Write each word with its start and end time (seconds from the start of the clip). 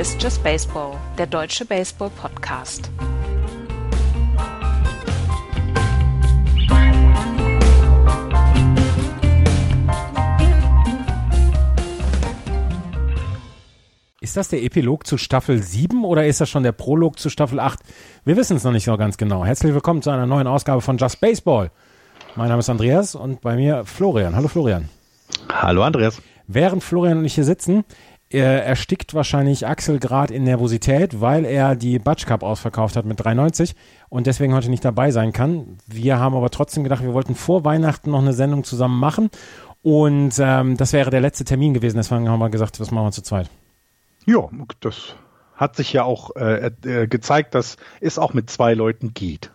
Ist 0.00 0.22
Just 0.22 0.42
Baseball, 0.42 0.96
der 1.18 1.26
deutsche 1.26 1.66
Baseball-Podcast. 1.66 2.90
Ist 14.22 14.38
das 14.38 14.48
der 14.48 14.62
Epilog 14.62 15.06
zu 15.06 15.18
Staffel 15.18 15.62
7 15.62 16.02
oder 16.06 16.26
ist 16.26 16.40
das 16.40 16.48
schon 16.48 16.62
der 16.62 16.72
Prolog 16.72 17.18
zu 17.18 17.28
Staffel 17.28 17.60
8? 17.60 17.80
Wir 18.24 18.38
wissen 18.38 18.56
es 18.56 18.64
noch 18.64 18.72
nicht 18.72 18.86
so 18.86 18.96
ganz 18.96 19.18
genau. 19.18 19.44
Herzlich 19.44 19.74
willkommen 19.74 20.00
zu 20.00 20.08
einer 20.08 20.24
neuen 20.24 20.46
Ausgabe 20.46 20.80
von 20.80 20.96
Just 20.96 21.20
Baseball. 21.20 21.70
Mein 22.36 22.48
Name 22.48 22.60
ist 22.60 22.70
Andreas 22.70 23.14
und 23.14 23.42
bei 23.42 23.54
mir 23.54 23.84
Florian. 23.84 24.34
Hallo 24.34 24.48
Florian. 24.48 24.88
Hallo 25.50 25.82
Andreas. 25.82 26.22
Während 26.52 26.82
Florian 26.82 27.18
und 27.18 27.24
ich 27.26 27.34
hier 27.36 27.44
sitzen, 27.44 27.84
er 28.30 28.64
erstickt 28.64 29.12
wahrscheinlich 29.12 29.66
Axel 29.66 29.98
gerade 29.98 30.32
in 30.32 30.44
Nervosität, 30.44 31.20
weil 31.20 31.44
er 31.44 31.74
die 31.74 31.98
Batsch 31.98 32.26
Cup 32.26 32.44
ausverkauft 32.44 32.96
hat 32.96 33.04
mit 33.04 33.20
3,90 33.20 33.74
und 34.08 34.28
deswegen 34.28 34.54
heute 34.54 34.70
nicht 34.70 34.84
dabei 34.84 35.10
sein 35.10 35.32
kann. 35.32 35.78
Wir 35.86 36.20
haben 36.20 36.36
aber 36.36 36.50
trotzdem 36.50 36.84
gedacht, 36.84 37.02
wir 37.02 37.12
wollten 37.12 37.34
vor 37.34 37.64
Weihnachten 37.64 38.12
noch 38.12 38.20
eine 38.20 38.32
Sendung 38.32 38.62
zusammen 38.62 39.00
machen 39.00 39.30
und 39.82 40.34
ähm, 40.38 40.76
das 40.76 40.92
wäre 40.92 41.10
der 41.10 41.20
letzte 41.20 41.44
Termin 41.44 41.74
gewesen. 41.74 41.96
Deswegen 41.96 42.28
haben 42.28 42.38
wir 42.38 42.50
gesagt, 42.50 42.78
das 42.78 42.92
machen 42.92 43.06
wir 43.06 43.12
zu 43.12 43.22
zweit. 43.22 43.50
Ja, 44.26 44.48
das 44.78 45.16
hat 45.56 45.74
sich 45.76 45.92
ja 45.92 46.04
auch 46.04 46.36
äh, 46.36 46.70
äh, 46.84 47.06
gezeigt, 47.08 47.54
dass 47.54 47.76
es 48.00 48.18
auch 48.18 48.32
mit 48.32 48.48
zwei 48.48 48.74
Leuten 48.74 49.12
geht. 49.12 49.50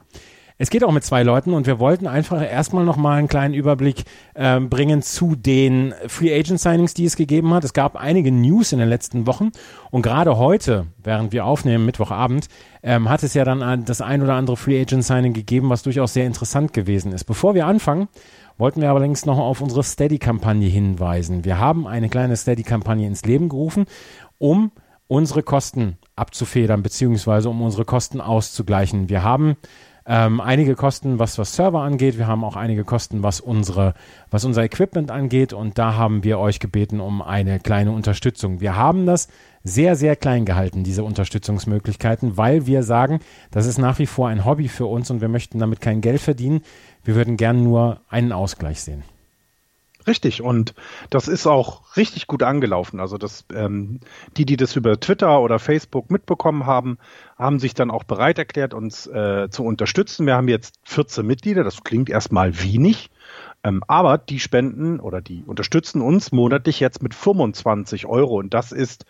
Es 0.58 0.70
geht 0.70 0.86
auch 0.86 0.92
mit 0.94 1.04
zwei 1.04 1.24
Leuten 1.24 1.54
und 1.54 1.68
wir 1.68 1.80
wollten 1.80 2.08
einfach 2.08 2.42
erstmal 2.42 2.86
nochmal 2.86 3.20
einen 3.20 3.28
kleinen 3.28 3.54
Überblick 3.54 4.06
äh, 4.36 4.60
bringen 4.62 5.02
zu 5.02 5.36
den 5.36 5.94
Free 6.08 6.34
Agent 6.34 6.62
Signings, 6.62 6.94
die 6.94 7.04
es 7.04 7.18
gegeben 7.18 7.54
hat. 7.54 7.66
Es 7.66 7.74
gab 7.74 7.98
einige 7.98 8.32
News 8.32 8.72
in 8.72 8.80
den 8.80 8.88
letzten 8.88 9.28
Wochen 9.28 9.52
und 9.92 10.02
gerade 10.02 10.38
heute, 10.38 10.88
während 11.04 11.34
wir 11.34 11.46
aufnehmen, 11.46 11.86
Mittwochabend, 11.86 12.48
ähm, 12.84 13.10
hat 13.10 13.24
es 13.24 13.34
ja 13.34 13.44
dann 13.44 13.84
das 13.84 14.00
ein 14.00 14.22
oder 14.22 14.36
andere 14.36 14.56
Free 14.56 14.80
Agent 14.80 15.04
Signing 15.04 15.34
gegeben, 15.34 15.70
was 15.70 15.84
durchaus 15.84 16.14
sehr 16.14 16.26
interessant 16.26 16.72
gewesen 16.72 17.12
ist. 17.12 17.26
Bevor 17.26 17.54
wir 17.54 17.66
anfangen, 17.66 18.08
wollten 18.58 18.80
wir 18.80 18.90
allerdings 18.90 19.26
noch 19.26 19.38
auf 19.38 19.60
unsere 19.60 19.84
Steady-Kampagne 19.84 20.70
hinweisen. 20.70 21.44
Wir 21.44 21.60
haben 21.60 21.86
eine 21.86 22.08
kleine 22.08 22.38
Steady-Kampagne 22.38 23.06
ins 23.08 23.26
Leben 23.26 23.50
gerufen 23.50 23.88
um 24.38 24.72
unsere 25.08 25.44
Kosten 25.44 25.98
abzufedern, 26.16 26.82
beziehungsweise 26.82 27.50
um 27.50 27.62
unsere 27.62 27.86
Kosten 27.86 28.22
auszugleichen. 28.22 29.10
Wir 29.10 29.24
haben 29.24 29.56
ähm, 30.08 30.40
einige 30.40 30.76
Kosten, 30.76 31.18
was 31.20 31.38
was 31.38 31.56
Server 31.56 31.82
angeht. 31.82 32.18
Wir 32.18 32.28
haben 32.28 32.44
auch 32.44 32.56
einige 32.56 32.84
Kosten, 32.84 33.24
was 33.24 33.40
unsere, 33.42 33.94
was 34.30 34.46
unser 34.46 34.64
Equipment 34.64 35.10
angeht. 35.10 35.54
Und 35.54 35.78
da 35.78 35.96
haben 35.96 36.24
wir 36.24 36.40
euch 36.40 36.60
gebeten 36.60 37.00
um 37.00 37.22
eine 37.22 37.60
kleine 37.60 37.92
Unterstützung. 37.92 38.62
Wir 38.62 38.76
haben 38.76 39.06
das 39.06 39.28
sehr, 39.64 39.96
sehr 39.96 40.16
klein 40.16 40.46
gehalten, 40.46 40.84
diese 40.84 41.04
Unterstützungsmöglichkeiten, 41.04 42.38
weil 42.38 42.68
wir 42.68 42.84
sagen, 42.84 43.20
das 43.50 43.66
ist 43.66 43.80
nach 43.80 43.98
wie 43.98 44.06
vor 44.06 44.28
ein 44.28 44.46
Hobby 44.46 44.68
für 44.68 44.86
uns 44.86 45.10
und 45.10 45.22
wir 45.22 45.28
möchten 45.28 45.58
damit 45.58 45.82
kein 45.82 46.02
Geld 46.02 46.22
verdienen. 46.22 46.62
Wir 47.04 47.16
würden 47.16 47.36
gern 47.36 47.64
nur 47.64 48.02
einen 48.08 48.32
Ausgleich 48.32 48.82
sehen. 48.82 49.04
Richtig, 50.08 50.42
und 50.42 50.76
das 51.10 51.28
ist 51.28 51.48
auch 51.48 51.98
richtig 51.98 52.28
gut 52.28 52.44
angelaufen. 52.44 53.00
Also 53.00 53.18
das, 53.18 53.46
ähm, 53.54 54.00
die, 54.38 54.46
die 54.46 54.56
das 54.56 54.76
über 54.76 55.00
Twitter 55.00 55.42
oder 55.42 55.58
Facebook 55.58 56.12
mitbekommen 56.12 56.68
haben, 56.68 57.00
haben 57.38 57.60
sich 57.60 57.74
dann 57.74 57.90
auch 57.90 58.04
bereit 58.04 58.38
erklärt, 58.38 58.76
uns 58.76 59.08
äh, 59.08 59.50
zu 59.50 59.64
unterstützen. 59.64 60.28
Wir 60.28 60.36
haben 60.36 60.48
jetzt 60.48 60.76
14 60.84 61.26
Mitglieder, 61.26 61.64
das 61.64 61.84
klingt 61.84 62.10
erstmal 62.10 62.62
wenig, 62.62 63.10
ähm, 63.64 63.84
aber 63.88 64.20
die 64.20 64.40
spenden 64.40 65.00
oder 65.00 65.22
die 65.22 65.44
unterstützen 65.44 66.02
uns 66.02 66.32
monatlich 66.32 66.80
jetzt 66.80 67.02
mit 67.02 67.16
25 67.16 68.06
Euro 68.06 68.38
und 68.38 68.54
das 68.54 68.72
ist 68.72 69.06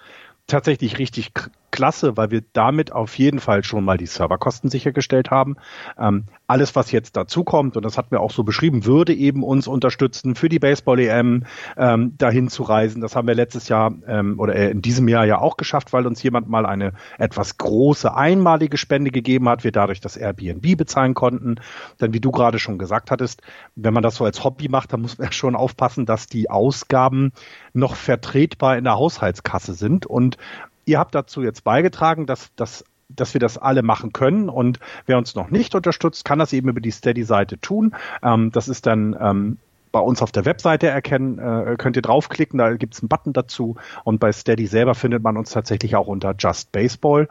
tatsächlich 0.48 0.98
richtig 0.98 1.34
klasse, 1.76 2.16
weil 2.16 2.32
wir 2.32 2.42
damit 2.54 2.94
auf 2.94 3.18
jeden 3.18 3.40
Fall 3.40 3.66
schon 3.66 3.84
mal 3.84 3.98
die 3.98 4.06
Serverkosten 4.06 4.70
sichergestellt 4.70 5.30
haben. 5.30 5.58
Ähm, 6.00 6.24
alles, 6.48 6.74
was 6.74 6.92
jetzt 6.94 7.18
dazu 7.18 7.44
kommt, 7.44 7.76
und 7.76 7.84
das 7.84 7.98
hatten 7.98 8.12
wir 8.12 8.22
auch 8.22 8.32
so 8.32 8.46
beschrieben, 8.46 8.86
würde 8.86 9.14
eben 9.14 9.44
uns 9.44 9.68
unterstützen, 9.68 10.36
für 10.36 10.48
die 10.48 10.60
Baseball-EM 10.60 11.44
ähm, 11.76 12.14
dahin 12.18 12.48
zu 12.48 12.64
reisen. 12.64 13.02
Das 13.02 13.18
haben 13.18 13.28
wir 13.28 13.36
letztes 13.36 13.68
Jahr 13.68 13.94
ähm, 14.08 14.40
oder 14.40 14.56
in 14.56 14.82
diesem 14.82 15.10
Jahr 15.10 15.26
ja 15.26 15.40
auch 15.40 15.58
geschafft, 15.58 15.92
weil 15.92 16.08
uns 16.08 16.24
jemand 16.24 16.48
mal 16.48 16.66
eine 16.66 16.94
etwas 17.18 17.58
große 17.58 18.16
einmalige 18.16 18.78
Spende 18.78 19.12
gegeben 19.12 19.50
hat, 19.50 19.66
wir 19.66 19.74
dadurch 19.74 20.00
das 20.00 20.16
Airbnb 20.16 20.78
bezahlen 20.78 21.14
konnten. 21.14 21.56
Denn 22.00 22.14
wie 22.14 22.22
du 22.22 22.32
gerade 22.32 22.58
schon 22.58 22.78
gesagt 22.78 23.12
hattest, 23.12 23.42
wenn 23.76 23.94
man 23.94 24.04
das 24.04 24.16
so 24.16 24.24
als 24.24 24.46
Hobby 24.46 24.70
macht, 24.70 24.94
dann 24.94 25.02
muss 25.02 25.18
man 25.18 25.32
schon 25.34 25.58
aufpassen, 25.58 26.06
dass 26.06 26.28
die 26.28 26.50
Ausgaben 26.50 27.34
noch 27.74 27.96
vertretbar 27.96 28.78
in 28.78 28.86
der 28.86 28.96
Haushaltskasse 28.96 29.74
sind. 29.74 30.06
Und 30.06 30.38
ihr 30.86 31.00
habt 31.00 31.16
dazu 31.16 31.42
jetzt 31.42 31.64
beigetragen, 31.64 32.26
dass, 32.26 32.54
dass, 32.56 32.86
dass 33.10 33.34
wir 33.34 33.40
das 33.40 33.58
alle 33.58 33.84
machen 33.84 34.14
können. 34.14 34.50
Und 34.50 34.80
wer 35.06 35.18
uns 35.18 35.36
noch 35.36 35.50
nicht 35.50 35.76
unterstützt, 35.76 36.26
kann 36.26 36.40
das 36.40 36.54
eben 36.54 36.70
über 36.70 36.82
die 36.82 36.92
Steady-Seite 36.92 37.60
tun. 37.60 37.96
Ähm, 38.24 38.52
das 38.52 38.68
ist 38.68 38.86
dann 38.86 39.16
ähm, 39.20 39.58
bei 39.96 40.02
uns 40.02 40.22
auf 40.22 40.34
der 40.34 40.44
Webseite 40.44 40.88
erkennen, 40.88 41.40
äh, 41.40 41.78
könnt 41.78 41.96
ihr 41.96 42.02
draufklicken, 42.02 42.58
da 42.58 42.74
gibt 42.74 42.96
es 42.96 43.00
einen 43.02 43.08
Button 43.08 43.32
dazu. 43.32 43.78
Und 44.04 44.20
bei 44.20 44.34
Steady 44.34 44.68
selber 44.68 44.94
findet 44.94 45.24
man 45.24 45.38
uns 45.38 45.52
tatsächlich 45.52 45.96
auch 45.96 46.08
unter 46.08 46.36
Just 46.38 46.74
Baseball 46.74 47.30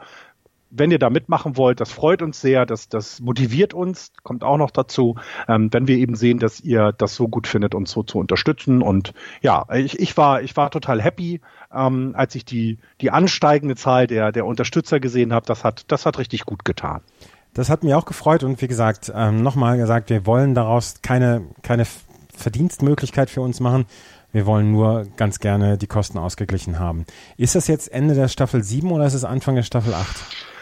wenn 0.77 0.91
ihr 0.91 0.99
da 0.99 1.09
mitmachen 1.09 1.57
wollt, 1.57 1.79
das 1.79 1.91
freut 1.91 2.21
uns 2.21 2.41
sehr, 2.41 2.65
das, 2.65 2.89
das 2.89 3.19
motiviert 3.19 3.73
uns, 3.73 4.11
kommt 4.23 4.43
auch 4.43 4.57
noch 4.57 4.71
dazu, 4.71 5.15
ähm, 5.47 5.71
wenn 5.71 5.87
wir 5.87 5.97
eben 5.97 6.15
sehen, 6.15 6.39
dass 6.39 6.59
ihr 6.59 6.91
das 6.91 7.15
so 7.15 7.27
gut 7.27 7.47
findet, 7.47 7.75
uns 7.75 7.91
so 7.91 8.03
zu 8.03 8.19
unterstützen. 8.19 8.81
Und 8.81 9.13
ja, 9.41 9.65
ich, 9.73 9.99
ich 9.99 10.15
war, 10.17 10.41
ich 10.41 10.55
war 10.57 10.71
total 10.71 11.01
happy, 11.01 11.41
ähm, 11.73 12.13
als 12.15 12.35
ich 12.35 12.45
die, 12.45 12.77
die 13.01 13.11
ansteigende 13.11 13.75
Zahl 13.75 14.07
der, 14.07 14.31
der 14.31 14.45
Unterstützer 14.45 14.99
gesehen 14.99 15.33
habe. 15.33 15.45
Das 15.45 15.63
hat, 15.63 15.85
das 15.91 16.05
hat 16.05 16.17
richtig 16.17 16.45
gut 16.45 16.65
getan. 16.65 17.01
Das 17.53 17.69
hat 17.69 17.83
mir 17.83 17.97
auch 17.97 18.05
gefreut 18.05 18.43
und 18.43 18.61
wie 18.61 18.67
gesagt, 18.67 19.11
ähm, 19.15 19.41
nochmal 19.41 19.77
gesagt, 19.77 20.09
wir 20.09 20.25
wollen 20.25 20.55
daraus 20.55 20.95
keine, 21.01 21.43
keine 21.61 21.85
Verdienstmöglichkeit 22.35 23.29
für 23.29 23.41
uns 23.41 23.61
machen. 23.61 23.85
Wir 24.33 24.45
wollen 24.45 24.73
nur 24.73 25.07
ganz 25.15 25.39
gerne 25.39 25.77
die 25.77 25.87
Kosten 25.87 26.17
ausgeglichen 26.17 26.77
haben. 26.77 27.05
Ist 27.37 27.55
das 27.55 27.67
jetzt 27.67 27.89
Ende 27.89 28.15
der 28.15 28.27
Staffel 28.27 28.61
7 28.61 28.91
oder 28.91 29.05
ist 29.05 29.13
es 29.13 29.23
Anfang 29.23 29.55
der 29.55 29.63
Staffel 29.63 29.93
8? 29.93 30.54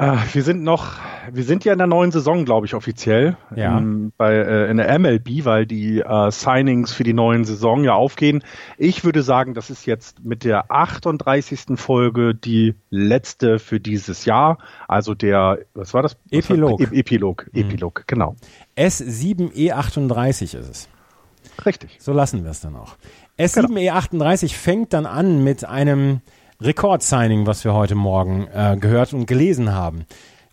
Äh, 0.00 0.16
wir 0.32 0.42
sind 0.42 0.62
noch, 0.62 0.94
wir 1.30 1.44
sind 1.44 1.66
ja 1.66 1.74
in 1.74 1.78
der 1.78 1.86
neuen 1.86 2.10
Saison, 2.10 2.46
glaube 2.46 2.64
ich, 2.64 2.74
offiziell. 2.74 3.36
Ja. 3.54 3.76
In, 3.76 4.12
bei, 4.16 4.32
äh, 4.34 4.70
in 4.70 4.78
der 4.78 4.98
MLB, 4.98 5.44
weil 5.44 5.66
die 5.66 6.00
äh, 6.00 6.30
Signings 6.30 6.94
für 6.94 7.04
die 7.04 7.12
neuen 7.12 7.44
Saison 7.44 7.84
ja 7.84 7.92
aufgehen. 7.92 8.42
Ich 8.78 9.04
würde 9.04 9.22
sagen, 9.22 9.52
das 9.52 9.68
ist 9.68 9.84
jetzt 9.84 10.24
mit 10.24 10.44
der 10.44 10.70
38. 10.70 11.76
Folge 11.78 12.34
die 12.34 12.76
letzte 12.88 13.58
für 13.58 13.78
dieses 13.78 14.24
Jahr. 14.24 14.56
Also 14.88 15.14
der, 15.14 15.58
was 15.74 15.92
war 15.92 16.02
das? 16.02 16.16
Epilog. 16.30 16.80
War, 16.80 16.92
e 16.92 17.00
Epilog, 17.00 17.50
mhm. 17.52 17.60
Epilog, 17.60 18.04
genau. 18.06 18.36
S7E38 18.78 20.42
ist 20.42 20.54
es. 20.54 20.88
Richtig. 21.66 21.98
So 22.00 22.14
lassen 22.14 22.42
wir 22.42 22.50
es 22.52 22.60
dann 22.60 22.74
auch. 22.74 22.96
S7E38 23.38 24.40
genau. 24.40 24.52
fängt 24.54 24.92
dann 24.94 25.04
an 25.04 25.44
mit 25.44 25.66
einem 25.66 26.22
Rekordsigning, 26.60 27.46
was 27.46 27.64
wir 27.64 27.72
heute 27.72 27.94
Morgen 27.94 28.46
äh, 28.52 28.76
gehört 28.78 29.14
und 29.14 29.26
gelesen 29.26 29.72
haben. 29.72 30.04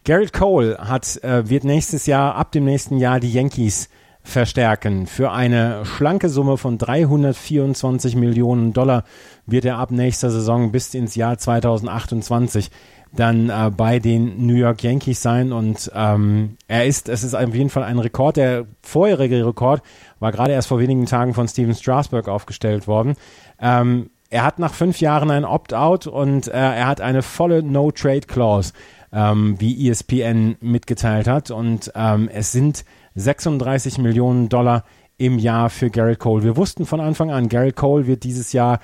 Garrett 0.06 0.32
Cole 0.32 0.78
hat, 0.78 1.22
äh, 1.22 1.50
wird 1.50 1.66
nächstes 1.66 2.06
Jahr, 2.06 2.36
ab 2.36 2.54
dem 2.54 2.64
nächsten 2.64 2.98
Jahr 2.98 3.20
die 3.20 3.32
Yankees 3.32 3.90
verstärken. 4.24 5.06
Für 5.06 5.32
eine 5.32 5.86
schlanke 5.86 6.30
Summe 6.30 6.56
von 6.56 6.78
324 6.78 8.16
Millionen 8.16 8.72
Dollar 8.72 9.04
wird 9.46 9.66
er 9.66 9.80
ab 9.80 9.92
nächster 9.92 10.32
Saison 10.32 10.72
bis 10.72 10.94
ins 10.94 11.16
Jahr 11.16 11.38
2028 11.38 12.72
dann 13.14 13.50
äh, 13.50 13.72
bei 13.76 14.00
den 14.00 14.46
New 14.46 14.56
York 14.56 14.84
Yankees 14.84 15.22
sein 15.22 15.52
und 15.52 15.92
ähm, 15.94 16.58
er 16.68 16.86
ist, 16.86 17.10
es 17.10 17.24
ist 17.24 17.34
auf 17.34 17.54
jeden 17.54 17.70
Fall 17.70 17.84
ein 17.84 18.00
Rekord. 18.00 18.38
Der 18.38 18.66
vorherige 18.82 19.46
Rekord 19.46 19.82
war 20.20 20.32
gerade 20.32 20.54
erst 20.54 20.68
vor 20.68 20.80
wenigen 20.80 21.06
Tagen 21.06 21.34
von 21.34 21.48
Steven 21.48 21.76
Strasberg 21.76 22.28
aufgestellt 22.28 22.88
worden. 22.88 23.16
Ähm, 23.60 24.10
er 24.30 24.44
hat 24.44 24.60
nach 24.60 24.74
fünf 24.74 25.00
Jahren 25.00 25.32
ein 25.32 25.46
Opt-out 25.46 26.08
und 26.08 26.48
äh, 26.48 26.52
er 26.52 26.88
hat 26.88 27.02
eine 27.02 27.22
volle 27.22 27.64
No-Trade-Clause, 27.64 28.74
ähm, 29.14 29.56
wie 29.60 29.90
ESPN 29.90 30.58
mitgeteilt 30.60 31.28
hat. 31.28 31.52
Und 31.52 31.92
ähm, 31.96 32.30
es 32.32 32.52
sind 32.52 32.84
36 33.16 33.98
Millionen 33.98 34.50
Dollar 34.50 34.84
im 35.18 35.40
Jahr 35.40 35.70
für 35.70 35.90
Garrett 35.90 36.20
Cole. 36.20 36.44
Wir 36.44 36.58
wussten 36.58 36.86
von 36.86 37.00
Anfang 37.00 37.32
an, 37.32 37.50
Garrett 37.50 37.76
Cole 37.76 38.06
wird 38.06 38.24
dieses 38.24 38.54
Jahr 38.54 38.80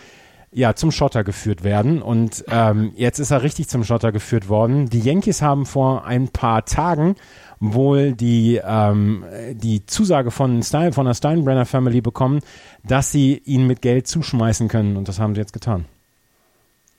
ja 0.51 0.75
zum 0.75 0.92
Schotter 0.92 1.24
geführt 1.24 1.63
werden 1.63 2.01
und 2.01 2.46
ähm, 2.48 2.92
jetzt 2.96 3.18
ist 3.18 3.31
er 3.31 3.42
richtig 3.42 3.69
zum 3.69 3.84
Schotter 3.84 4.12
geführt 4.12 4.50
worden. 4.50 4.88
Die 4.88 5.00
Yankees 5.00 5.42
haben 5.42 5.66
vor 5.66 6.06
ein 6.06 6.28
paar 6.28 6.66
Tagen 6.66 7.16
wohl 7.63 8.13
die, 8.13 8.60
ähm, 8.63 9.24
die 9.54 9.86
Zusage 9.86 10.31
von, 10.31 10.62
Stein, 10.63 10.92
von 10.94 11.06
der 11.06 11.13
Steinbrenner 11.13 11.65
Family 11.65 12.01
bekommen, 12.01 12.42
dass 12.83 13.12
sie 13.12 13.38
ihn 13.45 13.68
mit 13.68 13.81
Geld 13.81 14.07
zuschmeißen 14.07 14.68
können. 14.68 14.98
Und 14.98 15.07
das 15.07 15.19
haben 15.19 15.33
sie 15.33 15.42
jetzt 15.42 15.54
getan. 15.54 15.86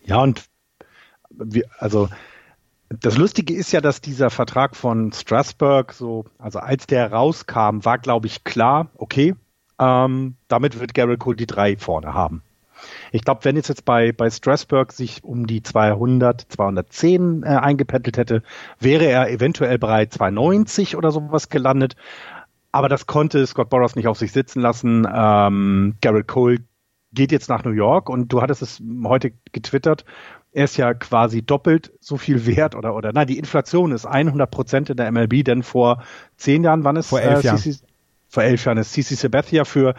Ja, 0.05 0.23
und 0.23 0.45
wir, 1.31 1.65
also 1.79 2.09
das 2.89 3.17
Lustige 3.19 3.55
ist 3.55 3.73
ja, 3.73 3.81
dass 3.81 4.01
dieser 4.01 4.31
Vertrag 4.31 4.77
von 4.77 5.13
Strasbourg 5.13 5.93
so, 5.93 6.25
also 6.39 6.59
als 6.61 6.87
der 6.87 7.13
rauskam, 7.13 7.85
war, 7.85 7.99
glaube 7.99 8.27
ich, 8.27 8.45
klar, 8.45 8.89
okay, 8.97 9.35
ähm, 9.79 10.37
damit 10.49 10.79
wird 10.79 10.95
Garrett 10.95 11.21
Cole 11.21 11.37
die 11.37 11.47
drei 11.47 11.77
vorne 11.77 12.15
haben. 12.15 12.43
Ich 13.15 13.23
glaube, 13.23 13.45
wenn 13.45 13.57
es 13.57 13.69
jetzt 13.69 13.85
bei, 13.85 14.11
bei 14.11 14.29
Strasburg 14.29 14.93
sich 14.93 15.23
um 15.23 15.47
die 15.47 15.63
200, 15.63 16.47
210 16.49 17.45
äh, 17.45 17.47
eingependelt 17.47 18.17
hätte, 18.17 18.43
wäre 18.81 19.05
er 19.05 19.31
eventuell 19.31 19.79
bei 19.79 20.07
290 20.07 20.97
oder 20.97 21.13
sowas 21.13 21.49
gelandet. 21.49 21.95
Aber 22.73 22.89
das 22.89 23.07
konnte 23.07 23.47
Scott 23.47 23.71
Boras 23.71 23.95
nicht 23.95 24.09
auf 24.09 24.19
sich 24.19 24.33
sitzen 24.33 24.61
lassen. 24.61 25.07
Ähm, 25.09 25.95
Garrett 26.01 26.27
Cole 26.27 26.59
geht 27.13 27.31
jetzt 27.31 27.49
nach 27.49 27.63
New 27.63 27.71
York 27.71 28.09
und 28.11 28.33
du 28.33 28.43
hattest 28.43 28.63
es 28.63 28.83
heute 29.05 29.31
getwittert. 29.53 30.05
Er 30.51 30.65
ist 30.65 30.77
ja 30.77 30.93
quasi 30.93 31.43
doppelt 31.43 31.93
so 32.01 32.17
viel 32.17 32.47
wert 32.47 32.75
oder, 32.75 32.97
oder, 32.97 33.13
nein, 33.13 33.29
die 33.29 33.39
Inflation 33.39 33.93
ist 33.93 34.07
100 34.07 34.51
Prozent 34.51 34.91
in 34.91 34.97
der 34.97 35.13
MLB, 35.13 35.45
denn 35.45 35.63
vor 35.63 36.03
zehn 36.37 36.65
Jahren, 36.65 36.83
wann 36.83 36.97
ist 36.97 37.11
vor 37.11 37.21
elf 37.21 37.45
äh, 37.45 37.47
Jahren. 37.47 37.59
CC, 37.59 37.79
vor 38.29 38.43
elf 38.43 38.65
Jahren 38.65 38.79
ist 38.79 38.93
CC 38.93 39.15
Sabathia 39.15 39.65
für 39.65 39.95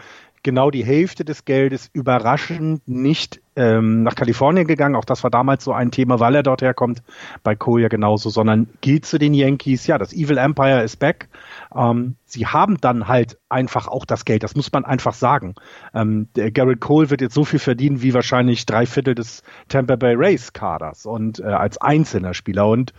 genau 0.46 0.70
die 0.70 0.84
Hälfte 0.84 1.24
des 1.24 1.44
Geldes 1.44 1.90
überraschend 1.92 2.86
nicht 2.86 3.42
ähm, 3.56 4.04
nach 4.04 4.14
Kalifornien 4.14 4.68
gegangen. 4.68 4.94
Auch 4.94 5.04
das 5.04 5.24
war 5.24 5.30
damals 5.30 5.64
so 5.64 5.72
ein 5.72 5.90
Thema, 5.90 6.20
weil 6.20 6.36
er 6.36 6.44
dort 6.44 6.62
herkommt. 6.62 7.02
Bei 7.42 7.56
Cole 7.56 7.82
ja 7.82 7.88
genauso, 7.88 8.30
sondern 8.30 8.68
geht 8.80 9.04
zu 9.06 9.18
den 9.18 9.34
Yankees. 9.34 9.88
Ja, 9.88 9.98
das 9.98 10.12
Evil 10.12 10.38
Empire 10.38 10.84
ist 10.84 10.98
back. 10.98 11.28
Ähm, 11.74 12.14
sie 12.24 12.46
haben 12.46 12.80
dann 12.80 13.08
halt 13.08 13.38
einfach 13.48 13.88
auch 13.88 14.04
das 14.04 14.24
Geld. 14.24 14.44
Das 14.44 14.54
muss 14.54 14.70
man 14.70 14.84
einfach 14.84 15.14
sagen. 15.14 15.56
Ähm, 15.92 16.28
der 16.36 16.52
Garrett 16.52 16.80
Cole 16.80 17.10
wird 17.10 17.22
jetzt 17.22 17.34
so 17.34 17.44
viel 17.44 17.58
verdienen 17.58 18.02
wie 18.02 18.14
wahrscheinlich 18.14 18.66
drei 18.66 18.86
Viertel 18.86 19.16
des 19.16 19.42
Tampa 19.68 19.96
Bay 19.96 20.14
Rays 20.14 20.52
Kaders 20.52 21.06
und 21.06 21.40
äh, 21.40 21.44
als 21.44 21.76
einzelner 21.78 22.34
Spieler 22.34 22.68
und 22.68 22.94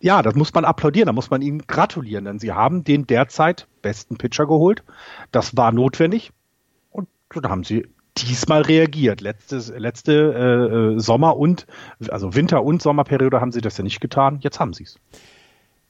ja, 0.00 0.22
das 0.22 0.34
muss 0.34 0.52
man 0.54 0.64
applaudieren, 0.64 1.06
da 1.06 1.12
muss 1.12 1.30
man 1.30 1.40
ihnen 1.40 1.62
gratulieren, 1.66 2.24
denn 2.24 2.38
sie 2.40 2.52
haben 2.52 2.82
den 2.82 3.06
derzeit 3.06 3.68
besten 3.80 4.16
Pitcher 4.16 4.46
geholt. 4.46 4.82
Das 5.30 5.56
war 5.56 5.70
notwendig. 5.70 6.32
Da 7.40 7.48
haben 7.50 7.64
sie 7.64 7.86
diesmal 8.16 8.62
reagiert. 8.62 9.20
Letztes, 9.20 9.72
letzte 9.76 10.12
äh, 10.12 10.96
äh, 10.96 10.98
Sommer 10.98 11.36
und, 11.36 11.66
also 12.10 12.34
Winter- 12.34 12.64
und 12.64 12.82
Sommerperiode 12.82 13.40
haben 13.40 13.52
sie 13.52 13.60
das 13.60 13.78
ja 13.78 13.84
nicht 13.84 14.00
getan. 14.00 14.38
Jetzt 14.40 14.60
haben 14.60 14.72
sie 14.72 14.84
es. 14.84 14.96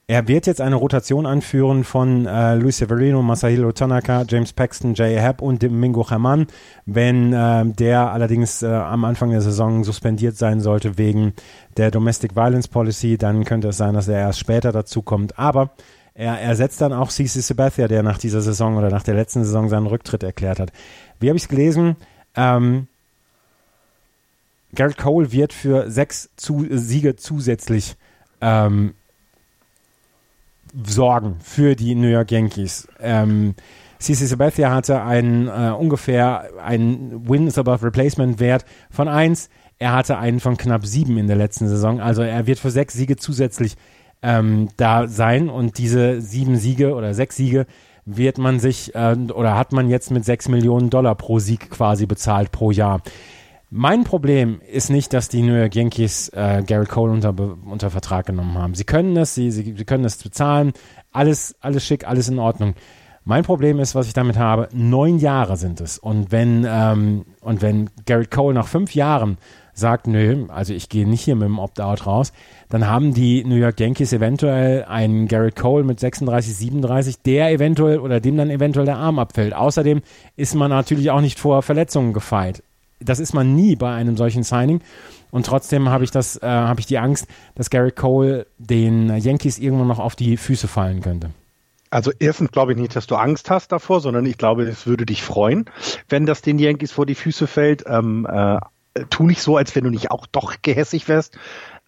Er 0.05 0.27
wird 0.27 0.47
jetzt 0.47 0.59
eine 0.59 0.75
Rotation 0.75 1.25
anführen 1.25 1.85
von 1.85 2.25
äh, 2.25 2.55
Luis 2.55 2.77
Severino, 2.77 3.21
Masahiro 3.21 3.71
Tanaka, 3.71 4.25
James 4.27 4.51
Paxton, 4.51 4.95
Jay 4.95 5.15
Happ 5.15 5.41
und 5.41 5.63
Domingo 5.63 6.09
Herman. 6.09 6.47
Wenn 6.85 7.31
äh, 7.31 7.65
der 7.65 8.11
allerdings 8.11 8.63
äh, 8.63 8.67
am 8.67 9.05
Anfang 9.05 9.29
der 9.29 9.39
Saison 9.39 9.85
suspendiert 9.85 10.35
sein 10.35 10.59
sollte 10.59 10.97
wegen 10.97 11.33
der 11.77 11.89
Domestic 11.89 12.35
Violence 12.35 12.67
Policy, 12.67 13.17
dann 13.17 13.45
könnte 13.45 13.69
es 13.69 13.77
sein, 13.77 13.93
dass 13.93 14.09
er 14.09 14.19
erst 14.19 14.39
später 14.39 14.73
dazu 14.73 15.03
kommt. 15.03 15.39
Aber 15.39 15.71
er 16.15 16.39
ersetzt 16.39 16.81
dann 16.81 16.93
auch 16.93 17.09
CC 17.09 17.41
Sabathia, 17.41 17.87
der 17.87 18.03
nach 18.03 18.17
dieser 18.17 18.41
Saison 18.41 18.77
oder 18.77 18.89
nach 18.89 19.03
der 19.03 19.15
letzten 19.15 19.43
Saison 19.43 19.69
seinen 19.69 19.87
Rücktritt 19.87 20.23
erklärt 20.23 20.59
hat. 20.59 20.71
Wie 21.19 21.29
habe 21.29 21.37
ich 21.37 21.43
es 21.43 21.49
gelesen? 21.49 21.95
Ähm, 22.35 22.87
Garrett 24.75 24.97
Cole 24.97 25.31
wird 25.31 25.53
für 25.53 25.89
sechs 25.89 26.29
zu 26.35 26.65
Siege 26.69 27.15
zusätzlich 27.15 27.95
ähm, 28.41 28.93
sorgen 30.85 31.37
für 31.41 31.75
die 31.75 31.95
New 31.95 32.07
York 32.07 32.31
Yankees. 32.31 32.87
Ähm, 32.99 33.55
CC 33.99 34.25
Sabathia 34.25 34.71
hatte 34.71 35.01
einen 35.01 35.47
äh, 35.47 35.71
ungefähr 35.71 36.49
einen 36.61 37.27
Wins 37.29 37.57
above 37.57 37.85
Replacement 37.85 38.39
Wert 38.39 38.65
von 38.91 39.07
1. 39.07 39.49
Er 39.79 39.93
hatte 39.93 40.17
einen 40.17 40.39
von 40.39 40.57
knapp 40.57 40.85
7 40.85 41.17
in 41.17 41.27
der 41.27 41.37
letzten 41.37 41.67
Saison. 41.67 42.01
Also 42.01 42.21
er 42.21 42.45
wird 42.47 42.59
für 42.59 42.71
sechs 42.71 42.93
Siege 42.95 43.15
zusätzlich 43.15 43.75
ähm, 44.23 44.69
da 44.77 45.07
sein 45.07 45.49
und 45.49 45.77
diese 45.77 46.21
sieben 46.21 46.57
Siege 46.57 46.95
oder 46.95 47.13
sechs 47.13 47.35
Siege 47.35 47.67
wird 48.05 48.37
man 48.37 48.59
sich 48.59 48.95
äh, 48.95 49.15
oder 49.33 49.55
hat 49.55 49.71
man 49.71 49.89
jetzt 49.89 50.11
mit 50.11 50.25
6 50.25 50.49
Millionen 50.49 50.89
Dollar 50.89 51.15
pro 51.15 51.39
Sieg 51.39 51.69
quasi 51.69 52.05
bezahlt 52.05 52.51
pro 52.51 52.71
Jahr. 52.71 53.01
Mein 53.69 54.03
Problem 54.03 54.61
ist 54.71 54.89
nicht, 54.89 55.13
dass 55.13 55.29
die 55.29 55.41
New 55.41 55.55
York 55.55 55.73
Yankees 55.75 56.29
äh, 56.29 56.63
Gary 56.65 56.85
Cole 56.85 57.11
unter, 57.11 57.33
unter 57.65 57.89
Vertrag 57.89 58.27
genommen 58.27 58.57
haben. 58.57 58.75
Sie 58.75 58.83
können 58.83 59.15
das, 59.15 59.33
sie, 59.33 59.51
sie, 59.51 59.73
sie 59.75 59.85
können 59.85 60.03
das 60.03 60.17
bezahlen, 60.17 60.73
alles, 61.11 61.55
alles 61.59 61.83
schick, 61.85 62.07
alles 62.07 62.29
in 62.29 62.39
Ordnung. 62.39 62.75
Mein 63.25 63.43
Problem 63.43 63.79
ist, 63.79 63.95
was 63.95 64.07
ich 64.07 64.13
damit 64.13 64.37
habe, 64.37 64.67
neun 64.73 65.17
Jahre 65.17 65.57
sind 65.57 65.81
es. 65.81 65.97
Und 65.97 66.31
wenn, 66.31 66.67
ähm, 66.69 67.25
und 67.41 67.61
wenn 67.61 67.89
Garrett 68.05 68.31
Cole 68.31 68.53
nach 68.53 68.67
fünf 68.67 68.93
Jahren 68.93 69.37
sagt, 69.73 70.07
nö, 70.07 70.45
also 70.49 70.73
ich 70.73 70.89
gehe 70.89 71.07
nicht 71.07 71.21
hier 71.21 71.35
mit 71.35 71.47
dem 71.47 71.59
Opt-out 71.59 72.05
raus, 72.05 72.33
dann 72.69 72.87
haben 72.87 73.13
die 73.13 73.43
New 73.43 73.55
York 73.55 73.79
Yankees 73.79 74.13
eventuell 74.13 74.85
einen 74.85 75.27
Garrett 75.27 75.55
Cole 75.55 75.83
mit 75.83 75.99
36, 75.99 76.55
37, 76.55 77.21
der 77.21 77.51
eventuell 77.51 77.99
oder 77.99 78.19
dem 78.19 78.37
dann 78.37 78.49
eventuell 78.49 78.85
der 78.85 78.97
Arm 78.97 79.19
abfällt. 79.19 79.53
Außerdem 79.53 80.01
ist 80.35 80.55
man 80.55 80.69
natürlich 80.69 81.11
auch 81.11 81.21
nicht 81.21 81.39
vor 81.39 81.61
Verletzungen 81.61 82.13
gefeit. 82.13 82.63
Das 82.99 83.19
ist 83.19 83.33
man 83.33 83.55
nie 83.55 83.75
bei 83.75 83.93
einem 83.93 84.15
solchen 84.15 84.43
Signing. 84.43 84.81
Und 85.31 85.45
trotzdem 85.45 85.89
habe 85.89 86.03
ich 86.03 86.11
das, 86.11 86.37
äh, 86.37 86.45
habe 86.45 86.79
ich 86.79 86.85
die 86.85 86.99
Angst, 86.99 87.27
dass 87.55 87.69
Garrett 87.69 87.95
Cole 87.95 88.45
den 88.59 89.17
Yankees 89.17 89.57
irgendwann 89.57 89.87
noch 89.87 89.99
auf 89.99 90.15
die 90.15 90.37
Füße 90.37 90.67
fallen 90.67 91.01
könnte. 91.01 91.31
Also 91.89 92.11
erstens 92.17 92.51
glaube 92.51 92.71
ich 92.71 92.77
nicht, 92.79 92.95
dass 92.95 93.05
du 93.05 93.15
Angst 93.15 93.51
hast 93.51 93.71
davor, 93.71 94.01
sondern 94.01 94.25
ich 94.25 94.39
glaube, 94.39 94.63
es 94.63 94.87
würde 94.87 95.05
dich 95.05 95.21
freuen, 95.21 95.65
wenn 96.09 96.25
das 96.25 96.41
den 96.41 96.57
Yankees 96.57 96.91
vor 96.91 97.05
die 97.05 97.13
Füße 97.13 97.45
fällt. 97.45 97.83
Ähm, 97.87 98.25
äh, 98.27 98.57
tu 99.09 99.23
nicht 99.23 99.41
so, 99.41 99.57
als 99.57 99.75
wenn 99.75 99.83
du 99.83 99.89
nicht 99.89 100.11
auch 100.11 100.27
doch 100.27 100.55
gehässig 100.61 101.07
wärst. 101.07 101.37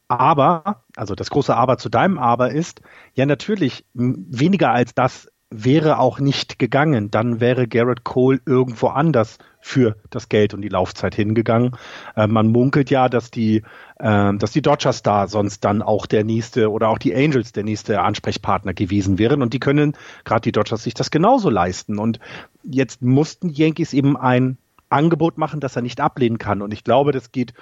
Aber, 0.08 0.84
also 0.96 1.16
das 1.16 1.30
große 1.30 1.56
Aber 1.56 1.78
zu 1.78 1.90
deinem 1.90 2.20
Aber 2.20 2.52
ist, 2.52 2.82
ja 3.14 3.26
natürlich, 3.26 3.86
weniger 3.94 4.72
als 4.72 4.94
das 4.94 5.28
wäre 5.50 6.00
auch 6.00 6.20
nicht 6.20 6.60
gegangen. 6.60 7.12
Dann 7.12 7.40
wäre 7.40 7.68
Garrett 7.68 8.04
Cole 8.04 8.40
irgendwo 8.46 8.88
anders 8.88 9.38
für 9.62 9.96
das 10.10 10.30
Geld 10.30 10.54
und 10.54 10.62
die 10.62 10.70
Laufzeit 10.70 11.16
hingegangen. 11.16 11.76
Äh, 12.16 12.28
man 12.28 12.48
munkelt 12.48 12.90
ja, 12.90 13.10
dass 13.10 13.32
die, 13.32 13.64
äh, 13.98 14.34
dass 14.36 14.52
die 14.52 14.62
Dodgers 14.62 15.02
da 15.02 15.28
sonst 15.28 15.64
dann 15.64 15.82
auch 15.82 16.06
der 16.06 16.24
nächste 16.24 16.72
oder 16.72 16.90
auch 16.90 16.98
die 16.98 17.16
Angels 17.16 17.52
der 17.52 17.64
nächste 17.64 18.02
Ansprechpartner 18.02 18.74
gewesen 18.74 19.18
wären 19.18 19.42
und 19.42 19.54
die 19.54 19.60
können 19.60 19.98
gerade 20.24 20.42
die 20.42 20.52
Dodgers 20.52 20.84
sich 20.84 20.94
das 20.94 21.10
genauso 21.10 21.50
leisten. 21.50 21.98
Und 22.00 22.20
jetzt 22.64 23.02
mussten 23.02 23.50
die 23.50 23.62
Yankees 23.62 23.94
eben 23.94 24.18
ein 24.18 24.58
Angebot 24.96 25.38
machen, 25.38 25.60
das 25.60 25.76
er 25.76 25.82
nicht 25.82 26.02
ablehnen 26.02 26.38
kann. 26.38 26.62
Und 26.62 26.74
ich 26.74 26.84
glaube, 26.84 27.12
das 27.12 27.32
geht, 27.32 27.54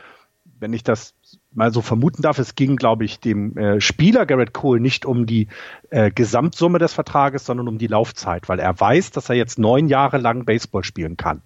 wenn 0.60 0.74
ich 0.74 0.84
das 0.84 1.16
mal 1.52 1.72
so 1.72 1.82
vermuten 1.82 2.22
darf, 2.22 2.40
es 2.40 2.56
ging, 2.56 2.76
glaube 2.76 3.06
ich, 3.06 3.20
dem 3.20 3.58
äh, 3.58 3.82
Spieler 3.82 4.26
Garrett 4.26 4.54
Cole 4.54 4.80
nicht 4.80 5.06
um 5.06 5.26
die 5.26 5.48
äh, 5.90 6.12
Gesamtsumme 6.12 6.80
des 6.80 6.94
Vertrages, 6.94 7.46
sondern 7.46 7.68
um 7.68 7.78
die 7.78 7.88
Laufzeit, 7.88 8.50
weil 8.50 8.60
er 8.60 8.80
weiß, 8.80 9.12
dass 9.12 9.30
er 9.30 9.36
jetzt 9.36 9.60
neun 9.60 9.88
Jahre 9.88 10.18
lang 10.18 10.46
Baseball 10.46 10.84
spielen 10.84 11.18
kann. 11.18 11.42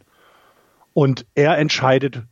Und 0.94 1.26
er 1.36 1.58
entscheidet, 1.58 2.24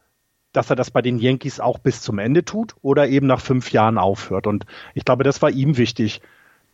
dass 0.53 0.69
er 0.69 0.75
das 0.75 0.89
bei 0.91 1.01
den 1.01 1.19
Yankees 1.19 1.59
auch 1.59 1.79
bis 1.79 2.01
zum 2.01 2.17
Ende 2.17 2.45
tut 2.45 2.75
oder 2.81 3.07
eben 3.07 3.27
nach 3.27 3.41
fünf 3.41 3.71
Jahren 3.71 3.97
aufhört. 3.97 4.47
Und 4.47 4.65
ich 4.93 5.05
glaube, 5.05 5.23
das 5.23 5.41
war 5.41 5.49
ihm 5.49 5.77
wichtig. 5.77 6.21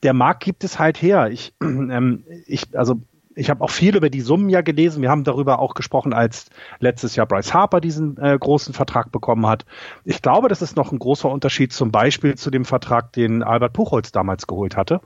Der 0.04 0.14
Markt 0.14 0.44
gibt 0.44 0.64
es 0.64 0.80
halt 0.80 1.02
her. 1.02 1.30
Ich, 1.32 1.54
ähm, 1.62 2.24
ich, 2.46 2.78
also 2.78 3.02
ich 3.42 3.50
habe 3.50 3.64
auch 3.64 3.72
viel 3.72 3.96
über 3.96 4.12
die 4.12 4.22
Summen 4.22 4.50
ja 4.50 4.62
gelesen. 4.62 5.02
Wir 5.02 5.10
haben 5.10 5.24
darüber 5.24 5.58
auch 5.58 5.74
gesprochen, 5.74 6.14
als 6.14 6.46
letztes 6.80 7.16
Jahr 7.16 7.26
Bryce 7.26 7.56
Harper 7.56 7.82
diesen 7.82 8.18
äh, 8.18 8.38
großen 8.40 8.74
Vertrag 8.74 9.12
bekommen 9.12 9.48
hat. 9.48 9.66
Ich 10.06 10.22
glaube, 10.22 10.48
das 10.48 10.62
ist 10.62 10.78
noch 10.78 10.92
ein 10.92 11.00
großer 11.00 11.28
Unterschied 11.28 11.74
zum 11.74 11.92
Beispiel 11.92 12.36
zu 12.36 12.52
dem 12.52 12.66
Vertrag, 12.66 13.12
den 13.14 13.42
Albert 13.42 13.74
Puchholz 13.74 14.12
damals 14.12 14.46
geholt 14.46 14.78
hatte. 14.78 15.02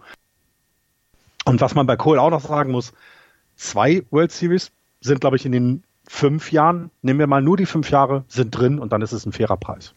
Und 1.46 1.62
was 1.62 1.75
man 1.75 1.88
bei 1.88 1.96
Cole 1.96 2.22
auch 2.22 2.30
noch 2.30 2.42
sagen 2.42 2.72
muss, 2.72 2.92
zwei 3.56 4.04
World 4.12 4.34
Series 4.34 4.74
sind, 5.00 5.22
glaube 5.22 5.38
ich, 5.38 5.46
in 5.46 5.54
den 5.54 5.84
fünf 6.06 6.51
Jahren, 6.51 6.92
nehmen 7.01 7.20
wir 7.20 7.27
mal 7.27 7.42
nur 7.42 7.56
die 7.56 7.65
fünf 7.65 7.89
Jahre, 7.89 8.25
sind 8.27 8.51
drin 8.51 8.80
und 8.80 8.92
dann 8.92 9.01
ist 9.01 9.13
es 9.13 9.25
ein 9.25 9.32
fairer 9.32 9.56
Preis. 9.56 9.94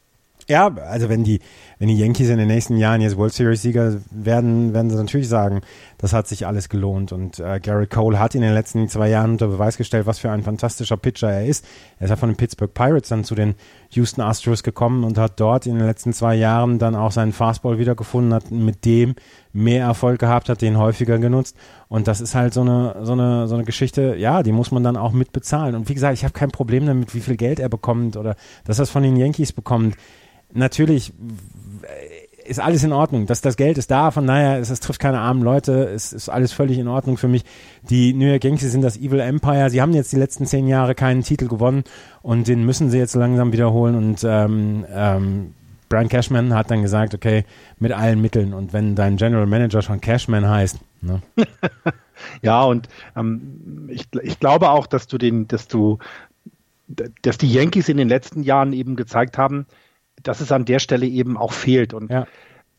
Ja, 0.51 0.69
also 0.69 1.11
wenn 1.11 1.25
die, 1.25 1.41
wenn 1.79 1.89
die 1.89 1.99
Yankees 1.99 2.31
in 2.31 2.39
den 2.39 2.49
nächsten 2.49 2.79
Jahren 2.79 3.03
jetzt 3.03 3.19
World 3.19 3.35
Series 3.35 3.61
Sieger 3.61 4.01
werden, 4.11 4.73
werden 4.73 4.89
sie 4.89 4.97
natürlich 4.97 5.29
sagen, 5.29 5.61
das 5.99 6.15
hat 6.15 6.27
sich 6.27 6.47
alles 6.47 6.71
gelohnt. 6.71 7.13
Und 7.13 7.39
äh, 7.39 7.61
Garrett 7.61 7.91
Cole 7.91 8.19
hat 8.19 8.35
in 8.35 8.41
den 8.41 8.55
letzten 8.55 8.89
zwei 8.89 9.11
Jahren 9.11 9.33
unter 9.33 9.49
Beweis 9.49 9.77
gestellt, 9.77 10.07
was 10.07 10.19
für 10.19 10.31
ein 10.31 10.43
fantastischer 10.43 10.97
Pitcher 10.97 11.31
er 11.31 11.45
ist. 11.45 11.67
Er 11.99 12.05
ist 12.05 12.11
ja 12.11 12.17
von 12.17 12.31
den 12.31 12.37
Pittsburgh 12.37 12.73
Pirates 12.73 13.11
dann 13.11 13.25
zu 13.25 13.35
den 13.35 13.57
Houston 13.91 14.23
Astros 14.23 14.63
gekommen 14.63 15.05
und 15.05 15.19
hat 15.19 15.39
dort 15.39 15.67
in 15.67 15.77
den 15.77 15.87
letzten 15.87 16.15
zwei 16.15 16.35
Jahren 16.35 16.79
dann 16.79 16.97
auch 16.97 17.13
seinen 17.13 17.35
Fastball 17.35 17.79
wiedergefunden, 17.79 18.33
hat 18.33 18.51
mit 18.51 18.87
dem 18.87 19.17
mehr 19.53 19.85
Erfolg 19.85 20.19
gehabt, 20.19 20.49
hat 20.49 20.63
den 20.63 20.79
häufiger 20.79 21.19
genutzt. 21.19 21.59
Und 21.89 22.09
das 22.09 22.23
ist 22.23 22.35
halt 22.35 22.55
so 22.55 22.63
eine, 22.63 22.97
so 23.03 23.13
eine, 23.13 23.49
so 23.49 23.55
eine 23.55 23.65
Geschichte, 23.65 24.17
ja, 24.17 24.43
die 24.43 24.53
muss 24.53 24.71
man 24.71 24.83
dann 24.83 24.97
auch 24.97 25.13
mit 25.13 25.33
bezahlen. 25.33 25.75
Und 25.75 25.91
wie 25.91 25.95
gesagt, 25.95 26.15
ich 26.15 26.25
habe 26.25 26.33
kein 26.33 26.51
Problem 26.51 26.87
damit, 26.87 27.15
wie 27.15 27.21
viel 27.21 27.37
Geld 27.37 27.61
er 27.61 27.69
bekommt 27.69 28.17
oder 28.17 28.35
dass 28.65 28.79
er 28.79 28.85
es 28.85 28.91
von 28.91 29.03
den 29.03 29.17
Yankees 29.17 29.53
bekommt 29.53 29.95
natürlich 30.53 31.13
ist 32.49 32.61
alles 32.61 32.83
in 32.83 32.93
Ordnung. 32.93 33.27
Das, 33.27 33.43
das 33.43 33.57
Geld 33.57 33.79
ist 33.79 33.91
da, 33.91 34.11
von 34.11 34.27
daher, 34.27 34.59
es, 34.59 34.71
es 34.71 34.81
trifft 34.81 35.01
keine 35.01 35.21
armen 35.21 35.43
Leute, 35.43 35.85
es 35.85 36.13
ist 36.13 36.29
alles 36.29 36.53
völlig 36.53 36.79
in 36.79 36.89
Ordnung 36.89 37.19
für 37.19 37.29
mich. 37.29 37.45
Die 37.91 38.15
New 38.15 38.27
York 38.27 38.43
Yankees 38.43 38.73
sind 38.73 38.83
das 38.83 38.97
Evil 38.97 39.21
Empire. 39.21 39.69
Sie 39.71 39.83
haben 39.83 39.93
jetzt 39.93 40.13
die 40.13 40.17
letzten 40.17 40.47
zehn 40.47 40.67
Jahre 40.67 40.95
keinen 40.95 41.23
Titel 41.23 41.47
gewonnen 41.47 41.85
und 42.23 42.49
den 42.49 42.65
müssen 42.65 42.91
sie 42.91 42.99
jetzt 42.99 43.15
langsam 43.15 43.53
wiederholen. 43.53 43.95
Und 43.95 44.25
ähm, 44.25 44.87
ähm, 44.91 45.55
Brian 45.89 46.09
Cashman 46.09 46.55
hat 46.55 46.71
dann 46.71 46.83
gesagt, 46.83 47.15
okay, 47.15 47.45
mit 47.79 47.93
allen 47.93 48.21
Mitteln. 48.21 48.55
Und 48.55 48.73
wenn 48.73 48.95
dein 48.95 49.17
General 49.17 49.47
Manager 49.47 49.83
schon 49.83 50.01
Cashman 50.01 50.49
heißt, 50.49 50.79
ne? 51.03 51.21
ja, 52.43 52.63
und 52.65 52.89
ähm, 53.15 53.89
ich, 53.91 54.07
ich 54.23 54.41
glaube 54.41 54.71
auch, 54.71 54.87
dass 54.87 55.07
du 55.07 55.19
den, 55.19 55.49
dass 55.49 55.69
du 55.69 55.99
dass 57.21 57.37
die 57.37 57.53
Yankees 57.53 57.91
in 57.91 57.99
den 57.99 58.09
letzten 58.09 58.43
Jahren 58.43 58.73
eben 58.73 58.97
gezeigt 58.97 59.37
haben, 59.37 59.67
dass 60.23 60.41
es 60.41 60.53
an 60.53 60.65
der 60.65 60.79
Stelle 60.79 61.07
eben 61.07 61.37
auch 61.37 61.53
fehlt. 61.53 61.95
Und 61.95 62.11
ja. 62.11 62.27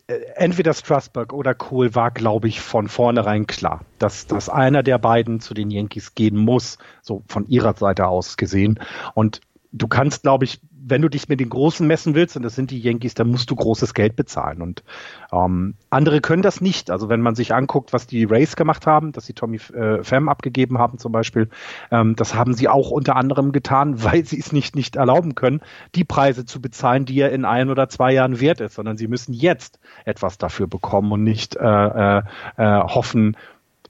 Äh, 0.10 0.19
entweder 0.36 0.74
Strasburg 0.74 1.34
oder 1.34 1.53
Kohl 1.53 1.93
war, 1.93 2.12
glaube 2.12 2.48
ich, 2.48 2.62
von 2.62 2.88
vornherein 2.88 3.46
klar, 3.46 3.86
dass, 4.00 4.25
dass 4.25 4.50
einer 4.50 4.81
der 4.81 4.98
beiden 4.98 5.39
zu 5.39 5.53
den 5.53 5.69
Yankees 5.69 6.15
gehen 6.15 6.36
muss, 6.36 6.79
so 7.01 7.24
von 7.27 7.46
ihrer 7.48 7.75
Seite 7.75 8.08
aus 8.08 8.36
gesehen. 8.36 8.79
Und 9.13 9.41
du 9.72 9.88
kannst, 9.88 10.24
glaube 10.24 10.46
ich, 10.46 10.62
wenn 10.89 11.01
du 11.01 11.10
dich 11.10 11.29
mit 11.29 11.39
den 11.39 11.50
Großen 11.50 11.86
messen 11.86 12.15
willst, 12.15 12.36
und 12.36 12.43
das 12.43 12.55
sind 12.55 12.72
die 12.72 12.79
Yankees, 12.79 13.13
dann 13.13 13.29
musst 13.29 13.50
du 13.50 13.55
großes 13.55 13.93
Geld 13.93 14.15
bezahlen. 14.15 14.62
Und 14.62 14.84
ähm, 15.31 15.75
andere 15.89 16.22
können 16.22 16.41
das 16.41 16.62
nicht. 16.62 16.91
Also 16.91 17.10
wenn 17.10 17.22
man 17.22 17.36
sich 17.36 17.53
anguckt, 17.53 17.93
was 17.93 18.08
die 18.08 18.24
Rays 18.24 18.55
gemacht 18.55 18.88
haben, 18.88 19.12
dass 19.12 19.25
sie 19.25 19.34
Tommy 19.34 19.58
äh, 19.74 20.03
Pham 20.03 20.29
abgegeben 20.29 20.77
haben 20.77 20.98
zum 20.98 21.12
Beispiel, 21.12 21.50
ähm, 21.91 22.15
das 22.15 22.36
haben 22.36 22.53
sie 22.53 22.67
auch 22.67 22.91
unter 22.91 23.15
anderem 23.15 23.51
getan, 23.51 24.03
weil 24.03 24.25
sie 24.25 24.39
es 24.39 24.51
nicht, 24.51 24.75
nicht 24.75 24.96
erlauben 24.96 25.36
können, 25.36 25.62
die 25.96 26.03
Preise 26.03 26.46
zu 26.46 26.62
bezahlen, 26.62 27.05
die 27.05 27.19
er 27.19 27.31
in 27.31 27.46
ein 27.46 27.69
oder 27.69 27.89
zwei 27.89 28.13
Jahren 28.13 28.39
wert 28.39 28.62
ist, 28.62 28.75
sondern 28.75 28.98
sie 28.98 29.08
müssen 29.08 29.34
jetzt 29.34 29.79
etwas 30.05 30.38
dafür 30.38 30.67
bekommen 30.67 31.12
und 31.12 31.24
nicht 31.24 31.55
äh, 31.55 31.63
äh, 31.63 32.22
äh 32.58 32.79
hoffen, 32.79 33.36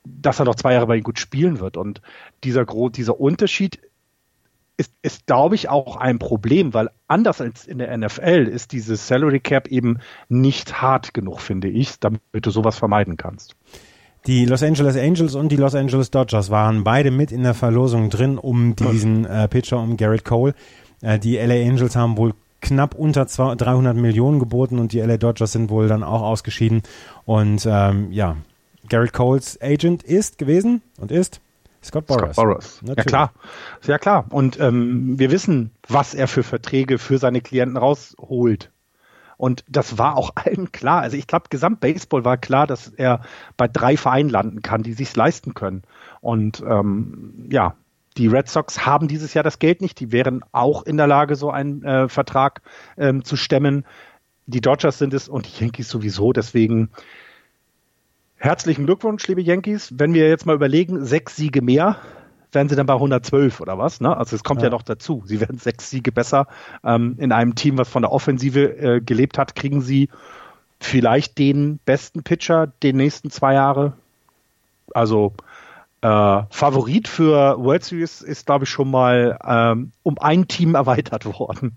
dass 0.05 0.39
er 0.39 0.45
noch 0.45 0.55
zwei 0.55 0.73
Jahre 0.73 0.87
bei 0.87 0.95
ihnen 0.95 1.03
gut 1.03 1.19
spielen 1.19 1.59
wird. 1.59 1.77
Und 1.77 2.01
dieser, 2.43 2.65
dieser 2.65 3.19
Unterschied 3.19 3.79
ist, 4.79 4.93
ist 5.01 5.27
glaube 5.27 5.55
ich, 5.55 5.67
auch 5.67 5.97
ein 5.97 6.19
Problem, 6.19 6.73
weil 6.73 6.89
anders 7.07 7.41
als 7.41 7.67
in 7.67 7.79
der 7.79 7.95
NFL 7.95 8.47
ist 8.49 8.71
dieses 8.71 9.07
Salary 9.07 9.41
Cap 9.41 9.67
eben 9.67 9.99
nicht 10.29 10.81
hart 10.81 11.13
genug, 11.13 11.41
finde 11.41 11.67
ich, 11.67 11.99
damit 11.99 12.21
du 12.31 12.49
sowas 12.49 12.77
vermeiden 12.77 13.17
kannst. 13.17 13.57
Die 14.25 14.45
Los 14.45 14.63
Angeles 14.63 14.95
Angels 14.95 15.35
und 15.35 15.51
die 15.51 15.57
Los 15.57 15.75
Angeles 15.75 16.11
Dodgers 16.11 16.49
waren 16.49 16.85
beide 16.85 17.11
mit 17.11 17.33
in 17.33 17.43
der 17.43 17.53
Verlosung 17.53 18.09
drin 18.09 18.37
um 18.37 18.75
diesen 18.77 19.25
äh, 19.25 19.49
Pitcher, 19.49 19.79
um 19.79 19.97
Garrett 19.97 20.23
Cole. 20.23 20.53
Äh, 21.01 21.19
die 21.19 21.35
LA 21.35 21.55
Angels 21.55 21.97
haben 21.97 22.15
wohl 22.15 22.33
knapp 22.61 22.95
unter 22.95 23.27
200, 23.27 23.61
300 23.61 23.97
Millionen 23.97 24.39
geboten 24.39 24.79
und 24.79 24.93
die 24.93 24.99
LA 24.99 25.17
Dodgers 25.17 25.51
sind 25.51 25.69
wohl 25.69 25.89
dann 25.89 26.03
auch 26.03 26.21
ausgeschieden. 26.21 26.83
Und 27.25 27.67
ähm, 27.69 28.13
ja, 28.13 28.37
Garrett 28.87 29.11
Coles 29.11 29.59
Agent 29.61 30.03
ist 30.03 30.37
gewesen 30.37 30.81
und 30.99 31.11
ist 31.11 31.41
Scott 31.83 32.07
Boras. 32.07 32.33
Scott 32.33 32.45
Boras. 32.45 32.81
Ja 32.83 32.95
klar, 32.95 33.33
ja 33.85 33.97
klar. 33.97 34.25
Und 34.29 34.59
ähm, 34.59 35.17
wir 35.17 35.31
wissen, 35.31 35.71
was 35.87 36.13
er 36.13 36.27
für 36.27 36.43
Verträge 36.43 36.97
für 36.97 37.17
seine 37.17 37.41
Klienten 37.41 37.77
rausholt. 37.77 38.71
Und 39.37 39.63
das 39.69 39.97
war 39.97 40.17
auch 40.17 40.31
allen 40.35 40.71
klar. 40.71 41.01
Also 41.01 41.15
ich 41.15 41.27
glaube, 41.27 41.45
Gesamtbaseball 41.49 42.25
war 42.25 42.37
klar, 42.37 42.67
dass 42.67 42.89
er 42.89 43.21
bei 43.55 43.67
drei 43.67 43.95
Vereinen 43.95 44.29
landen 44.29 44.61
kann, 44.61 44.83
die 44.83 44.93
sich 44.93 45.15
leisten 45.15 45.53
können. 45.53 45.83
Und 46.21 46.61
ähm, 46.67 47.47
ja, 47.49 47.75
die 48.17 48.27
Red 48.27 48.49
Sox 48.49 48.85
haben 48.85 49.07
dieses 49.07 49.33
Jahr 49.33 49.45
das 49.45 49.59
Geld 49.59 49.79
nicht. 49.81 49.99
Die 50.01 50.11
wären 50.11 50.43
auch 50.51 50.83
in 50.83 50.97
der 50.97 51.07
Lage, 51.07 51.35
so 51.35 51.49
einen 51.51 51.83
äh, 51.85 52.09
Vertrag 52.09 52.61
ähm, 52.97 53.23
zu 53.23 53.37
stemmen. 53.37 53.85
Die 54.45 54.59
Dodgers 54.59 54.97
sind 54.97 55.13
es 55.13 55.29
und 55.29 55.47
die 55.47 55.63
Yankees 55.63 55.89
sowieso. 55.89 56.33
Deswegen 56.33 56.89
Herzlichen 58.41 58.85
Glückwunsch, 58.85 59.27
liebe 59.27 59.41
Yankees. 59.41 59.93
Wenn 59.97 60.13
wir 60.13 60.29
jetzt 60.29 60.45
mal 60.45 60.55
überlegen, 60.55 61.03
sechs 61.03 61.35
Siege 61.35 61.61
mehr, 61.61 61.97
werden 62.53 62.69
sie 62.69 62.77
dann 62.77 62.85
bei 62.85 62.93
112 62.93 63.59
oder 63.59 63.77
was? 63.77 63.99
Ne? 63.99 64.15
Also 64.15 64.33
es 64.33 64.45
kommt 64.45 64.61
ja. 64.61 64.67
ja 64.67 64.71
noch 64.71 64.81
dazu. 64.81 65.21
Sie 65.25 65.41
werden 65.41 65.59
sechs 65.59 65.89
Siege 65.89 66.13
besser. 66.13 66.47
Ähm, 66.85 67.15
in 67.17 67.33
einem 67.33 67.55
Team, 67.55 67.77
was 67.77 67.89
von 67.89 68.01
der 68.01 68.13
Offensive 68.13 68.77
äh, 68.77 69.01
gelebt 69.01 69.37
hat, 69.37 69.55
kriegen 69.55 69.81
sie 69.81 70.07
vielleicht 70.79 71.37
den 71.37 71.79
besten 71.79 72.23
Pitcher 72.23 72.67
den 72.81 72.95
nächsten 72.95 73.29
zwei 73.29 73.55
Jahre. 73.55 73.91
Also 74.93 75.33
äh, 75.99 76.43
Favorit 76.49 77.09
für 77.09 77.61
World 77.61 77.83
Series 77.83 78.21
ist, 78.21 78.45
glaube 78.45 78.63
ich, 78.63 78.69
schon 78.69 78.89
mal 78.89 79.37
ähm, 79.45 79.91
um 80.03 80.17
ein 80.17 80.47
Team 80.47 80.75
erweitert 80.75 81.25
worden. 81.39 81.75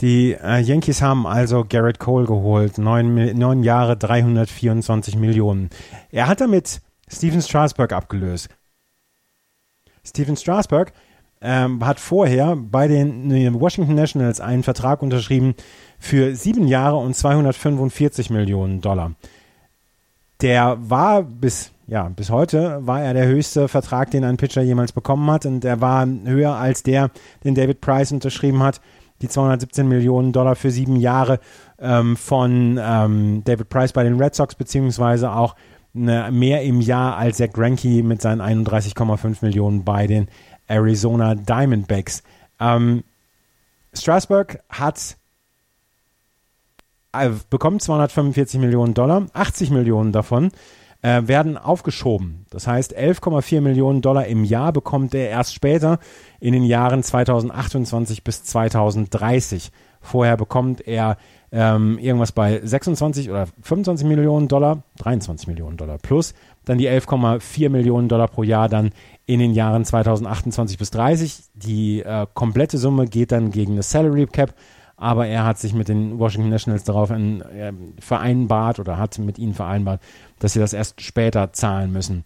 Die 0.00 0.32
äh, 0.32 0.60
Yankees 0.60 1.02
haben 1.02 1.26
also 1.26 1.64
Garrett 1.68 1.98
Cole 1.98 2.26
geholt, 2.26 2.78
neun, 2.78 3.36
neun 3.36 3.62
Jahre, 3.62 3.96
324 3.96 5.16
Millionen. 5.16 5.70
Er 6.10 6.28
hat 6.28 6.40
damit 6.40 6.80
Steven 7.08 7.42
Strasburg 7.42 7.92
abgelöst. 7.92 8.48
Steven 10.04 10.36
Strasburg 10.36 10.92
ähm, 11.40 11.84
hat 11.84 12.00
vorher 12.00 12.56
bei 12.56 12.88
den 12.88 13.60
Washington 13.60 13.94
Nationals 13.94 14.40
einen 14.40 14.62
Vertrag 14.62 15.02
unterschrieben 15.02 15.54
für 15.98 16.34
sieben 16.34 16.66
Jahre 16.66 16.96
und 16.96 17.14
245 17.14 18.30
Millionen 18.30 18.80
Dollar. 18.80 19.12
Der 20.40 20.78
war 20.80 21.22
bis, 21.22 21.70
ja, 21.86 22.08
bis 22.08 22.30
heute 22.30 22.84
war 22.84 23.02
er 23.02 23.14
der 23.14 23.26
höchste 23.26 23.68
Vertrag, 23.68 24.10
den 24.10 24.24
ein 24.24 24.36
Pitcher 24.36 24.62
jemals 24.62 24.92
bekommen 24.92 25.30
hat 25.30 25.46
und 25.46 25.64
er 25.64 25.80
war 25.80 26.06
höher 26.06 26.54
als 26.54 26.82
der, 26.82 27.10
den 27.44 27.54
David 27.54 27.80
Price 27.80 28.10
unterschrieben 28.10 28.62
hat 28.62 28.80
die 29.22 29.28
217 29.28 29.88
Millionen 29.88 30.32
Dollar 30.32 30.56
für 30.56 30.70
sieben 30.70 30.96
Jahre 30.96 31.40
ähm, 31.78 32.16
von 32.16 32.78
ähm, 32.82 33.42
David 33.44 33.68
Price 33.68 33.92
bei 33.92 34.02
den 34.02 34.20
Red 34.20 34.34
Sox, 34.34 34.54
beziehungsweise 34.54 35.32
auch 35.32 35.56
eine, 35.94 36.30
mehr 36.30 36.62
im 36.62 36.80
Jahr 36.80 37.16
als 37.16 37.38
Zach 37.38 37.52
Greinke 37.52 38.02
mit 38.02 38.20
seinen 38.20 38.40
31,5 38.40 39.38
Millionen 39.42 39.84
bei 39.84 40.06
den 40.06 40.28
Arizona 40.66 41.34
Diamondbacks. 41.34 42.22
Ähm, 42.60 43.04
Strasburg 43.94 44.60
hat 44.68 45.16
bekommt 47.50 47.82
245 47.82 48.58
Millionen 48.58 48.94
Dollar, 48.94 49.26
80 49.34 49.70
Millionen 49.70 50.12
davon 50.12 50.50
äh, 51.02 51.26
werden 51.26 51.58
aufgeschoben. 51.58 52.46
Das 52.50 52.66
heißt, 52.66 52.96
11,4 52.96 53.60
Millionen 53.60 54.00
Dollar 54.00 54.26
im 54.26 54.44
Jahr 54.44 54.72
bekommt 54.72 55.14
er 55.14 55.28
erst 55.28 55.54
später 55.54 55.98
in 56.40 56.52
den 56.52 56.64
Jahren 56.64 57.02
2028 57.02 58.24
bis 58.24 58.44
2030. 58.44 59.70
Vorher 60.00 60.36
bekommt 60.36 60.86
er 60.86 61.16
ähm, 61.52 61.98
irgendwas 61.98 62.32
bei 62.32 62.60
26 62.64 63.30
oder 63.30 63.46
25 63.62 64.06
Millionen 64.06 64.48
Dollar, 64.48 64.82
23 64.98 65.46
Millionen 65.48 65.76
Dollar 65.76 65.98
plus, 65.98 66.34
dann 66.64 66.78
die 66.78 66.88
11,4 66.88 67.68
Millionen 67.68 68.08
Dollar 68.08 68.28
pro 68.28 68.42
Jahr 68.42 68.68
dann 68.68 68.90
in 69.26 69.38
den 69.38 69.52
Jahren 69.52 69.84
2028 69.84 70.78
bis 70.78 70.90
30. 70.90 71.36
Die 71.54 72.00
äh, 72.00 72.26
komplette 72.32 72.78
Summe 72.78 73.06
geht 73.06 73.32
dann 73.32 73.50
gegen 73.50 73.76
das 73.76 73.90
Salary 73.90 74.26
Cap 74.26 74.54
aber 75.02 75.26
er 75.26 75.44
hat 75.44 75.58
sich 75.58 75.74
mit 75.74 75.88
den 75.88 76.18
Washington 76.20 76.48
Nationals 76.48 76.84
darauf 76.84 77.10
in, 77.10 77.42
äh, 77.42 77.72
vereinbart 77.98 78.78
oder 78.78 78.98
hat 78.98 79.18
mit 79.18 79.38
ihnen 79.38 79.52
vereinbart, 79.52 80.00
dass 80.38 80.52
sie 80.52 80.60
das 80.60 80.72
erst 80.72 81.00
später 81.00 81.52
zahlen 81.52 81.92
müssen. 81.92 82.24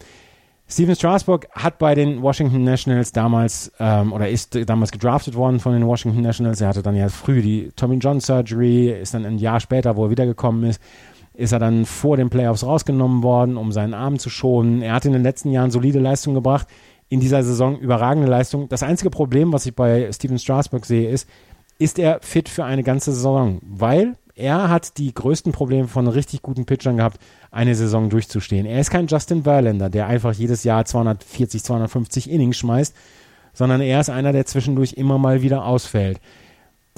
Steven 0.68 0.94
Strasburg 0.94 1.48
hat 1.52 1.78
bei 1.78 1.94
den 1.94 2.22
Washington 2.22 2.64
Nationals 2.64 3.12
damals 3.12 3.72
ähm, 3.78 4.12
oder 4.12 4.28
ist 4.28 4.58
damals 4.68 4.90
gedraftet 4.90 5.36
worden 5.36 5.58
von 5.58 5.72
den 5.72 5.86
Washington 5.86 6.20
Nationals. 6.20 6.60
Er 6.60 6.68
hatte 6.68 6.82
dann 6.82 6.96
ja 6.96 7.08
früh 7.08 7.40
die 7.40 7.70
Tommy 7.76 7.96
John 7.96 8.20
Surgery, 8.20 8.90
ist 8.90 9.14
dann 9.14 9.24
ein 9.24 9.38
Jahr 9.38 9.60
später, 9.60 9.96
wo 9.96 10.04
er 10.04 10.10
wiedergekommen 10.10 10.64
ist, 10.64 10.82
ist 11.34 11.52
er 11.52 11.60
dann 11.60 11.86
vor 11.86 12.16
den 12.16 12.30
Playoffs 12.30 12.64
rausgenommen 12.64 13.22
worden, 13.22 13.56
um 13.56 13.72
seinen 13.72 13.94
Arm 13.94 14.18
zu 14.18 14.28
schonen. 14.28 14.82
Er 14.82 14.94
hat 14.94 15.04
in 15.04 15.12
den 15.12 15.22
letzten 15.22 15.50
Jahren 15.50 15.70
solide 15.70 16.00
Leistung 16.00 16.34
gebracht, 16.34 16.66
in 17.08 17.20
dieser 17.20 17.42
Saison 17.42 17.78
überragende 17.78 18.28
Leistung. 18.28 18.68
Das 18.68 18.82
einzige 18.82 19.10
Problem, 19.10 19.52
was 19.52 19.66
ich 19.66 19.74
bei 19.74 20.10
Steven 20.12 20.38
Strasburg 20.38 20.84
sehe, 20.84 21.08
ist, 21.08 21.28
ist 21.78 21.98
er 21.98 22.20
fit 22.22 22.48
für 22.48 22.64
eine 22.64 22.82
ganze 22.82 23.12
Saison, 23.12 23.60
weil 23.62 24.14
er 24.34 24.68
hat 24.68 24.98
die 24.98 25.12
größten 25.14 25.52
Probleme 25.52 25.88
von 25.88 26.06
richtig 26.06 26.42
guten 26.42 26.66
Pitchern 26.66 26.98
gehabt, 26.98 27.18
eine 27.50 27.74
Saison 27.74 28.10
durchzustehen. 28.10 28.66
Er 28.66 28.80
ist 28.80 28.90
kein 28.90 29.06
Justin 29.06 29.44
Verlander, 29.44 29.88
der 29.88 30.06
einfach 30.06 30.34
jedes 30.34 30.62
Jahr 30.62 30.84
240, 30.84 31.64
250 31.64 32.30
Innings 32.30 32.58
schmeißt, 32.58 32.94
sondern 33.54 33.80
er 33.80 34.00
ist 34.00 34.10
einer, 34.10 34.32
der 34.32 34.44
zwischendurch 34.44 34.92
immer 34.92 35.16
mal 35.16 35.40
wieder 35.40 35.64
ausfällt. 35.64 36.20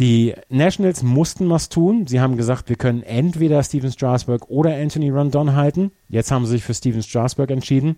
Die 0.01 0.35
Nationals 0.49 1.03
mussten 1.03 1.49
was 1.51 1.69
tun. 1.69 2.07
Sie 2.07 2.21
haben 2.21 2.37
gesagt, 2.37 2.69
wir 2.69 2.77
können 2.77 3.03
entweder 3.03 3.63
Steven 3.63 3.91
Strasburg 3.91 4.49
oder 4.49 4.75
Anthony 4.75 5.11
Rondon 5.11 5.55
halten. 5.55 5.93
Jetzt 6.09 6.31
haben 6.31 6.47
sie 6.47 6.53
sich 6.53 6.65
für 6.65 6.75
Steven 6.75 7.03
Strasburg 7.03 7.51
entschieden. 7.51 7.97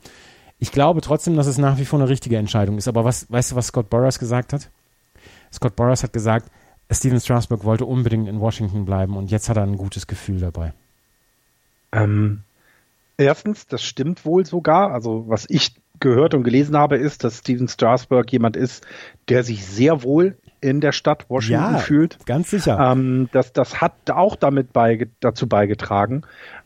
Ich 0.58 0.72
glaube 0.72 1.00
trotzdem, 1.00 1.36
dass 1.36 1.46
es 1.46 1.58
nach 1.58 1.78
wie 1.78 1.84
vor 1.84 1.98
eine 1.98 2.08
richtige 2.08 2.36
Entscheidung 2.36 2.78
ist. 2.78 2.88
Aber 2.88 3.04
was, 3.04 3.30
weißt 3.30 3.52
du, 3.52 3.56
was 3.56 3.68
Scott 3.68 3.90
Boras 3.90 4.18
gesagt 4.18 4.52
hat? 4.52 4.70
Scott 5.52 5.76
Boras 5.76 6.02
hat 6.02 6.12
gesagt, 6.12 6.50
Steven 6.90 7.20
Strasburg 7.20 7.64
wollte 7.64 7.84
unbedingt 7.84 8.28
in 8.28 8.40
Washington 8.40 8.84
bleiben 8.84 9.16
und 9.16 9.30
jetzt 9.30 9.48
hat 9.48 9.56
er 9.56 9.62
ein 9.62 9.76
gutes 9.76 10.06
Gefühl 10.06 10.40
dabei. 10.40 10.72
Ähm, 11.92 12.40
erstens, 13.16 13.66
das 13.66 13.82
stimmt 13.82 14.24
wohl 14.24 14.44
sogar. 14.44 14.92
Also 14.92 15.24
was 15.28 15.46
ich 15.48 15.74
gehört 16.00 16.34
und 16.34 16.42
gelesen 16.42 16.76
habe, 16.76 16.96
ist, 16.96 17.24
dass 17.24 17.38
Steven 17.38 17.68
Strasburg 17.68 18.32
jemand 18.32 18.56
ist, 18.56 18.86
der 19.28 19.44
sich 19.44 19.64
sehr 19.66 20.02
wohl 20.02 20.36
in 20.60 20.80
der 20.80 20.92
Stadt 20.92 21.28
Washington 21.28 21.74
ja, 21.74 21.78
fühlt. 21.78 22.18
Ganz 22.26 22.50
sicher. 22.50 22.78
Ähm, 22.78 23.28
das, 23.32 23.52
das 23.52 23.80
hat 23.80 23.94
auch 24.10 24.36
damit 24.36 24.72
beige 24.72 25.08
dazu 25.20 25.46
beigetragen. 25.46 26.22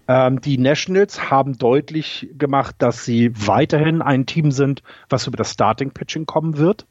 Ähm, 0.09 0.41
die 0.41 0.59
Nationals 0.59 1.31
haben 1.31 1.59
deutlich 1.59 2.29
gemacht, 2.37 2.77
dass 2.79 3.05
sie 3.05 3.33
weiterhin 3.35 4.03
ein 4.03 4.27
Team 4.27 4.51
sind, 4.51 4.83
was 5.09 5.27
über 5.27 5.37
das 5.37 5.53
Starting 5.53 5.91
Pitching 5.91 6.27
kommen 6.27 6.57
wird. 6.59 6.87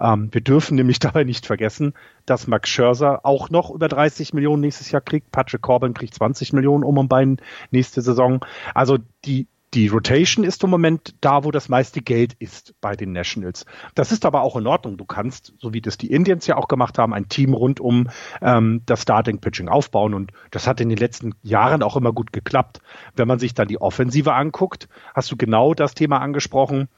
Ähm, 0.00 0.28
wir 0.32 0.40
dürfen 0.40 0.76
nämlich 0.76 0.98
dabei 1.00 1.24
nicht 1.24 1.46
vergessen, 1.46 1.94
dass 2.26 2.46
Max 2.46 2.68
Scherzer 2.68 3.24
auch 3.24 3.50
noch 3.50 3.70
über 3.70 3.88
30 3.88 4.34
Millionen 4.34 4.60
nächstes 4.60 4.90
Jahr 4.90 5.00
kriegt. 5.00 5.30
Patrick 5.32 5.62
Corbin 5.62 5.94
kriegt 5.94 6.14
20 6.14 6.52
Millionen 6.52 6.84
um 6.84 6.98
und 6.98 7.08
bei 7.08 7.36
nächste 7.70 8.02
Saison. 8.02 8.44
Also 8.74 8.98
die, 9.24 9.46
die 9.74 9.88
Rotation 9.88 10.44
ist 10.44 10.62
im 10.64 10.70
Moment 10.70 11.14
da, 11.20 11.44
wo 11.44 11.50
das 11.50 11.68
meiste 11.68 12.00
Geld 12.00 12.34
ist 12.38 12.74
bei 12.80 12.96
den 12.96 13.12
Nationals. 13.12 13.66
Das 13.94 14.12
ist 14.12 14.24
aber 14.24 14.42
auch 14.42 14.56
in 14.56 14.66
Ordnung. 14.66 14.96
Du 14.96 15.04
kannst, 15.04 15.52
so 15.58 15.72
wie 15.74 15.80
das 15.80 15.98
die 15.98 16.10
Indians 16.10 16.46
ja 16.46 16.56
auch 16.56 16.68
gemacht 16.68 16.98
haben, 16.98 17.12
ein 17.12 17.28
Team 17.28 17.52
rund 17.52 17.80
um 17.80 18.08
ähm, 18.40 18.82
das 18.86 19.02
Starting 19.02 19.38
Pitching 19.38 19.68
aufbauen 19.68 20.14
und 20.14 20.32
das 20.50 20.66
hat 20.66 20.80
in 20.80 20.88
den 20.88 20.98
letzten 20.98 21.34
Jahren 21.42 21.82
auch 21.82 21.96
immer 21.96 22.12
gut 22.12 22.32
geklappt. 22.32 22.80
Wenn 23.16 23.28
man 23.28 23.38
sich 23.38 23.54
dann 23.54 23.68
die 23.68 23.80
Offensive 23.80 24.32
anguckt, 24.32 24.88
hast 25.14 25.30
du 25.30 25.36
genau 25.36 25.74
das 25.74 25.94
Thema 25.94 26.20
angesprochen. 26.20 26.88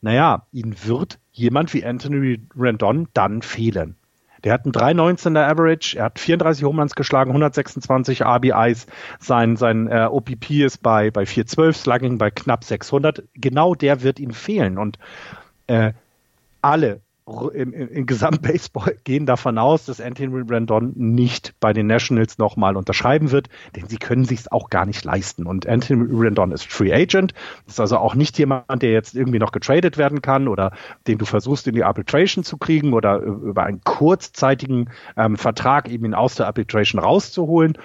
Naja, 0.00 0.46
ihnen 0.52 0.74
wird 0.84 1.18
jemand 1.32 1.72
wie 1.74 1.84
Anthony 1.84 2.40
Rendon 2.56 3.08
dann 3.12 3.42
fehlen. 3.42 3.96
Der 4.46 4.52
hat 4.52 4.64
einen 4.64 4.72
3,19er 4.72 5.44
Average, 5.44 5.98
er 5.98 6.04
hat 6.04 6.20
34 6.20 6.62
Homeruns 6.62 6.94
geschlagen, 6.94 7.30
126 7.30 8.22
RBIs, 8.22 8.86
sein, 9.18 9.56
sein 9.56 9.88
äh, 9.88 10.06
OPP 10.08 10.62
ist 10.64 10.84
bei, 10.84 11.10
bei 11.10 11.26
412, 11.26 11.76
Slugging 11.76 12.18
bei 12.18 12.30
knapp 12.30 12.62
600. 12.62 13.24
Genau 13.34 13.74
der 13.74 14.04
wird 14.04 14.20
ihm 14.20 14.30
fehlen 14.30 14.78
und 14.78 15.00
äh, 15.66 15.94
alle 16.62 17.00
im, 17.26 17.72
im, 17.72 17.88
im 17.88 18.06
Gesamtbaseball 18.06 18.98
gehen 19.04 19.26
davon 19.26 19.58
aus, 19.58 19.86
dass 19.86 20.00
Anthony 20.00 20.44
Rendon 20.48 20.92
nicht 20.94 21.54
bei 21.58 21.72
den 21.72 21.88
Nationals 21.88 22.38
nochmal 22.38 22.76
unterschreiben 22.76 23.32
wird, 23.32 23.48
denn 23.74 23.88
sie 23.88 23.96
können 23.96 24.24
sich 24.24 24.52
auch 24.52 24.70
gar 24.70 24.86
nicht 24.86 25.04
leisten. 25.04 25.46
Und 25.46 25.66
Anthony 25.66 26.06
Rendon 26.08 26.52
ist 26.52 26.70
Free 26.70 26.92
Agent, 26.92 27.34
ist 27.66 27.80
also 27.80 27.98
auch 27.98 28.14
nicht 28.14 28.38
jemand, 28.38 28.82
der 28.82 28.92
jetzt 28.92 29.16
irgendwie 29.16 29.40
noch 29.40 29.50
getradet 29.50 29.98
werden 29.98 30.22
kann 30.22 30.46
oder 30.46 30.72
den 31.08 31.18
du 31.18 31.24
versuchst 31.24 31.66
in 31.66 31.74
die 31.74 31.84
Arbitration 31.84 32.44
zu 32.44 32.58
kriegen 32.58 32.92
oder 32.92 33.18
über 33.18 33.64
einen 33.64 33.82
kurzzeitigen 33.82 34.90
ähm, 35.16 35.36
Vertrag 35.36 35.88
eben 35.88 36.04
ihn 36.04 36.14
aus 36.14 36.36
der 36.36 36.46
Arbitration 36.46 37.00
rauszuholen, 37.00 37.76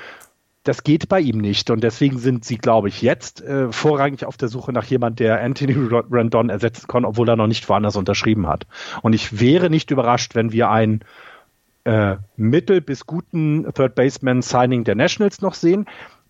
das 0.63 0.83
geht 0.83 1.09
bei 1.09 1.19
ihm 1.19 1.39
nicht. 1.39 1.69
Und 1.71 1.83
deswegen 1.83 2.19
sind 2.19 2.45
sie, 2.45 2.57
glaube 2.57 2.87
ich, 2.87 3.01
jetzt 3.01 3.41
äh, 3.41 3.71
vorrangig 3.71 4.25
auf 4.25 4.37
der 4.37 4.47
Suche 4.47 4.71
nach 4.71 4.85
jemand, 4.85 5.19
der 5.19 5.41
Anthony 5.41 5.75
Randon 6.09 6.49
ersetzen 6.49 6.87
kann, 6.87 7.05
obwohl 7.05 7.29
er 7.29 7.35
noch 7.35 7.47
nicht 7.47 7.67
woanders 7.67 7.95
unterschrieben 7.95 8.47
hat. 8.47 8.67
Und 9.01 9.13
ich 9.13 9.39
wäre 9.39 9.69
nicht 9.69 9.91
überrascht, 9.91 10.35
wenn 10.35 10.51
wir 10.51 10.69
einen 10.69 11.03
äh, 11.83 12.17
mittel- 12.35 12.81
bis 12.81 13.07
guten 13.07 13.65
Third 13.73 13.95
Baseman 13.95 14.41
Signing 14.43 14.83
der 14.83 14.95
Nationals 14.95 15.41
noch 15.41 15.55
sehen, 15.55 15.85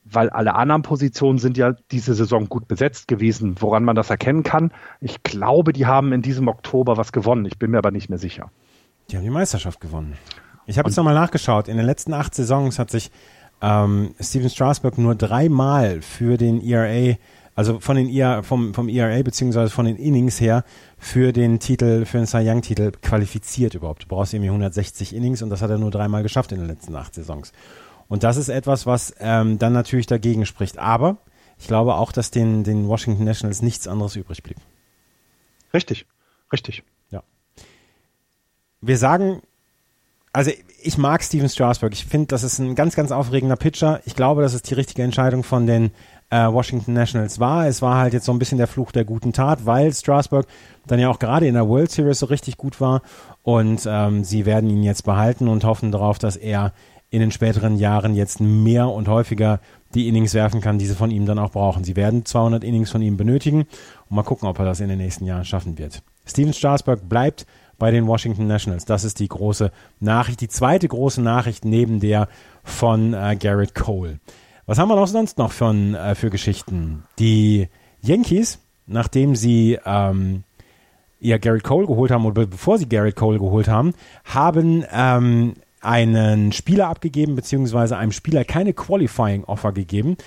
weil 0.05 0.29
alle 0.29 0.55
anderen 0.55 0.81
Positionen 0.81 1.37
sind 1.37 1.57
ja 1.57 1.75
diese 1.91 2.13
Saison 2.13 2.47
gut 2.47 2.67
besetzt 2.67 3.07
gewesen. 3.07 3.55
Woran 3.59 3.83
man 3.83 3.95
das 3.95 4.09
erkennen 4.09 4.43
kann, 4.43 4.71
ich 5.01 5.23
glaube, 5.23 5.73
die 5.73 5.85
haben 5.85 6.13
in 6.13 6.21
diesem 6.21 6.47
Oktober 6.47 6.97
was 6.97 7.11
gewonnen. 7.11 7.45
Ich 7.45 7.59
bin 7.59 7.71
mir 7.71 7.77
aber 7.77 7.91
nicht 7.91 8.09
mehr 8.09 8.17
sicher. 8.17 8.49
Die 9.09 9.17
haben 9.17 9.23
die 9.23 9.29
Meisterschaft 9.29 9.81
gewonnen. 9.81 10.17
Ich 10.65 10.79
habe 10.79 10.89
jetzt 10.89 10.95
nochmal 10.95 11.13
nachgeschaut. 11.13 11.67
In 11.67 11.77
den 11.77 11.85
letzten 11.85 12.13
acht 12.13 12.33
Saisons 12.33 12.79
hat 12.79 12.89
sich 12.89 13.11
ähm, 13.61 14.15
Steven 14.19 14.49
Strasberg 14.49 14.97
nur 14.97 15.15
dreimal 15.15 16.01
für 16.01 16.37
den 16.37 16.61
ERA, 16.61 17.15
also 17.55 17.79
von 17.79 17.95
den 17.95 18.09
ERA, 18.09 18.43
vom, 18.43 18.73
vom 18.73 18.89
ERA 18.89 19.21
beziehungsweise 19.21 19.69
von 19.69 19.85
den 19.85 19.97
Innings 19.97 20.41
her 20.41 20.63
für 20.97 21.31
den 21.31 21.59
Titel, 21.59 22.05
für 22.05 22.17
den 22.17 22.27
Cy 22.27 22.49
Young 22.49 22.61
Titel 22.61 22.91
qualifiziert 23.01 23.75
überhaupt. 23.75 24.03
Du 24.03 24.07
brauchst 24.07 24.33
irgendwie 24.33 24.49
160 24.49 25.15
Innings 25.15 25.41
und 25.41 25.49
das 25.49 25.61
hat 25.61 25.69
er 25.69 25.77
nur 25.77 25.91
dreimal 25.91 26.23
geschafft 26.23 26.51
in 26.51 26.59
den 26.59 26.67
letzten 26.67 26.95
acht 26.95 27.13
Saisons. 27.13 27.51
Und 28.07 28.23
das 28.23 28.37
ist 28.37 28.49
etwas, 28.49 28.85
was 28.85 29.15
ähm, 29.19 29.57
dann 29.57 29.73
natürlich 29.73 30.05
dagegen 30.05 30.45
spricht. 30.45 30.77
Aber 30.77 31.17
ich 31.57 31.67
glaube 31.67 31.95
auch, 31.95 32.11
dass 32.11 32.31
den, 32.31 32.63
den 32.63 32.87
Washington 32.87 33.23
Nationals 33.23 33.61
nichts 33.61 33.87
anderes 33.87 34.15
übrig 34.15 34.43
blieb. 34.43 34.57
Richtig, 35.73 36.05
richtig. 36.51 36.83
Ja. 37.11 37.23
Wir 38.81 38.97
sagen 38.97 39.41
also 40.33 40.51
ich 40.81 40.97
mag 40.97 41.23
Steven 41.23 41.49
Strasburg. 41.49 41.93
Ich 41.93 42.05
finde, 42.05 42.27
das 42.27 42.43
ist 42.43 42.59
ein 42.59 42.75
ganz, 42.75 42.95
ganz 42.95 43.11
aufregender 43.11 43.55
Pitcher. 43.55 44.01
Ich 44.05 44.15
glaube, 44.15 44.41
dass 44.41 44.53
es 44.53 44.61
die 44.61 44.73
richtige 44.73 45.03
Entscheidung 45.03 45.43
von 45.43 45.67
den 45.67 45.91
äh, 46.29 46.47
Washington 46.47 46.93
Nationals 46.93 47.39
war. 47.39 47.67
Es 47.67 47.81
war 47.81 47.97
halt 47.97 48.13
jetzt 48.13 48.25
so 48.25 48.31
ein 48.31 48.39
bisschen 48.39 48.57
der 48.57 48.67
Fluch 48.67 48.91
der 48.91 49.03
guten 49.03 49.33
Tat, 49.33 49.65
weil 49.65 49.93
Strasburg 49.93 50.47
dann 50.87 50.99
ja 50.99 51.09
auch 51.09 51.19
gerade 51.19 51.47
in 51.47 51.53
der 51.53 51.67
World 51.67 51.91
Series 51.91 52.19
so 52.19 52.25
richtig 52.27 52.57
gut 52.57 52.79
war. 52.79 53.01
Und 53.43 53.85
ähm, 53.85 54.23
sie 54.23 54.45
werden 54.45 54.69
ihn 54.69 54.83
jetzt 54.83 55.03
behalten 55.03 55.47
und 55.47 55.65
hoffen 55.65 55.91
darauf, 55.91 56.17
dass 56.17 56.37
er 56.37 56.73
in 57.09 57.19
den 57.19 57.31
späteren 57.31 57.77
Jahren 57.77 58.15
jetzt 58.15 58.39
mehr 58.39 58.87
und 58.87 59.09
häufiger 59.09 59.59
die 59.93 60.07
Innings 60.07 60.33
werfen 60.33 60.61
kann, 60.61 60.79
die 60.79 60.87
sie 60.87 60.95
von 60.95 61.11
ihm 61.11 61.25
dann 61.25 61.39
auch 61.39 61.51
brauchen. 61.51 61.83
Sie 61.83 61.97
werden 61.97 62.25
200 62.25 62.63
Innings 62.63 62.89
von 62.89 63.01
ihm 63.01 63.17
benötigen 63.17 63.65
und 64.09 64.15
mal 64.15 64.23
gucken, 64.23 64.47
ob 64.47 64.57
er 64.59 64.65
das 64.65 64.79
in 64.79 64.87
den 64.87 64.97
nächsten 64.97 65.25
Jahren 65.25 65.43
schaffen 65.43 65.77
wird. 65.77 66.01
Steven 66.25 66.53
Strasburg 66.53 67.09
bleibt 67.09 67.45
bei 67.81 67.89
den 67.89 68.05
Washington 68.05 68.45
Nationals. 68.45 68.85
Das 68.85 69.03
ist 69.03 69.19
die 69.19 69.27
große 69.27 69.71
Nachricht, 69.99 70.39
die 70.41 70.47
zweite 70.47 70.87
große 70.87 71.19
Nachricht 71.19 71.65
neben 71.65 71.99
der 71.99 72.27
von 72.63 73.15
äh, 73.15 73.35
Garrett 73.35 73.73
Cole. 73.73 74.19
Was 74.67 74.77
haben 74.77 74.87
wir 74.87 74.95
noch 74.95 75.07
sonst 75.07 75.39
noch 75.39 75.51
von, 75.51 75.95
äh, 75.95 76.13
für 76.13 76.29
Geschichten? 76.29 77.05
Die 77.17 77.69
Yankees, 78.03 78.59
nachdem 78.85 79.35
sie 79.35 79.79
ähm, 79.83 80.43
ja 81.19 81.39
Garrett 81.39 81.63
Cole 81.63 81.87
geholt 81.87 82.11
haben 82.11 82.23
oder 82.27 82.45
bevor 82.45 82.77
sie 82.77 82.87
Garrett 82.87 83.15
Cole 83.15 83.39
geholt 83.39 83.67
haben, 83.67 83.95
haben 84.25 84.85
ähm, 84.93 85.55
einen 85.81 86.51
Spieler 86.51 86.87
abgegeben, 86.87 87.35
beziehungsweise 87.35 87.97
einem 87.97 88.11
Spieler 88.11 88.45
keine 88.45 88.73
Qualifying 88.73 89.43
Offer 89.45 89.71
gegeben, 89.71 90.17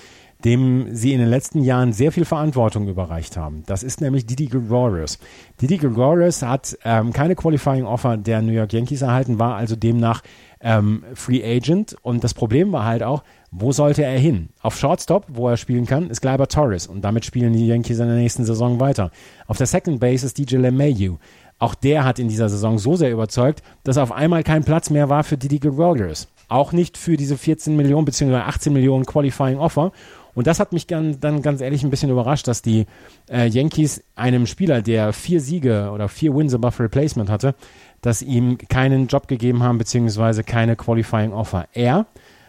dem 0.43 0.93
sie 0.93 1.13
in 1.13 1.19
den 1.19 1.29
letzten 1.29 1.63
Jahren 1.63 1.93
sehr 1.93 2.11
viel 2.11 2.25
Verantwortung 2.25 2.87
überreicht 2.87 3.37
haben. 3.37 3.63
Das 3.65 3.83
ist 3.83 4.01
nämlich 4.01 4.25
Didi 4.25 4.47
Gregorius. 4.47 5.17
Didi 5.61 5.77
Gregorius 5.77 6.41
hat 6.41 6.77
ähm, 6.83 7.13
keine 7.13 7.35
Qualifying 7.35 7.85
Offer 7.85 8.17
der 8.17 8.41
New 8.41 8.51
York 8.51 8.73
Yankees 8.73 9.01
erhalten, 9.01 9.39
war 9.39 9.55
also 9.55 9.75
demnach 9.75 10.21
ähm, 10.61 11.03
Free 11.13 11.43
Agent 11.43 11.95
und 12.01 12.23
das 12.23 12.33
Problem 12.33 12.71
war 12.71 12.85
halt 12.85 13.03
auch, 13.03 13.23
wo 13.51 13.71
sollte 13.71 14.03
er 14.03 14.19
hin? 14.19 14.49
Auf 14.61 14.77
Shortstop, 14.77 15.25
wo 15.29 15.47
er 15.47 15.57
spielen 15.57 15.85
kann, 15.85 16.09
ist 16.09 16.21
Gleiber 16.21 16.47
Torres 16.47 16.87
und 16.87 17.01
damit 17.01 17.23
spielen 17.23 17.53
die 17.53 17.67
Yankees 17.67 17.99
in 17.99 18.07
der 18.07 18.17
nächsten 18.17 18.43
Saison 18.43 18.79
weiter. 18.79 19.11
Auf 19.47 19.57
der 19.57 19.67
Second 19.67 19.99
Base 19.99 20.25
ist 20.25 20.37
DJ 20.37 20.57
LeMayu. 20.57 21.17
Auch 21.57 21.73
der 21.73 22.03
hat 22.03 22.19
in 22.19 22.27
dieser 22.27 22.49
Saison 22.49 22.77
so 22.77 22.95
sehr 22.95 23.11
überzeugt, 23.11 23.63
dass 23.83 23.97
auf 23.97 24.11
einmal 24.11 24.43
kein 24.43 24.65
Platz 24.65 24.89
mehr 24.89 25.07
war 25.07 25.23
für 25.23 25.37
Didi 25.37 25.59
Gregorius. 25.59 26.27
Auch 26.49 26.73
nicht 26.73 26.97
für 26.97 27.15
diese 27.15 27.37
14 27.37 27.75
Millionen 27.75 28.05
bzw. 28.05 28.35
18 28.35 28.73
Millionen 28.73 29.05
Qualifying 29.05 29.57
Offer. 29.57 29.91
Und 30.35 30.47
das 30.47 30.59
hat 30.59 30.73
mich 30.73 30.85
dann, 30.85 31.19
dann 31.19 31.41
ganz 31.41 31.61
ehrlich 31.61 31.83
ein 31.83 31.89
bisschen 31.89 32.11
überrascht, 32.11 32.47
dass 32.47 32.61
die 32.61 32.85
äh, 33.29 33.47
Yankees 33.47 34.03
einem 34.15 34.45
Spieler, 34.45 34.81
der 34.81 35.13
vier 35.13 35.39
Siege 35.39 35.89
oder 35.93 36.09
vier 36.09 36.35
Wins 36.35 36.53
above 36.53 36.83
Replacement 36.83 37.29
hatte, 37.29 37.55
dass 38.01 38.21
ihm 38.21 38.57
keinen 38.57 39.07
Job 39.07 39.27
gegeben 39.27 39.63
haben, 39.63 39.77
beziehungsweise 39.77 40.43
keine 40.43 40.75
Qualifying 40.75 41.31
Offer. 41.31 41.67
Er 41.73 42.05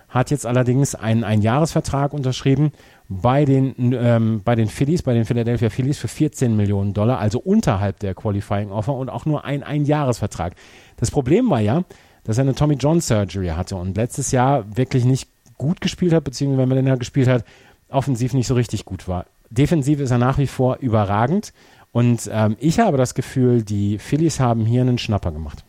hat 0.08 0.30
jetzt 0.30 0.46
allerdings 0.46 0.94
einen 0.94 1.24
Einjahresvertrag 1.24 2.12
unterschrieben 2.12 2.72
bei 3.08 3.44
den, 3.44 3.74
ähm, 3.78 4.42
bei 4.44 4.54
den 4.54 4.68
Phillies, 4.68 5.02
bei 5.02 5.14
den 5.14 5.24
Philadelphia 5.24 5.70
Phillies 5.70 5.98
für 5.98 6.08
14 6.08 6.56
Millionen 6.56 6.92
Dollar, 6.92 7.18
also 7.18 7.38
unterhalb 7.38 8.00
der 8.00 8.14
Qualifying 8.14 8.70
Offer 8.70 8.94
und 8.94 9.08
auch 9.08 9.26
nur 9.26 9.44
ein 9.44 9.62
Einjahresvertrag. 9.62 10.54
Das 10.96 11.10
Problem 11.10 11.50
war 11.50 11.60
ja, 11.60 11.84
dass 12.24 12.38
er 12.38 12.42
eine 12.42 12.54
Tommy 12.54 12.74
John 12.74 13.00
Surgery 13.00 13.48
hatte 13.48 13.76
und 13.76 13.96
letztes 13.96 14.32
Jahr 14.32 14.76
wirklich 14.76 15.04
nicht 15.04 15.28
gut 15.58 15.80
gespielt 15.80 16.12
hat, 16.12 16.24
beziehungsweise 16.24 16.62
wenn 16.62 16.68
man 16.68 16.76
den 16.76 16.86
ja 16.86 16.96
gespielt 16.96 17.28
hat, 17.28 17.44
offensiv 17.88 18.34
nicht 18.34 18.46
so 18.46 18.54
richtig 18.54 18.84
gut 18.84 19.08
war. 19.08 19.26
Defensiv 19.50 20.00
ist 20.00 20.10
er 20.10 20.18
nach 20.18 20.38
wie 20.38 20.46
vor 20.46 20.78
überragend 20.78 21.52
und 21.92 22.28
ähm, 22.32 22.56
ich 22.60 22.78
habe 22.78 22.96
das 22.96 23.14
Gefühl, 23.14 23.62
die 23.62 23.98
Phillies 23.98 24.40
haben 24.40 24.66
hier 24.66 24.82
einen 24.82 24.98
Schnapper 24.98 25.32
gemacht. 25.32 25.64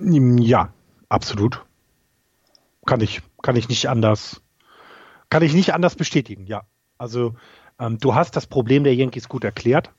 Ja, 0.00 0.72
absolut. 1.08 1.64
Kann 2.86 3.00
ich, 3.00 3.22
kann 3.42 3.56
ich 3.56 3.68
nicht 3.68 3.88
anders, 3.88 4.40
kann 5.28 5.42
ich 5.42 5.52
nicht 5.52 5.74
anders 5.74 5.96
bestätigen, 5.96 6.46
ja. 6.46 6.62
Also 6.98 7.34
ähm, 7.78 7.98
du 7.98 8.14
hast 8.14 8.36
das 8.36 8.46
Problem 8.46 8.84
der 8.84 8.94
Yankees 8.94 9.28
gut 9.28 9.44
erklärt. 9.44 9.90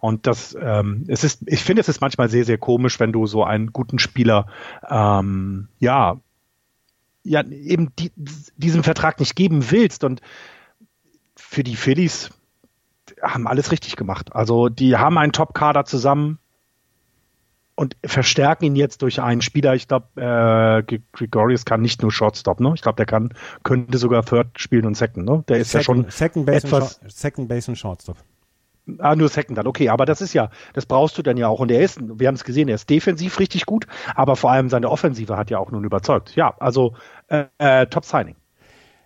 Und 0.00 0.26
das, 0.26 0.56
ähm, 0.60 1.04
es 1.06 1.22
ist, 1.22 1.42
ich 1.46 1.62
finde, 1.62 1.80
es 1.80 1.88
ist 1.88 2.00
manchmal 2.00 2.28
sehr, 2.28 2.44
sehr 2.44 2.58
komisch, 2.58 2.98
wenn 2.98 3.12
du 3.12 3.26
so 3.26 3.44
einen 3.44 3.72
guten 3.72 4.00
Spieler, 4.00 4.48
ähm, 4.90 5.68
ja, 5.78 6.16
ja, 7.22 7.44
eben 7.44 7.92
die, 8.00 8.10
diesen 8.56 8.82
Vertrag 8.82 9.20
nicht 9.20 9.36
geben 9.36 9.70
willst. 9.70 10.02
Und 10.02 10.20
für 11.52 11.62
die 11.62 11.76
Phillies 11.76 12.30
haben 13.20 13.46
alles 13.46 13.72
richtig 13.72 13.96
gemacht. 13.96 14.34
Also 14.34 14.70
die 14.70 14.96
haben 14.96 15.18
einen 15.18 15.32
Top-Kader 15.32 15.84
zusammen 15.84 16.38
und 17.74 17.94
verstärken 18.02 18.64
ihn 18.64 18.74
jetzt 18.74 19.02
durch 19.02 19.20
einen 19.20 19.42
Spieler. 19.42 19.74
Ich 19.74 19.86
glaube, 19.86 20.06
äh, 20.16 20.98
Gregorius 21.12 21.66
kann 21.66 21.82
nicht 21.82 22.00
nur 22.00 22.10
Shortstop, 22.10 22.60
ne? 22.60 22.72
Ich 22.74 22.80
glaube, 22.80 22.96
der 22.96 23.04
kann 23.04 23.34
könnte 23.64 23.98
sogar 23.98 24.24
Third 24.24 24.58
spielen 24.58 24.86
und 24.86 24.96
Second, 24.96 25.26
ne? 25.26 25.44
Der 25.48 25.58
ist 25.58 25.72
Second, 25.72 25.98
ja 25.98 26.02
schon 26.04 26.10
Second 26.10 26.46
Base 26.46 26.66
etwas 26.66 26.98
und 26.98 27.12
Second 27.12 27.48
Base 27.48 27.70
und 27.70 27.76
Shortstop. 27.76 28.16
Ah, 28.98 29.14
nur 29.14 29.28
Second 29.28 29.58
dann, 29.58 29.66
okay, 29.66 29.90
aber 29.90 30.06
das 30.06 30.22
ist 30.22 30.32
ja, 30.32 30.50
das 30.72 30.86
brauchst 30.86 31.18
du 31.18 31.22
dann 31.22 31.36
ja 31.36 31.48
auch. 31.48 31.60
Und 31.60 31.70
er 31.70 31.82
ist, 31.82 32.00
wir 32.00 32.28
haben 32.28 32.34
es 32.34 32.44
gesehen, 32.44 32.68
er 32.68 32.76
ist 32.76 32.88
defensiv 32.88 33.38
richtig 33.38 33.66
gut, 33.66 33.86
aber 34.14 34.36
vor 34.36 34.50
allem 34.50 34.70
seine 34.70 34.90
Offensive 34.90 35.36
hat 35.36 35.50
ja 35.50 35.58
auch 35.58 35.70
nun 35.70 35.84
überzeugt. 35.84 36.34
Ja, 36.34 36.54
also 36.58 36.94
äh, 37.28 37.44
äh, 37.58 37.86
Top 37.86 38.06
Signing. 38.06 38.36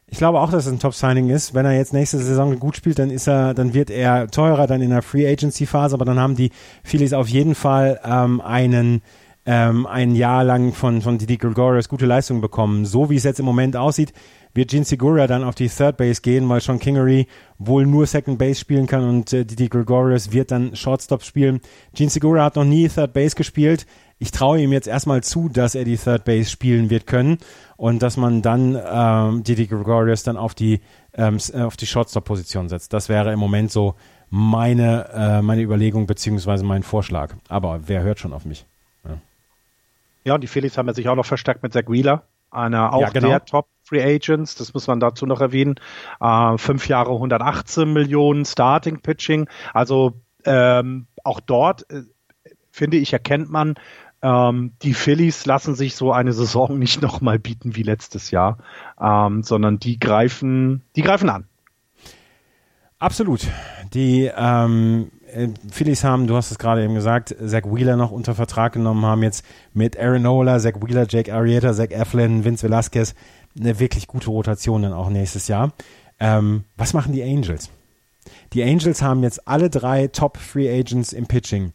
Ich 0.09 0.19
glaube 0.19 0.41
auch, 0.41 0.51
dass 0.51 0.67
es 0.67 0.73
ein 0.73 0.79
Top-Signing 0.79 1.31
ist. 1.31 1.53
Wenn 1.53 1.67
er 1.67 1.77
jetzt 1.77 1.93
nächste 1.93 2.19
Saison 2.19 2.59
gut 2.61 2.77
spielt, 2.77 2.99
dann 2.99 3.11
ist 3.11 3.27
er, 3.27 3.55
dann 3.55 3.75
wird 3.75 3.91
er 3.91 4.29
teurer 4.29 4.67
dann 4.67 4.81
in 4.81 4.91
der 4.91 5.03
Free 5.03 5.27
Agency 5.27 5.67
Phase, 5.67 5.95
aber 5.95 6.05
dann 6.05 6.21
haben 6.21 6.37
die 6.37 6.53
Phillies 6.85 7.13
auf 7.13 7.29
jeden 7.29 7.57
Fall 7.57 8.01
ähm, 8.05 8.41
einen 8.41 9.03
ähm, 9.47 9.87
ein 9.87 10.15
Jahr 10.15 10.45
lang 10.45 10.73
von, 10.73 11.01
von 11.01 11.19
Didi 11.19 11.37
Gregorius 11.37 11.89
gute 11.89 12.07
Leistungen 12.07 12.41
bekommen. 12.41 12.85
So 12.85 13.11
wie 13.11 13.17
es 13.17 13.23
jetzt 13.23 13.39
im 13.39 13.47
Moment 13.47 13.77
aussieht, 13.77 14.13
wird 14.55 14.71
Gene 14.71 14.85
Segura 14.85 15.27
dann 15.27 15.45
auf 15.45 15.55
die 15.55 15.69
Third 15.69 15.97
Base 15.97 16.21
gehen, 16.21 16.49
weil 16.49 16.61
Sean 16.61 16.81
Kingery 16.81 17.29
wohl 17.59 17.87
nur 17.87 18.07
Second 18.07 18.39
Base 18.39 18.59
spielen 18.59 18.87
kann 18.87 19.09
und 19.09 19.33
äh, 19.33 19.45
Didi 19.45 19.69
Gregorius 19.69 20.33
wird 20.33 20.51
dann 20.51 20.75
Shortstop 20.75 21.23
spielen. 21.23 21.61
Gene 21.95 22.11
Segura 22.11 22.45
hat 22.45 22.57
noch 22.57 22.65
nie 22.65 22.89
Third 22.89 23.13
Base 23.13 23.37
gespielt. 23.37 23.87
Ich 24.19 24.31
traue 24.31 24.61
ihm 24.61 24.73
jetzt 24.73 24.89
erstmal 24.89 25.23
zu, 25.23 25.49
dass 25.49 25.75
er 25.75 25.85
die 25.85 25.99
Third 25.99 26.25
Base 26.25 26.51
spielen 26.51 26.91
wird 26.91 27.07
können 27.07 27.39
und 27.77 28.03
dass 28.03 28.17
man 28.17 28.43
dann 28.43 28.79
ähm, 28.91 29.43
Didi 29.43 29.67
Gregorius 29.67 30.23
dann 30.23 30.37
auf 30.37 30.55
die 30.55 30.81
ähm, 31.15 31.39
äh, 31.53 31.63
auf 31.63 31.77
die 31.77 31.87
Shortstop-Position 31.87 32.69
setzt. 32.69 32.93
Das 32.93 33.09
wäre 33.09 33.33
im 33.33 33.39
Moment 33.39 33.71
so 33.71 33.95
meine, 34.31 35.09
äh, 35.13 35.43
meine 35.43 35.63
Überlegung 35.63 36.07
beziehungsweise 36.07 36.65
mein 36.65 36.83
Vorschlag. 36.83 37.35
Aber 37.49 37.81
wer 37.87 38.03
hört 38.03 38.19
schon 38.19 38.33
auf 38.33 38.45
mich? 38.45 38.67
Ja, 39.05 39.19
ja 40.25 40.35
und 40.35 40.41
die 40.43 40.49
Phillies 40.49 40.77
haben 40.79 40.87
ja 40.89 40.95
sich 40.95 41.09
auch 41.09 41.15
noch 41.15 41.27
verstärkt 41.27 41.63
mit 41.63 41.73
Zach 41.73 41.85
Wheeler, 41.89 42.25
einer 42.51 42.93
auch 42.93 43.01
ja, 43.03 43.11
genau. 43.11 43.29
der 43.29 43.45
Top 43.45 43.69
Free 43.83 44.03
Agents, 44.03 44.57
das 44.57 44.75
muss 44.75 44.89
man 44.89 44.99
dazu 44.99 45.27
noch 45.27 45.41
erwähnen. 45.41 45.77
Äh, 46.21 46.59
fünf 46.59 46.89
Jahre 46.89 47.13
118 47.13 47.93
Millionen 47.93 48.45
Starting 48.45 49.01
Pitching. 49.01 49.49
Also 49.73 50.15
ähm, 50.45 51.07
auch 51.23 51.41
dort, 51.41 51.89
äh, 51.91 52.03
finde 52.73 52.97
ich, 52.97 53.13
erkennt 53.13 53.51
man, 53.51 53.77
ähm, 54.27 54.73
die 54.83 54.95
Phillies 54.95 55.47
lassen 55.47 55.77
sich 55.77 55.95
so 55.95 56.13
eine 56.13 56.33
Saison 56.33 56.79
nicht 56.79 57.01
nochmal 57.01 57.39
bieten 57.39 57.77
wie 57.77 57.85
letztes 57.85 58.33
Jahr, 58.33 58.59
ähm, 59.01 59.43
sondern 59.45 59.79
die 59.79 60.01
greifen, 60.01 60.83
die 60.97 61.03
greifen 61.03 61.31
an. 61.31 61.45
Absolut. 62.99 63.47
Die 63.95 64.31
ähm, 64.37 65.13
äh, 65.33 65.49
Phillies 65.71 66.03
haben, 66.03 66.27
du 66.27 66.35
hast 66.35 66.51
es 66.51 66.59
gerade 66.59 66.83
eben 66.83 66.95
gesagt, 66.95 67.37
Zach 67.47 67.63
Wheeler 67.67 67.97
noch 67.97 68.11
unter 68.11 68.35
Vertrag 68.35 68.73
genommen, 68.73 69.05
haben 69.05 69.23
jetzt 69.23 69.45
mit 69.75 69.97
Aaron 69.99 70.27
Ola, 70.27 70.59
Zach 70.59 70.75
Wheeler, 70.81 71.07
Jake 71.09 71.33
Arrieta, 71.33 71.73
Zach 71.73 71.91
Eflin, 71.91 72.45
Vince 72.45 72.65
Velasquez 72.65 73.15
eine 73.59 73.79
wirklich 73.79 74.07
gute 74.09 74.31
Rotation 74.31 74.83
dann 74.83 74.93
auch 74.93 75.09
nächstes 75.09 75.47
Jahr. 75.47 75.73
Ähm, 76.19 76.65
was 76.77 76.95
machen 76.95 77.13
die 77.13 77.23
Angels? 77.23 77.71
Die 78.55 78.65
Angels 78.65 79.03
haben 79.03 79.23
jetzt 79.23 79.47
alle 79.47 79.71
drei 79.71 80.09
Top 80.09 80.37
Free 80.37 80.69
Agents 80.69 81.13
im 81.13 81.27
Pitching 81.27 81.73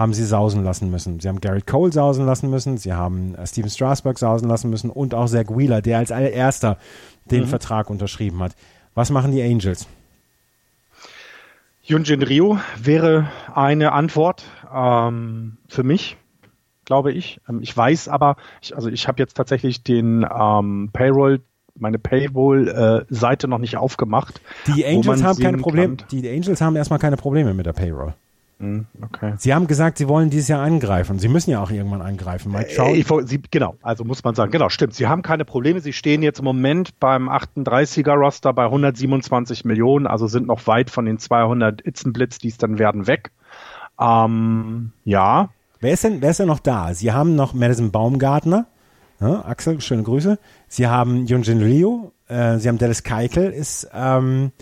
haben 0.00 0.14
sie 0.14 0.24
sausen 0.24 0.64
lassen 0.64 0.90
müssen. 0.90 1.20
Sie 1.20 1.28
haben 1.28 1.40
Garrett 1.40 1.66
Cole 1.66 1.92
sausen 1.92 2.24
lassen 2.24 2.48
müssen, 2.48 2.78
sie 2.78 2.94
haben 2.94 3.34
äh, 3.34 3.46
Steven 3.46 3.70
Strasburg 3.70 4.18
sausen 4.18 4.48
lassen 4.48 4.70
müssen 4.70 4.90
und 4.90 5.14
auch 5.14 5.26
Zach 5.26 5.48
Wheeler, 5.50 5.82
der 5.82 5.98
als 5.98 6.10
allererster 6.10 6.78
den 7.30 7.42
mhm. 7.42 7.48
Vertrag 7.48 7.90
unterschrieben 7.90 8.42
hat. 8.42 8.56
Was 8.94 9.10
machen 9.10 9.30
die 9.30 9.42
Angels? 9.42 9.86
Yunjin 11.82 12.22
Ryu 12.22 12.56
wäre 12.82 13.30
eine 13.54 13.92
Antwort 13.92 14.44
ähm, 14.74 15.58
für 15.68 15.82
mich, 15.82 16.16
glaube 16.86 17.12
ich. 17.12 17.40
Ähm, 17.48 17.60
ich 17.60 17.76
weiß 17.76 18.08
aber, 18.08 18.36
ich, 18.62 18.74
also 18.74 18.88
ich 18.88 19.06
habe 19.06 19.20
jetzt 19.20 19.34
tatsächlich 19.34 19.82
den 19.82 20.26
ähm, 20.28 20.90
Payroll 20.92 21.40
meine 21.78 21.98
Paywall-Seite 21.98 23.46
äh, 23.46 23.50
noch 23.50 23.58
nicht 23.58 23.76
aufgemacht. 23.76 24.40
Die 24.66 24.84
Angels 24.84 25.22
haben 25.22 25.38
keine 25.38 25.58
Probleme. 25.58 25.98
Die 26.10 26.28
Angels 26.28 26.60
haben 26.60 26.76
erstmal 26.76 26.98
keine 26.98 27.16
Probleme 27.16 27.54
mit 27.54 27.66
der 27.66 27.72
Payroll. 27.72 28.14
Hm, 28.60 28.86
okay. 29.00 29.32
Sie 29.38 29.54
haben 29.54 29.66
gesagt, 29.66 29.96
Sie 29.96 30.06
wollen 30.06 30.28
dieses 30.28 30.48
Jahr 30.48 30.60
angreifen. 30.60 31.18
Sie 31.18 31.28
müssen 31.28 31.50
ja 31.50 31.62
auch 31.62 31.70
irgendwann 31.70 32.02
angreifen. 32.02 32.52
Mike 32.52 32.74
Trout. 32.76 32.92
Ich, 32.92 33.06
Sie, 33.28 33.40
genau, 33.50 33.76
also 33.80 34.04
muss 34.04 34.22
man 34.22 34.34
sagen, 34.34 34.52
genau, 34.52 34.68
stimmt. 34.68 34.94
Sie 34.94 35.06
haben 35.06 35.22
keine 35.22 35.46
Probleme. 35.46 35.80
Sie 35.80 35.94
stehen 35.94 36.22
jetzt 36.22 36.40
im 36.40 36.44
Moment 36.44 37.00
beim 37.00 37.30
38er-Roster 37.30 38.52
bei 38.52 38.64
127 38.64 39.64
Millionen, 39.64 40.06
also 40.06 40.26
sind 40.26 40.46
noch 40.46 40.66
weit 40.66 40.90
von 40.90 41.06
den 41.06 41.18
200 41.18 41.86
Itzenblitz, 41.86 42.38
die 42.38 42.48
es 42.48 42.58
dann 42.58 42.78
werden, 42.78 43.06
weg. 43.06 43.30
Ähm, 43.98 44.92
ja. 45.04 45.48
Wer 45.80 45.94
ist, 45.94 46.04
denn, 46.04 46.20
wer 46.20 46.30
ist 46.30 46.40
denn 46.40 46.48
noch 46.48 46.60
da? 46.60 46.92
Sie 46.92 47.12
haben 47.12 47.36
noch 47.36 47.54
Madison 47.54 47.90
Baumgartner. 47.90 48.66
Ja, 49.20 49.42
Axel, 49.46 49.80
schöne 49.80 50.02
Grüße. 50.02 50.38
Sie 50.68 50.86
haben 50.86 51.24
Yunjin 51.24 51.62
Ryu. 51.62 52.10
Äh, 52.28 52.58
Sie 52.58 52.68
haben 52.68 52.76
Dallas 52.76 53.02
Keikel, 53.02 53.50
ist 53.50 53.88
ähm, 53.94 54.52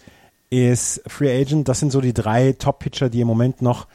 ist 0.50 1.02
Free 1.06 1.40
Agent. 1.40 1.68
Das 1.68 1.80
sind 1.80 1.92
so 1.92 2.00
die 2.00 2.14
drei 2.14 2.52
Top-Pitcher, 2.52 3.08
die 3.08 3.20
im 3.20 3.26
Moment 3.26 3.62
noch 3.62 3.86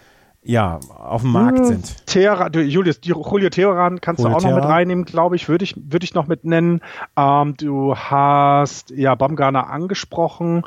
ja, 0.46 0.80
auf 0.89 1.22
dem 1.22 1.32
Markt 1.32 1.60
hm, 1.60 1.66
sind. 1.66 2.06
Thera, 2.06 2.50
du, 2.50 2.62
Julius, 2.62 3.00
Julio 3.04 3.50
Teheran 3.50 4.02
kannst 4.02 4.20
Julio 4.20 4.32
du 4.32 4.38
auch 4.38 4.42
Thera. 4.42 4.52
noch 4.52 4.62
mit 4.62 4.70
reinnehmen, 4.70 5.06
glaube 5.06 5.36
ich, 5.36 5.48
würde 5.48 5.63
ich, 5.63 5.76
würde 5.78 6.04
ich 6.04 6.13
noch 6.13 6.28
mit 6.28 6.44
nennen. 6.44 6.82
Ähm, 7.16 7.56
du 7.58 7.96
hast 7.96 8.89
ja 8.92 9.16
Baumgartner 9.16 9.70
angesprochen, 9.70 10.63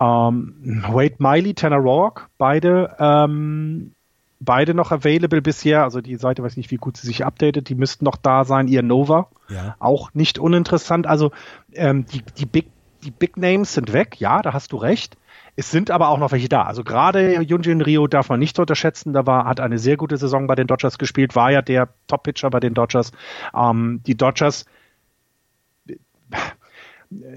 ähm, 0.00 0.82
Wade 0.88 1.16
Miley, 1.18 1.54
Tanner 1.54 1.76
Rourke, 1.76 2.24
beide, 2.36 2.96
ähm, 2.98 3.92
beide 4.40 4.74
noch 4.74 4.90
available 4.90 5.40
bisher. 5.40 5.84
Also 5.84 6.00
die 6.00 6.16
Seite 6.16 6.42
weiß 6.42 6.56
nicht, 6.56 6.72
wie 6.72 6.76
gut 6.76 6.96
sie 6.96 7.06
sich 7.06 7.24
updatet. 7.24 7.68
Die 7.68 7.76
müssten 7.76 8.04
noch 8.04 8.16
da 8.16 8.44
sein. 8.44 8.66
Ihr 8.66 8.82
Nova, 8.82 9.28
ja. 9.48 9.76
auch 9.78 10.12
nicht 10.14 10.40
uninteressant. 10.40 11.06
Also 11.06 11.30
ähm, 11.74 12.06
die, 12.06 12.22
die 12.38 12.46
Big 12.46 12.66
die 13.02 13.10
Big 13.10 13.36
Names 13.36 13.74
sind 13.74 13.92
weg, 13.92 14.20
ja, 14.20 14.42
da 14.42 14.52
hast 14.52 14.72
du 14.72 14.76
recht. 14.76 15.16
Es 15.54 15.70
sind 15.70 15.90
aber 15.90 16.08
auch 16.08 16.18
noch 16.18 16.32
welche 16.32 16.48
da. 16.48 16.62
Also 16.62 16.82
gerade 16.82 17.42
Junjin 17.42 17.82
Rio 17.82 18.06
darf 18.06 18.30
man 18.30 18.40
nicht 18.40 18.58
unterschätzen. 18.58 19.12
Da 19.12 19.26
war, 19.26 19.44
hat 19.44 19.60
eine 19.60 19.78
sehr 19.78 19.96
gute 19.96 20.16
Saison 20.16 20.46
bei 20.46 20.54
den 20.54 20.66
Dodgers 20.66 20.98
gespielt, 20.98 21.36
war 21.36 21.50
ja 21.50 21.60
der 21.60 21.90
Top-Pitcher 22.06 22.48
bei 22.48 22.60
den 22.60 22.72
Dodgers. 22.72 23.12
Ähm, 23.54 24.00
die 24.06 24.16
Dodgers, 24.16 24.64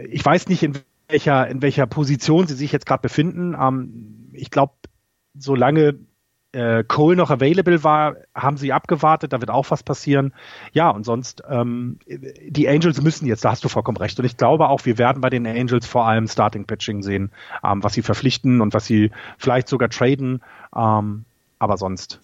ich 0.09 0.23
weiß 0.23 0.47
nicht, 0.47 0.63
in 0.63 0.77
welcher, 1.09 1.47
in 1.47 1.61
welcher 1.61 1.87
Position 1.87 2.47
sie 2.47 2.55
sich 2.55 2.71
jetzt 2.71 2.85
gerade 2.85 3.01
befinden. 3.01 3.55
Ähm, 3.59 4.29
ich 4.31 4.49
glaube, 4.49 4.73
solange 5.37 5.95
äh, 6.55 6.83
Cole 6.87 7.17
noch 7.17 7.31
available 7.31 7.83
war, 7.83 8.15
haben 8.33 8.55
sie 8.57 8.71
abgewartet, 8.71 9.33
da 9.33 9.41
wird 9.41 9.51
auch 9.51 9.69
was 9.71 9.83
passieren. 9.83 10.33
Ja, 10.71 10.89
und 10.89 11.03
sonst, 11.03 11.43
ähm, 11.49 11.99
die 12.07 12.69
Angels 12.69 13.01
müssen 13.01 13.25
jetzt, 13.25 13.43
da 13.43 13.51
hast 13.51 13.63
du 13.63 13.69
vollkommen 13.69 13.97
recht. 13.97 14.17
Und 14.19 14.25
ich 14.25 14.37
glaube 14.37 14.69
auch, 14.69 14.85
wir 14.85 14.97
werden 14.97 15.21
bei 15.21 15.29
den 15.29 15.45
Angels 15.45 15.85
vor 15.85 16.07
allem 16.07 16.27
Starting 16.27 16.65
Pitching 16.65 17.03
sehen, 17.03 17.31
ähm, 17.63 17.83
was 17.83 17.93
sie 17.93 18.01
verpflichten 18.01 18.61
und 18.61 18.73
was 18.73 18.85
sie 18.85 19.11
vielleicht 19.37 19.67
sogar 19.67 19.89
traden. 19.89 20.41
Ähm, 20.75 21.25
aber 21.59 21.77
sonst 21.77 22.21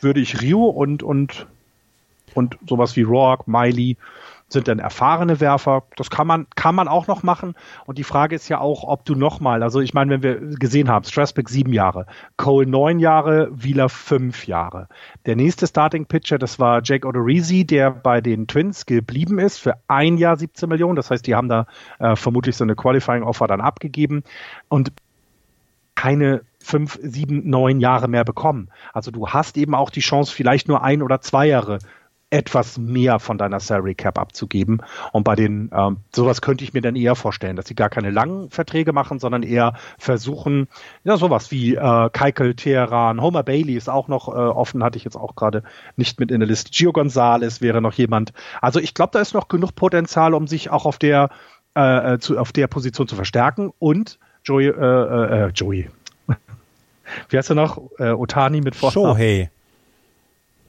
würde 0.00 0.20
ich 0.20 0.40
Rio 0.40 0.64
und, 0.64 1.02
und, 1.02 1.46
und 2.32 2.56
sowas 2.66 2.96
wie 2.96 3.02
Rourke, 3.02 3.50
Miley, 3.50 3.98
sind 4.54 4.68
dann 4.68 4.78
erfahrene 4.78 5.40
Werfer. 5.40 5.82
Das 5.96 6.08
kann 6.08 6.26
man, 6.26 6.46
kann 6.56 6.74
man 6.74 6.88
auch 6.88 7.06
noch 7.06 7.22
machen. 7.22 7.54
Und 7.84 7.98
die 7.98 8.04
Frage 8.04 8.34
ist 8.34 8.48
ja 8.48 8.58
auch, 8.60 8.84
ob 8.84 9.04
du 9.04 9.14
nochmal, 9.14 9.62
also 9.62 9.80
ich 9.80 9.92
meine, 9.92 10.10
wenn 10.10 10.22
wir 10.22 10.56
gesehen 10.56 10.88
haben, 10.88 11.04
Strasburg 11.04 11.50
sieben 11.50 11.74
Jahre, 11.74 12.06
Cole 12.38 12.66
neun 12.66 12.98
Jahre, 12.98 13.50
Wheeler 13.52 13.90
fünf 13.90 14.46
Jahre. 14.46 14.88
Der 15.26 15.36
nächste 15.36 15.66
Starting 15.66 16.06
Pitcher, 16.06 16.38
das 16.38 16.58
war 16.58 16.80
Jake 16.82 17.06
Odorizzi, 17.06 17.66
der 17.66 17.90
bei 17.90 18.22
den 18.22 18.46
Twins 18.46 18.86
geblieben 18.86 19.38
ist 19.38 19.58
für 19.58 19.74
ein 19.88 20.16
Jahr 20.16 20.38
17 20.38 20.68
Millionen. 20.68 20.96
Das 20.96 21.10
heißt, 21.10 21.26
die 21.26 21.34
haben 21.34 21.50
da 21.50 21.66
äh, 21.98 22.16
vermutlich 22.16 22.56
so 22.56 22.64
eine 22.64 22.74
Qualifying 22.74 23.22
Offer 23.22 23.46
dann 23.46 23.60
abgegeben 23.60 24.24
und 24.68 24.92
keine 25.94 26.42
fünf, 26.58 26.98
sieben, 27.02 27.48
neun 27.48 27.80
Jahre 27.80 28.08
mehr 28.08 28.24
bekommen. 28.24 28.68
Also 28.92 29.10
du 29.10 29.28
hast 29.28 29.56
eben 29.56 29.74
auch 29.74 29.90
die 29.90 30.00
Chance, 30.00 30.34
vielleicht 30.34 30.68
nur 30.68 30.82
ein 30.82 31.02
oder 31.02 31.20
zwei 31.20 31.46
Jahre 31.46 31.78
etwas 32.34 32.78
mehr 32.78 33.20
von 33.20 33.38
deiner 33.38 33.60
Salary 33.60 33.94
Cap 33.94 34.18
abzugeben. 34.18 34.82
Und 35.12 35.22
bei 35.22 35.36
den, 35.36 35.70
ähm, 35.72 35.98
sowas 36.12 36.42
könnte 36.42 36.64
ich 36.64 36.74
mir 36.74 36.82
dann 36.82 36.96
eher 36.96 37.14
vorstellen, 37.14 37.54
dass 37.54 37.68
sie 37.68 37.76
gar 37.76 37.88
keine 37.88 38.10
langen 38.10 38.50
Verträge 38.50 38.92
machen, 38.92 39.20
sondern 39.20 39.44
eher 39.44 39.74
versuchen, 39.98 40.66
ja, 41.04 41.16
sowas 41.16 41.52
wie 41.52 41.76
äh, 41.76 42.10
Keikel, 42.12 42.56
Teheran, 42.56 43.22
Homer 43.22 43.44
Bailey 43.44 43.76
ist 43.76 43.88
auch 43.88 44.08
noch 44.08 44.26
äh, 44.26 44.32
offen, 44.32 44.82
hatte 44.82 44.98
ich 44.98 45.04
jetzt 45.04 45.16
auch 45.16 45.36
gerade 45.36 45.62
nicht 45.94 46.18
mit 46.18 46.32
in 46.32 46.40
der 46.40 46.48
Liste. 46.48 46.72
Gio 46.72 46.92
Gonzalez 46.92 47.60
wäre 47.60 47.80
noch 47.80 47.92
jemand. 47.92 48.32
Also 48.60 48.80
ich 48.80 48.94
glaube, 48.94 49.10
da 49.12 49.20
ist 49.20 49.32
noch 49.32 49.46
genug 49.46 49.76
Potenzial, 49.76 50.34
um 50.34 50.48
sich 50.48 50.70
auch 50.70 50.86
auf 50.86 50.98
der, 50.98 51.30
äh, 51.76 52.14
äh 52.14 52.18
zu, 52.18 52.36
auf 52.36 52.50
der 52.50 52.66
Position 52.66 53.06
zu 53.06 53.14
verstärken. 53.14 53.72
Und 53.78 54.18
Joey, 54.44 54.66
äh, 54.66 54.70
äh, 54.70 55.44
äh 55.44 55.50
Joey. 55.54 55.88
Wie 57.28 57.38
heißt 57.38 57.50
er 57.50 57.54
noch? 57.54 57.80
Äh, 57.98 58.10
Otani 58.10 58.60
mit 58.60 58.74
Vornamen. 58.74 59.14
Shohei. 59.14 59.50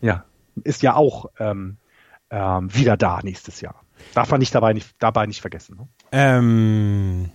Ja, 0.01 0.25
ist 0.63 0.81
ja 0.81 0.95
auch 0.95 1.27
ähm, 1.39 1.77
ähm, 2.29 2.73
wieder 2.73 2.97
da 2.97 3.19
nächstes 3.23 3.61
Jahr. 3.61 3.81
Darf 4.13 4.31
man 4.31 4.39
nicht 4.39 4.53
dabei 4.53 4.73
nicht, 4.73 4.95
dabei 4.99 5.25
nicht 5.25 5.41
vergessen. 5.41 5.77
Ne? 5.77 5.87
Ähm, 6.11 7.31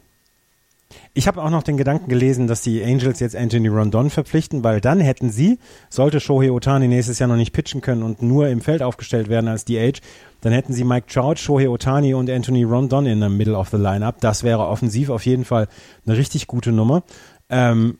ich 1.14 1.28
habe 1.28 1.42
auch 1.42 1.50
noch 1.50 1.62
den 1.62 1.76
Gedanken 1.76 2.08
gelesen, 2.08 2.46
dass 2.46 2.62
die 2.62 2.82
Angels 2.82 3.20
jetzt 3.20 3.36
Anthony 3.36 3.68
Rondon 3.68 4.10
verpflichten, 4.10 4.64
weil 4.64 4.80
dann 4.80 5.00
hätten 5.00 5.30
sie, 5.30 5.58
sollte 5.88 6.20
Shohei 6.20 6.50
Otani 6.50 6.88
nächstes 6.88 7.18
Jahr 7.18 7.28
noch 7.28 7.36
nicht 7.36 7.52
pitchen 7.52 7.80
können 7.80 8.02
und 8.02 8.22
nur 8.22 8.48
im 8.48 8.60
Feld 8.60 8.82
aufgestellt 8.82 9.28
werden 9.28 9.48
als 9.48 9.64
DH, 9.64 10.00
dann 10.40 10.52
hätten 10.52 10.72
sie 10.72 10.84
Mike 10.84 11.06
Trout, 11.06 11.36
Shohei 11.36 11.68
Otani 11.68 12.14
und 12.14 12.30
Anthony 12.30 12.64
Rondon 12.64 13.06
in 13.06 13.20
der 13.20 13.28
Middle 13.28 13.56
of 13.56 13.68
the 13.68 13.76
Lineup. 13.76 14.20
Das 14.20 14.42
wäre 14.42 14.66
offensiv 14.66 15.10
auf 15.10 15.26
jeden 15.26 15.44
Fall 15.44 15.68
eine 16.06 16.16
richtig 16.16 16.46
gute 16.46 16.72
Nummer. 16.72 17.02
Ähm, 17.48 17.98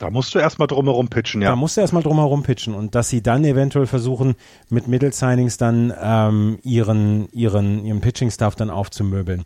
da 0.00 0.08
musst 0.08 0.34
du 0.34 0.38
erstmal 0.38 0.66
drumherum 0.66 1.08
pitchen, 1.08 1.42
ja. 1.42 1.50
Da 1.50 1.56
musst 1.56 1.76
du 1.76 1.82
erstmal 1.82 2.02
drumherum 2.02 2.42
pitchen 2.42 2.74
und 2.74 2.94
dass 2.94 3.10
sie 3.10 3.22
dann 3.22 3.44
eventuell 3.44 3.86
versuchen, 3.86 4.34
mit 4.70 4.88
Middle-Signings 4.88 5.58
dann 5.58 5.92
ähm, 6.00 6.58
ihren, 6.62 7.30
ihren, 7.32 7.84
ihren 7.84 8.00
Pitching-Staff 8.00 8.56
dann 8.56 8.70
aufzumöbeln. 8.70 9.44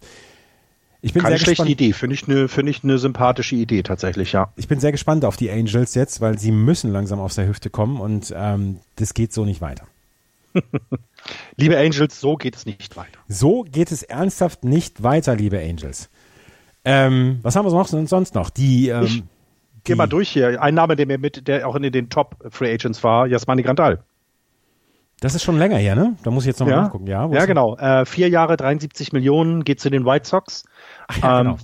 Ich 1.02 1.12
bin 1.12 1.22
Keine 1.22 1.32
sehr 1.36 1.46
schlechte 1.46 1.64
gespannt. 1.64 1.70
Idee, 1.70 1.92
finde 1.92 2.14
ich 2.14 2.28
eine 2.28 2.48
finde 2.48 2.70
ich 2.70 2.84
eine 2.84 2.98
sympathische 2.98 3.56
Idee 3.56 3.82
tatsächlich, 3.82 4.30
ja. 4.30 4.52
Ich 4.54 4.68
bin 4.68 4.78
sehr 4.78 4.92
gespannt 4.92 5.24
auf 5.24 5.36
die 5.36 5.50
Angels 5.50 5.96
jetzt, 5.96 6.20
weil 6.20 6.38
sie 6.38 6.52
müssen 6.52 6.92
langsam 6.92 7.18
aus 7.18 7.34
der 7.34 7.48
Hüfte 7.48 7.68
kommen 7.68 8.00
und 8.00 8.32
ähm, 8.36 8.78
das 8.94 9.12
geht 9.12 9.32
so 9.32 9.44
nicht 9.44 9.60
weiter. 9.60 9.88
liebe 11.56 11.76
Angels, 11.76 12.20
so 12.20 12.36
geht 12.36 12.54
es 12.54 12.64
nicht 12.64 12.96
weiter. 12.96 13.18
So 13.26 13.64
geht 13.64 13.90
es 13.90 14.04
ernsthaft 14.04 14.62
nicht 14.62 15.02
weiter, 15.02 15.34
liebe 15.34 15.58
Angels. 15.58 16.10
Ähm, 16.84 17.40
was 17.42 17.56
haben 17.56 17.66
wir 17.66 18.06
sonst 18.06 18.34
noch? 18.36 18.50
Die, 18.50 18.88
ähm, 18.88 19.24
geh 19.84 19.94
mal 19.94 20.06
durch 20.06 20.30
hier. 20.30 20.60
Ein 20.62 20.74
Name, 20.74 20.96
der 20.96 21.06
mir 21.06 21.18
mit, 21.18 21.46
der 21.46 21.68
auch 21.68 21.76
in 21.76 21.90
den 21.90 22.08
Top 22.08 22.36
Free 22.50 22.72
Agents 22.72 23.02
war, 23.04 23.26
Jasmani 23.26 23.62
Grandal. 23.62 24.02
Das 25.20 25.34
ist 25.34 25.42
schon 25.42 25.58
länger 25.58 25.76
her, 25.76 25.94
ne? 25.94 26.16
Da 26.22 26.30
muss 26.30 26.44
ich 26.44 26.48
jetzt 26.48 26.60
noch 26.60 26.68
ja. 26.68 26.82
nachgucken. 26.82 27.06
Ja, 27.06 27.28
ja 27.28 27.46
genau. 27.46 27.76
Äh, 27.76 28.04
vier 28.04 28.28
Jahre, 28.28 28.56
73 28.56 29.12
Millionen 29.12 29.64
geht 29.64 29.80
zu 29.80 29.88
den 29.88 30.04
White 30.04 30.28
Sox. 30.28 30.64
Ach, 31.08 31.18
ja, 31.18 31.40
ähm, 31.40 31.46
genau 31.46 31.58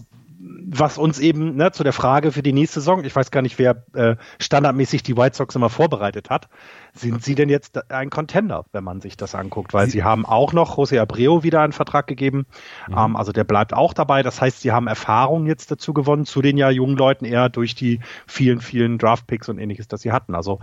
was 0.72 0.98
uns 0.98 1.18
eben 1.18 1.56
ne, 1.56 1.72
zu 1.72 1.84
der 1.84 1.92
Frage 1.92 2.32
für 2.32 2.42
die 2.42 2.52
nächste 2.52 2.80
Saison, 2.80 3.04
ich 3.04 3.14
weiß 3.14 3.30
gar 3.30 3.42
nicht, 3.42 3.58
wer 3.58 3.84
äh, 3.94 4.16
standardmäßig 4.38 5.02
die 5.02 5.16
White 5.16 5.36
Sox 5.36 5.54
immer 5.54 5.68
vorbereitet 5.68 6.30
hat, 6.30 6.48
sind 6.94 7.22
sie 7.22 7.34
denn 7.34 7.48
jetzt 7.48 7.90
ein 7.90 8.10
Contender, 8.10 8.64
wenn 8.72 8.84
man 8.84 9.00
sich 9.00 9.16
das 9.16 9.34
anguckt? 9.34 9.72
Weil 9.72 9.86
sie, 9.86 9.92
sie 9.92 10.04
haben 10.04 10.26
auch 10.26 10.52
noch 10.52 10.76
José 10.76 11.00
Abreu 11.00 11.42
wieder 11.42 11.62
einen 11.62 11.72
Vertrag 11.72 12.06
gegeben, 12.06 12.46
mhm. 12.88 12.96
ähm, 12.96 13.16
also 13.16 13.32
der 13.32 13.44
bleibt 13.44 13.72
auch 13.74 13.92
dabei. 13.92 14.22
Das 14.22 14.40
heißt, 14.40 14.60
sie 14.60 14.72
haben 14.72 14.86
Erfahrung 14.86 15.46
jetzt 15.46 15.70
dazu 15.70 15.92
gewonnen, 15.92 16.26
zu 16.26 16.42
den 16.42 16.56
ja 16.56 16.70
jungen 16.70 16.96
Leuten 16.96 17.24
eher 17.24 17.48
durch 17.48 17.74
die 17.74 18.00
vielen, 18.26 18.60
vielen 18.60 18.98
Draft-Picks 18.98 19.48
und 19.48 19.58
ähnliches, 19.58 19.88
das 19.88 20.02
sie 20.02 20.12
hatten. 20.12 20.34
Also 20.34 20.60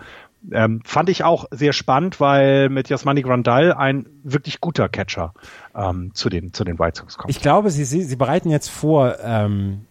ähm, 0.52 0.82
fand 0.86 1.10
ich 1.10 1.24
auch 1.24 1.46
sehr 1.52 1.74
spannend, 1.74 2.20
weil 2.20 2.70
mit 2.70 2.90
Jasmani 2.90 3.22
Grandal 3.22 3.74
ein 3.74 4.06
wirklich 4.24 4.62
guter 4.62 4.88
Catcher 4.90 5.34
ähm, 5.76 6.12
zu, 6.14 6.30
den, 6.30 6.54
zu 6.54 6.64
den 6.64 6.80
White 6.80 7.00
Sox 7.00 7.18
kommt. 7.18 7.30
Ich 7.30 7.42
glaube, 7.42 7.72
sie, 7.72 7.86
sie, 7.86 8.04
sie 8.04 8.16
bereiten 8.16 8.50
jetzt 8.50 8.70
vor, 8.70 9.18
ähm, 9.24 9.82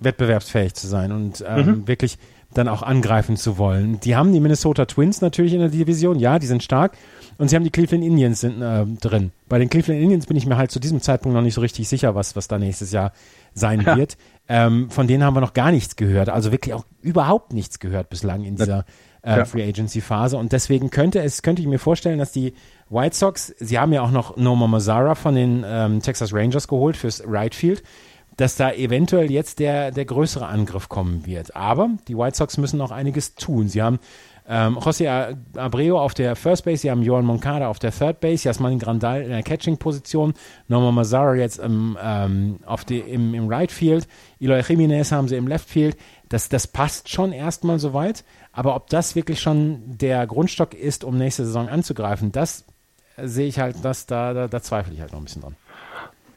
wettbewerbsfähig 0.00 0.74
zu 0.74 0.86
sein 0.86 1.12
und 1.12 1.44
ähm, 1.46 1.66
mhm. 1.66 1.88
wirklich 1.88 2.18
dann 2.54 2.68
auch 2.68 2.82
angreifen 2.82 3.36
zu 3.36 3.58
wollen. 3.58 4.00
Die 4.00 4.16
haben 4.16 4.32
die 4.32 4.40
Minnesota 4.40 4.86
Twins 4.86 5.20
natürlich 5.20 5.52
in 5.52 5.60
der 5.60 5.68
Division, 5.68 6.18
ja, 6.18 6.38
die 6.38 6.46
sind 6.46 6.62
stark. 6.62 6.96
Und 7.38 7.48
sie 7.48 7.56
haben 7.56 7.64
die 7.64 7.70
Cleveland 7.70 8.04
Indians 8.04 8.40
sind, 8.40 8.60
äh, 8.60 8.84
drin. 9.00 9.32
Bei 9.48 9.58
den 9.58 9.70
Cleveland 9.70 10.02
Indians 10.02 10.26
bin 10.26 10.36
ich 10.36 10.46
mir 10.46 10.58
halt 10.58 10.70
zu 10.70 10.78
diesem 10.78 11.00
Zeitpunkt 11.00 11.34
noch 11.34 11.42
nicht 11.42 11.54
so 11.54 11.62
richtig 11.62 11.88
sicher, 11.88 12.14
was, 12.14 12.36
was 12.36 12.48
da 12.48 12.58
nächstes 12.58 12.92
Jahr 12.92 13.12
sein 13.54 13.80
ja. 13.80 13.96
wird. 13.96 14.18
Ähm, 14.48 14.90
von 14.90 15.06
denen 15.06 15.24
haben 15.24 15.34
wir 15.34 15.40
noch 15.40 15.54
gar 15.54 15.70
nichts 15.70 15.96
gehört. 15.96 16.28
Also 16.28 16.52
wirklich 16.52 16.74
auch 16.74 16.84
überhaupt 17.00 17.52
nichts 17.52 17.78
gehört 17.78 18.10
bislang 18.10 18.44
in 18.44 18.56
dieser 18.56 18.84
äh, 19.22 19.38
ja. 19.38 19.44
Free 19.44 19.66
Agency 19.66 20.00
Phase. 20.00 20.36
Und 20.36 20.52
deswegen 20.52 20.90
könnte 20.90 21.22
es, 21.22 21.42
könnte 21.42 21.62
ich 21.62 21.68
mir 21.68 21.78
vorstellen, 21.78 22.18
dass 22.18 22.32
die 22.32 22.52
White 22.88 23.16
Sox, 23.16 23.54
sie 23.58 23.78
haben 23.78 23.92
ja 23.92 24.02
auch 24.02 24.10
noch 24.10 24.36
Noma 24.36 24.66
Mazzara 24.66 25.14
von 25.14 25.34
den 25.34 25.64
ähm, 25.66 26.02
Texas 26.02 26.34
Rangers 26.34 26.68
geholt 26.68 26.96
fürs 26.96 27.22
Right 27.26 27.54
Field 27.54 27.82
dass 28.40 28.56
da 28.56 28.72
eventuell 28.72 29.30
jetzt 29.30 29.58
der, 29.58 29.90
der 29.90 30.06
größere 30.06 30.46
Angriff 30.46 30.88
kommen 30.88 31.26
wird. 31.26 31.54
Aber 31.54 31.90
die 32.08 32.16
White 32.16 32.38
Sox 32.38 32.56
müssen 32.56 32.78
noch 32.78 32.90
einiges 32.90 33.34
tun. 33.34 33.68
Sie 33.68 33.82
haben 33.82 33.98
ähm, 34.48 34.78
José 34.78 35.36
Abreu 35.56 35.98
auf 35.98 36.14
der 36.14 36.34
First 36.36 36.64
Base, 36.64 36.78
sie 36.78 36.90
haben 36.90 37.02
Johan 37.02 37.26
Moncada 37.26 37.68
auf 37.68 37.78
der 37.78 37.92
Third 37.92 38.20
Base, 38.20 38.48
Jasmin 38.48 38.78
Grandal 38.78 39.22
in 39.22 39.28
der 39.28 39.42
Catching-Position, 39.42 40.32
Norman 40.68 40.94
Mazzara 40.94 41.34
jetzt 41.34 41.58
im, 41.58 41.98
ähm, 42.02 42.60
auf 42.64 42.86
die, 42.86 42.98
im, 43.00 43.34
im 43.34 43.46
Right 43.46 43.70
Field, 43.70 44.08
Eloy 44.40 44.60
Jiménez 44.60 45.12
haben 45.12 45.28
sie 45.28 45.36
im 45.36 45.46
Left 45.46 45.68
Field. 45.68 45.98
Das, 46.30 46.48
das 46.48 46.66
passt 46.66 47.10
schon 47.10 47.32
erstmal 47.32 47.78
soweit, 47.78 48.24
aber 48.52 48.74
ob 48.74 48.88
das 48.88 49.14
wirklich 49.14 49.40
schon 49.40 49.98
der 49.98 50.26
Grundstock 50.26 50.72
ist, 50.72 51.04
um 51.04 51.18
nächste 51.18 51.44
Saison 51.44 51.68
anzugreifen, 51.68 52.32
das 52.32 52.64
sehe 53.22 53.48
ich 53.48 53.58
halt, 53.60 53.76
das, 53.82 54.06
da, 54.06 54.32
da, 54.32 54.48
da 54.48 54.62
zweifle 54.62 54.94
ich 54.94 55.00
halt 55.00 55.12
noch 55.12 55.20
ein 55.20 55.24
bisschen 55.24 55.42
dran. 55.42 55.56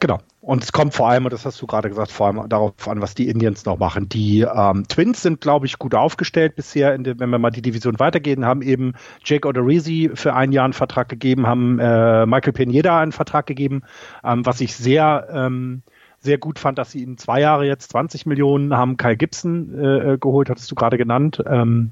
Genau. 0.04 0.20
Und 0.42 0.62
es 0.62 0.74
kommt 0.74 0.94
vor 0.94 1.08
allem, 1.08 1.24
und 1.24 1.32
das 1.32 1.46
hast 1.46 1.62
du 1.62 1.66
gerade 1.66 1.88
gesagt, 1.88 2.12
vor 2.12 2.28
allem 2.28 2.50
darauf 2.50 2.90
an, 2.90 3.00
was 3.00 3.16
die 3.16 3.30
Indians 3.30 3.64
noch 3.64 3.80
machen. 3.80 4.10
Die 4.10 4.42
ähm, 4.42 4.86
Twins 4.90 5.22
sind, 5.22 5.40
glaube 5.40 5.66
ich, 5.66 5.80
gut 5.80 5.96
aufgestellt 5.96 6.58
bisher, 6.58 6.98
de, 6.98 7.18
wenn 7.20 7.30
wir 7.30 7.40
mal 7.40 7.52
die 7.52 7.62
Division 7.62 7.98
weitergehen, 8.00 8.44
haben 8.44 8.62
eben 8.64 8.96
Jake 9.24 9.48
Odorizzi 9.48 10.12
für 10.14 10.34
ein 10.34 10.52
Jahr 10.52 10.66
einen 10.66 10.74
Vertrag 10.74 11.08
gegeben, 11.08 11.48
haben 11.48 11.80
äh, 11.80 12.26
Michael 12.26 12.52
Pineda 12.52 13.00
einen 13.00 13.14
Vertrag 13.14 13.46
gegeben, 13.46 13.84
ähm, 14.26 14.46
was 14.46 14.60
ich 14.60 14.76
sehr 14.76 15.30
ähm, 15.32 15.84
sehr 16.20 16.38
gut 16.38 16.60
fand, 16.60 16.78
dass 16.78 16.92
sie 16.92 17.04
in 17.04 17.18
zwei 17.18 17.40
Jahre 17.42 17.66
jetzt 17.66 17.92
20 17.92 18.26
Millionen 18.26 18.76
haben 18.76 18.98
Kyle 18.98 19.18
Gibson 19.18 19.78
äh, 19.78 20.14
äh, 20.14 20.18
geholt, 20.18 20.50
hattest 20.50 20.72
du 20.72 20.76
gerade 20.76 20.98
genannt. 20.98 21.42
Ähm, 21.46 21.92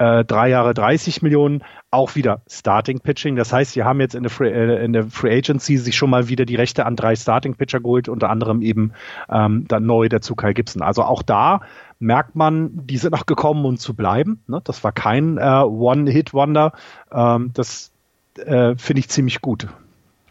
äh, 0.00 0.24
drei 0.24 0.48
Jahre 0.48 0.72
30 0.72 1.20
Millionen, 1.20 1.62
auch 1.90 2.14
wieder 2.14 2.40
Starting 2.48 3.00
Pitching. 3.00 3.36
Das 3.36 3.52
heißt, 3.52 3.72
sie 3.72 3.84
haben 3.84 4.00
jetzt 4.00 4.14
in 4.14 4.22
der, 4.22 4.30
Free, 4.30 4.50
äh, 4.50 4.82
in 4.82 4.94
der 4.94 5.04
Free 5.04 5.36
Agency 5.36 5.76
sich 5.76 5.94
schon 5.94 6.08
mal 6.08 6.28
wieder 6.28 6.46
die 6.46 6.56
Rechte 6.56 6.86
an 6.86 6.96
drei 6.96 7.14
Starting 7.14 7.54
Pitcher 7.54 7.80
geholt, 7.80 8.08
unter 8.08 8.30
anderem 8.30 8.62
eben 8.62 8.92
ähm, 9.30 9.66
dann 9.68 9.84
neu 9.84 10.08
dazu 10.08 10.34
Kyle 10.34 10.54
Gibson. 10.54 10.80
Also 10.80 11.02
auch 11.02 11.22
da 11.22 11.60
merkt 11.98 12.34
man, 12.34 12.86
die 12.86 12.96
sind 12.96 13.12
noch 13.12 13.26
gekommen, 13.26 13.66
um 13.66 13.76
zu 13.76 13.92
bleiben. 13.92 14.42
Ne? 14.46 14.62
Das 14.64 14.82
war 14.82 14.92
kein 14.92 15.36
äh, 15.36 15.42
One-Hit-Wonder. 15.42 16.72
Ähm, 17.12 17.50
das 17.52 17.92
äh, 18.38 18.76
finde 18.76 19.00
ich 19.00 19.10
ziemlich 19.10 19.42
gut. 19.42 19.68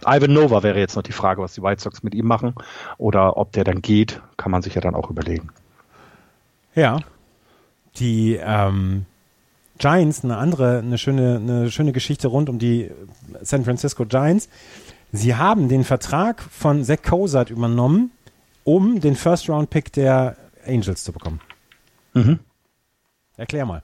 Ivan 0.04 0.34
Nova 0.34 0.64
wäre 0.64 0.80
jetzt 0.80 0.96
noch 0.96 1.04
die 1.04 1.12
Frage, 1.12 1.44
was 1.44 1.54
die 1.54 1.62
White 1.62 1.82
Sox 1.82 2.02
mit 2.02 2.16
ihm 2.16 2.26
machen 2.26 2.56
oder 2.98 3.38
ob 3.38 3.52
der 3.52 3.66
dann 3.66 3.84
geht, 3.84 4.20
kann 4.36 4.52
man 4.52 4.64
sich 4.64 4.74
ja 4.74 4.82
dann 4.82 4.96
auch 4.96 5.12
überlegen. 5.12 5.50
Ja, 6.74 7.02
die 7.98 8.40
ähm, 8.42 9.06
Giants 9.80 10.24
eine 10.24 10.38
andere, 10.38 10.80
eine 10.80 10.98
schöne, 10.98 11.38
eine 11.38 11.72
schöne 11.72 11.92
Geschichte 11.92 12.28
rund 12.28 12.50
um 12.50 12.60
die 12.60 12.92
San 13.42 13.64
Francisco 13.64 14.06
Giants. 14.06 14.50
Sie 15.12 15.36
haben 15.36 15.70
den 15.70 15.84
Vertrag 15.84 16.42
von 16.42 16.84
Zach 16.84 17.02
Cozart 17.02 17.50
übernommen, 17.50 18.12
um 18.64 19.00
den 19.00 19.16
First-Round-Pick 19.16 19.92
der 19.94 20.36
Angels 20.68 21.04
zu 21.04 21.12
bekommen. 21.12 21.42
Mhm. 22.14 22.40
Erklär 23.38 23.66
mal. 23.66 23.84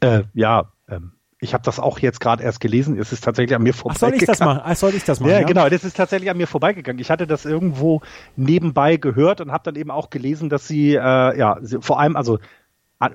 Äh, 0.00 0.22
ja, 0.32 0.72
ähm, 0.88 1.12
ich 1.40 1.54
habe 1.54 1.64
das 1.64 1.78
auch 1.78 1.98
jetzt 1.98 2.20
gerade 2.20 2.42
erst 2.42 2.60
gelesen. 2.60 2.98
Es 2.98 3.12
ist 3.12 3.24
tatsächlich 3.24 3.56
an 3.56 3.62
mir 3.62 3.74
vorbeigegangen. 3.74 4.14
Ach, 4.14 4.18
soll 4.18 4.20
ich 4.20 4.26
das 4.26 4.40
machen? 4.40 4.60
Ach, 4.62 4.76
soll 4.76 4.94
ich 4.94 5.04
das 5.04 5.20
machen? 5.20 5.30
Ja, 5.30 5.40
ja, 5.40 5.46
genau. 5.46 5.68
Das 5.68 5.84
ist 5.84 5.96
tatsächlich 5.96 6.30
an 6.30 6.36
mir 6.36 6.46
vorbeigegangen. 6.46 7.00
Ich 7.00 7.10
hatte 7.10 7.26
das 7.26 7.44
irgendwo 7.44 8.02
nebenbei 8.36 8.96
gehört 8.96 9.40
und 9.40 9.50
habe 9.50 9.64
dann 9.64 9.76
eben 9.76 9.90
auch 9.90 10.10
gelesen, 10.10 10.50
dass 10.50 10.68
sie, 10.68 10.94
äh, 10.94 11.38
ja, 11.38 11.58
sie, 11.62 11.80
vor 11.80 11.98
allem, 11.98 12.16
also 12.16 12.38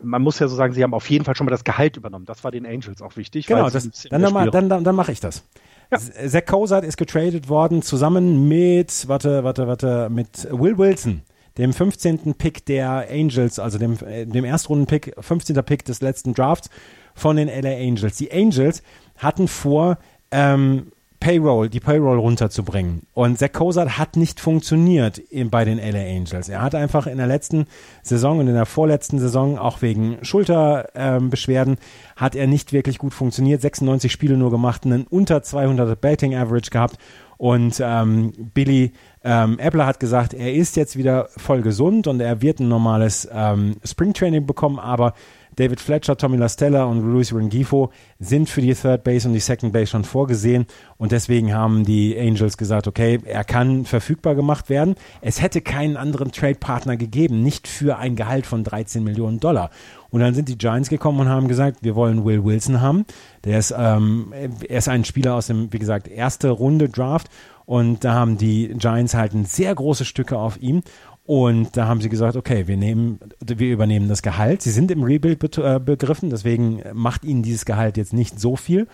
man 0.01 0.21
muss 0.21 0.39
ja 0.39 0.47
so 0.47 0.55
sagen, 0.55 0.73
sie 0.73 0.83
haben 0.83 0.93
auf 0.93 1.09
jeden 1.09 1.25
Fall 1.25 1.35
schon 1.35 1.45
mal 1.45 1.51
das 1.51 1.63
Gehalt 1.63 1.95
übernommen. 1.95 2.25
Das 2.25 2.43
war 2.43 2.51
den 2.51 2.65
Angels 2.65 3.01
auch 3.01 3.15
wichtig. 3.17 3.45
Genau, 3.45 3.69
das, 3.69 3.89
dann, 4.09 4.21
dann, 4.21 4.51
dann, 4.51 4.69
dann, 4.69 4.83
dann 4.83 4.95
mache 4.95 5.11
ich 5.11 5.19
das. 5.19 5.43
Ja. 5.91 5.99
Zach 5.99 6.45
Cozart 6.45 6.83
ist 6.83 6.97
getradet 6.97 7.49
worden 7.49 7.83
zusammen 7.83 8.47
mit, 8.47 9.07
warte, 9.07 9.43
warte, 9.43 9.67
warte, 9.67 10.09
mit 10.09 10.47
Will 10.51 10.77
Wilson, 10.79 11.21
dem 11.59 11.73
15. 11.73 12.33
Pick 12.33 12.65
der 12.65 13.07
Angels, 13.11 13.59
also 13.59 13.77
dem, 13.77 13.97
äh, 14.05 14.25
dem 14.25 14.43
Erstrunden-Pick, 14.43 15.13
15. 15.19 15.55
Pick 15.63 15.85
des 15.85 16.01
letzten 16.01 16.33
Drafts 16.33 16.69
von 17.13 17.35
den 17.37 17.47
LA 17.47 17.77
Angels. 17.77 18.17
Die 18.17 18.31
Angels 18.31 18.81
hatten 19.17 19.47
vor, 19.47 19.99
ähm, 20.31 20.91
Payroll, 21.25 21.69
die 21.69 21.79
Payroll 21.79 22.19
runterzubringen. 22.19 23.01
Und 23.15 23.39
Zach 23.39 23.51
Cozart 23.51 23.97
hat 23.97 24.15
nicht 24.15 24.39
funktioniert 24.39 25.23
bei 25.49 25.65
den 25.65 25.79
LA 25.79 26.01
Angels. 26.01 26.49
Er 26.49 26.61
hat 26.61 26.75
einfach 26.75 27.07
in 27.07 27.17
der 27.17 27.25
letzten 27.25 27.65
Saison 28.03 28.37
und 28.37 28.47
in 28.47 28.53
der 28.53 28.67
vorletzten 28.67 29.17
Saison 29.17 29.57
auch 29.57 29.81
wegen 29.81 30.19
Schulterbeschwerden 30.21 31.73
ähm, 31.73 31.79
hat 32.15 32.35
er 32.35 32.45
nicht 32.45 32.73
wirklich 32.73 32.99
gut 32.99 33.15
funktioniert. 33.15 33.59
96 33.59 34.11
Spiele 34.11 34.37
nur 34.37 34.51
gemacht, 34.51 34.85
einen 34.85 35.07
unter 35.07 35.41
200 35.41 35.99
Betting 35.99 36.35
Average 36.35 36.69
gehabt. 36.69 36.99
Und 37.37 37.81
ähm, 37.83 38.31
Billy 38.53 38.93
ähm, 39.23 39.59
Appler 39.59 39.87
hat 39.87 39.99
gesagt, 39.99 40.35
er 40.35 40.53
ist 40.53 40.75
jetzt 40.75 40.95
wieder 40.95 41.29
voll 41.37 41.63
gesund 41.63 42.05
und 42.05 42.19
er 42.19 42.43
wird 42.43 42.59
ein 42.59 42.69
normales 42.69 43.27
ähm, 43.33 43.77
Springtraining 43.83 44.45
bekommen, 44.45 44.77
aber 44.77 45.15
David 45.55 45.79
Fletcher, 45.79 46.17
Tommy 46.17 46.37
Lastella 46.37 46.85
und 46.85 47.01
Luis 47.01 47.33
Rengifo 47.33 47.91
sind 48.19 48.49
für 48.49 48.61
die 48.61 48.73
Third 48.73 49.03
Base 49.03 49.27
und 49.27 49.33
die 49.33 49.39
Second 49.39 49.73
Base 49.73 49.87
schon 49.87 50.03
vorgesehen 50.03 50.65
und 50.97 51.11
deswegen 51.11 51.53
haben 51.53 51.85
die 51.85 52.17
Angels 52.17 52.57
gesagt, 52.57 52.87
okay, 52.87 53.19
er 53.25 53.43
kann 53.43 53.85
verfügbar 53.85 54.35
gemacht 54.35 54.69
werden. 54.69 54.95
Es 55.21 55.41
hätte 55.41 55.61
keinen 55.61 55.97
anderen 55.97 56.31
Trade-Partner 56.31 56.97
gegeben, 56.97 57.41
nicht 57.41 57.67
für 57.67 57.97
ein 57.97 58.15
Gehalt 58.15 58.45
von 58.45 58.63
13 58.63 59.03
Millionen 59.03 59.39
Dollar. 59.39 59.69
Und 60.11 60.21
dann 60.21 60.33
sind 60.33 60.47
die 60.47 60.57
Giants 60.57 60.89
gekommen 60.89 61.19
und 61.19 61.29
haben 61.29 61.47
gesagt, 61.47 61.79
wir 61.81 61.95
wollen 61.95 62.23
Will 62.23 62.43
Wilson 62.45 62.79
haben. 62.79 63.05
Der 63.43 63.59
ist, 63.59 63.73
ähm, 63.77 64.33
er 64.33 64.77
ist 64.77 64.87
ein 64.87 65.03
Spieler 65.03 65.35
aus 65.35 65.47
dem, 65.47 65.73
wie 65.73 65.79
gesagt, 65.79 66.07
erste 66.07 66.49
Runde 66.49 66.87
Draft. 66.87 67.29
Und 67.65 68.03
da 68.03 68.13
haben 68.13 68.37
die 68.37 68.69
Giants 68.77 69.15
halt 69.15 69.33
ein 69.33 69.45
sehr 69.45 69.73
große 69.73 70.05
Stücke 70.05 70.37
auf 70.37 70.61
ihm. 70.61 70.83
Und 71.25 71.75
da 71.75 71.87
haben 71.87 72.01
sie 72.01 72.09
gesagt, 72.09 72.35
okay, 72.35 72.67
wir 72.67 72.77
nehmen, 72.77 73.19
wir 73.43 73.73
übernehmen 73.73 74.07
das 74.07 74.21
Gehalt. 74.21 74.61
Sie 74.61 74.69
sind 74.69 74.91
im 74.91 75.03
Rebuild 75.03 75.57
äh, 75.57 75.79
begriffen, 75.79 76.29
deswegen 76.29 76.83
macht 76.93 77.23
ihnen 77.23 77.41
dieses 77.41 77.65
Gehalt 77.65 77.97
jetzt 77.97 78.13
nicht 78.13 78.39
so 78.39 78.55
viel. 78.55 78.87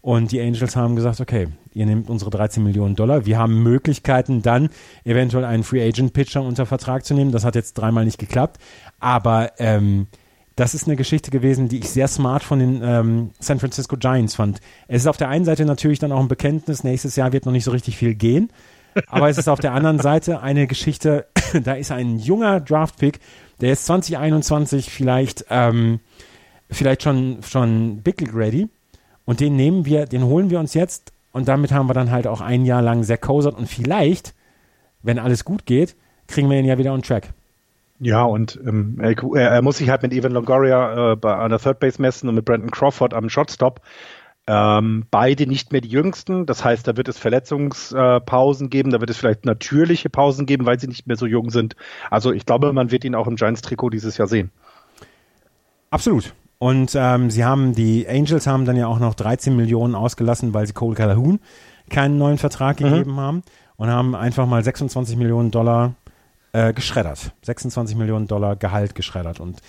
Und 0.00 0.32
die 0.32 0.40
Angels 0.40 0.76
haben 0.76 0.96
gesagt, 0.96 1.20
okay, 1.20 1.48
ihr 1.72 1.86
nehmt 1.86 2.10
unsere 2.10 2.30
13 2.30 2.62
Millionen 2.62 2.94
Dollar. 2.94 3.24
Wir 3.24 3.38
haben 3.38 3.62
Möglichkeiten, 3.62 4.42
dann 4.42 4.68
eventuell 5.04 5.44
einen 5.44 5.62
Free 5.62 5.82
Agent 5.86 6.12
Pitcher 6.12 6.42
unter 6.42 6.66
Vertrag 6.66 7.06
zu 7.06 7.14
nehmen. 7.14 7.32
Das 7.32 7.44
hat 7.44 7.54
jetzt 7.54 7.74
dreimal 7.74 8.04
nicht 8.04 8.18
geklappt. 8.18 8.60
Aber 9.00 9.52
ähm, 9.58 10.06
das 10.56 10.74
ist 10.74 10.86
eine 10.86 10.96
Geschichte 10.96 11.30
gewesen, 11.30 11.68
die 11.68 11.78
ich 11.78 11.88
sehr 11.88 12.08
smart 12.08 12.42
von 12.42 12.58
den 12.58 12.80
ähm, 12.82 13.30
San 13.40 13.58
Francisco 13.58 13.96
Giants 13.96 14.34
fand. 14.34 14.60
Es 14.88 15.02
ist 15.02 15.06
auf 15.06 15.16
der 15.16 15.28
einen 15.28 15.44
Seite 15.44 15.64
natürlich 15.64 15.98
dann 15.98 16.12
auch 16.12 16.20
ein 16.20 16.28
Bekenntnis, 16.28 16.84
nächstes 16.84 17.16
Jahr 17.16 17.32
wird 17.32 17.46
noch 17.46 17.52
nicht 17.52 17.64
so 17.64 17.70
richtig 17.70 17.96
viel 17.96 18.14
gehen. 18.14 18.50
Aber 19.06 19.28
es 19.28 19.38
ist 19.38 19.48
auf 19.48 19.60
der 19.60 19.72
anderen 19.72 19.98
Seite 19.98 20.40
eine 20.40 20.66
Geschichte, 20.66 21.26
da 21.64 21.74
ist 21.74 21.90
ein 21.90 22.18
junger 22.18 22.60
Draftpick, 22.60 23.20
der 23.60 23.72
ist 23.72 23.86
2021 23.86 24.90
vielleicht, 24.90 25.46
ähm, 25.50 26.00
vielleicht 26.70 27.02
schon, 27.02 27.38
schon 27.42 28.02
Big 28.02 28.34
ready. 28.34 28.68
Und 29.24 29.40
den 29.40 29.56
nehmen 29.56 29.86
wir, 29.86 30.06
den 30.06 30.24
holen 30.24 30.50
wir 30.50 30.60
uns 30.60 30.74
jetzt 30.74 31.12
Und 31.32 31.48
damit 31.48 31.72
haben 31.72 31.88
wir 31.88 31.94
dann 31.94 32.10
halt 32.10 32.26
auch 32.26 32.40
ein 32.40 32.64
Jahr 32.64 32.82
lang 32.82 33.02
Zach 33.02 33.20
Cozart 33.20 33.56
und 33.56 33.68
vielleicht, 33.68 34.34
wenn 35.02 35.18
alles 35.18 35.44
gut 35.44 35.66
geht, 35.66 35.96
kriegen 36.28 36.48
wir 36.50 36.58
ihn 36.58 36.64
ja 36.64 36.78
wieder 36.78 36.92
on 36.92 37.02
track. 37.02 37.32
Ja, 38.00 38.24
und 38.24 38.60
ähm, 38.66 38.98
er, 39.00 39.14
er, 39.34 39.62
muss 39.62 39.78
sich 39.78 39.88
halt 39.88 40.02
mit 40.02 40.12
Evan 40.12 40.32
Longoria 40.32 41.12
äh, 41.12 41.16
bei 41.16 41.36
einer 41.38 41.58
Third 41.58 41.78
Base 41.78 42.02
messen 42.02 42.28
und 42.28 42.34
mit 42.34 42.44
Brandon 42.44 42.70
Crawford 42.70 43.14
am 43.14 43.28
Shotstop. 43.28 43.80
Ähm, 44.46 45.06
beide 45.10 45.46
nicht 45.46 45.72
mehr 45.72 45.80
die 45.80 45.88
jüngsten. 45.88 46.44
Das 46.44 46.64
heißt, 46.64 46.86
da 46.86 46.96
wird 46.96 47.08
es 47.08 47.18
Verletzungspausen 47.18 48.66
äh, 48.66 48.70
geben, 48.70 48.90
da 48.90 49.00
wird 49.00 49.10
es 49.10 49.16
vielleicht 49.16 49.46
natürliche 49.46 50.10
Pausen 50.10 50.44
geben, 50.44 50.66
weil 50.66 50.78
sie 50.78 50.86
nicht 50.86 51.06
mehr 51.06 51.16
so 51.16 51.26
jung 51.26 51.50
sind. 51.50 51.76
Also 52.10 52.32
ich 52.32 52.44
glaube, 52.44 52.72
man 52.72 52.90
wird 52.90 53.04
ihn 53.04 53.14
auch 53.14 53.26
im 53.26 53.36
Giants-Trikot 53.36 53.90
dieses 53.90 54.18
Jahr 54.18 54.28
sehen. 54.28 54.50
Absolut. 55.90 56.34
Und 56.58 56.92
ähm, 56.94 57.30
sie 57.30 57.44
haben, 57.44 57.74
die 57.74 58.06
Angels 58.08 58.46
haben 58.46 58.64
dann 58.64 58.76
ja 58.76 58.86
auch 58.86 58.98
noch 58.98 59.14
13 59.14 59.56
Millionen 59.56 59.94
ausgelassen, 59.94 60.54
weil 60.54 60.66
sie 60.66 60.72
Cole 60.72 60.94
Calhoun 60.94 61.40
keinen 61.90 62.18
neuen 62.18 62.38
Vertrag 62.38 62.80
mhm. 62.80 62.84
gegeben 62.84 63.16
haben 63.16 63.42
und 63.76 63.88
haben 63.88 64.14
einfach 64.14 64.46
mal 64.46 64.62
26 64.62 65.16
Millionen 65.16 65.50
Dollar 65.50 65.94
äh, 66.52 66.72
geschreddert. 66.72 67.32
26 67.42 67.96
Millionen 67.96 68.26
Dollar 68.26 68.56
Gehalt 68.56 68.94
geschreddert. 68.94 69.40
Und 69.40 69.60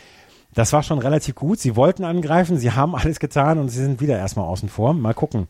das 0.55 0.73
war 0.73 0.81
schon 0.81 0.99
relativ 0.99 1.35
gut. 1.35 1.59
Sie 1.59 1.75
wollten 1.75 2.03
angreifen, 2.03 2.57
sie 2.57 2.71
haben 2.71 2.95
alles 2.95 3.19
getan 3.19 3.59
und 3.59 3.69
sie 3.69 3.81
sind 3.81 4.01
wieder 4.01 4.17
erstmal 4.17 4.45
außen 4.45 4.69
vor. 4.69 4.93
Mal 4.93 5.13
gucken. 5.13 5.47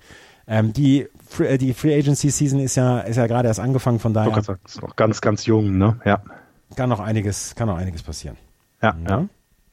Ähm, 0.48 0.74
die, 0.74 1.08
Free, 1.28 1.58
die 1.58 1.74
Free 1.74 1.98
Agency 1.98 2.30
Season 2.30 2.60
ist 2.60 2.76
ja, 2.76 3.00
ist 3.00 3.16
ja 3.16 3.28
gerade 3.28 3.48
erst 3.48 3.60
angefangen, 3.60 4.00
von 4.00 4.14
daher. 4.14 4.42
Sagen, 4.42 4.60
ist 4.66 4.82
noch 4.82 4.96
ganz, 4.96 5.22
ganz 5.22 5.46
jung, 5.46 5.78
ne? 5.78 6.00
Ja. 6.06 6.22
Kann 6.76 6.90
noch 6.90 7.00
einiges, 7.00 7.56
kann 7.56 7.68
noch 7.68 7.78
einiges 7.78 8.04
passieren. 8.04 8.38
Ja, 8.82 8.96
ja. 9.04 9.10
ja. 9.10 9.26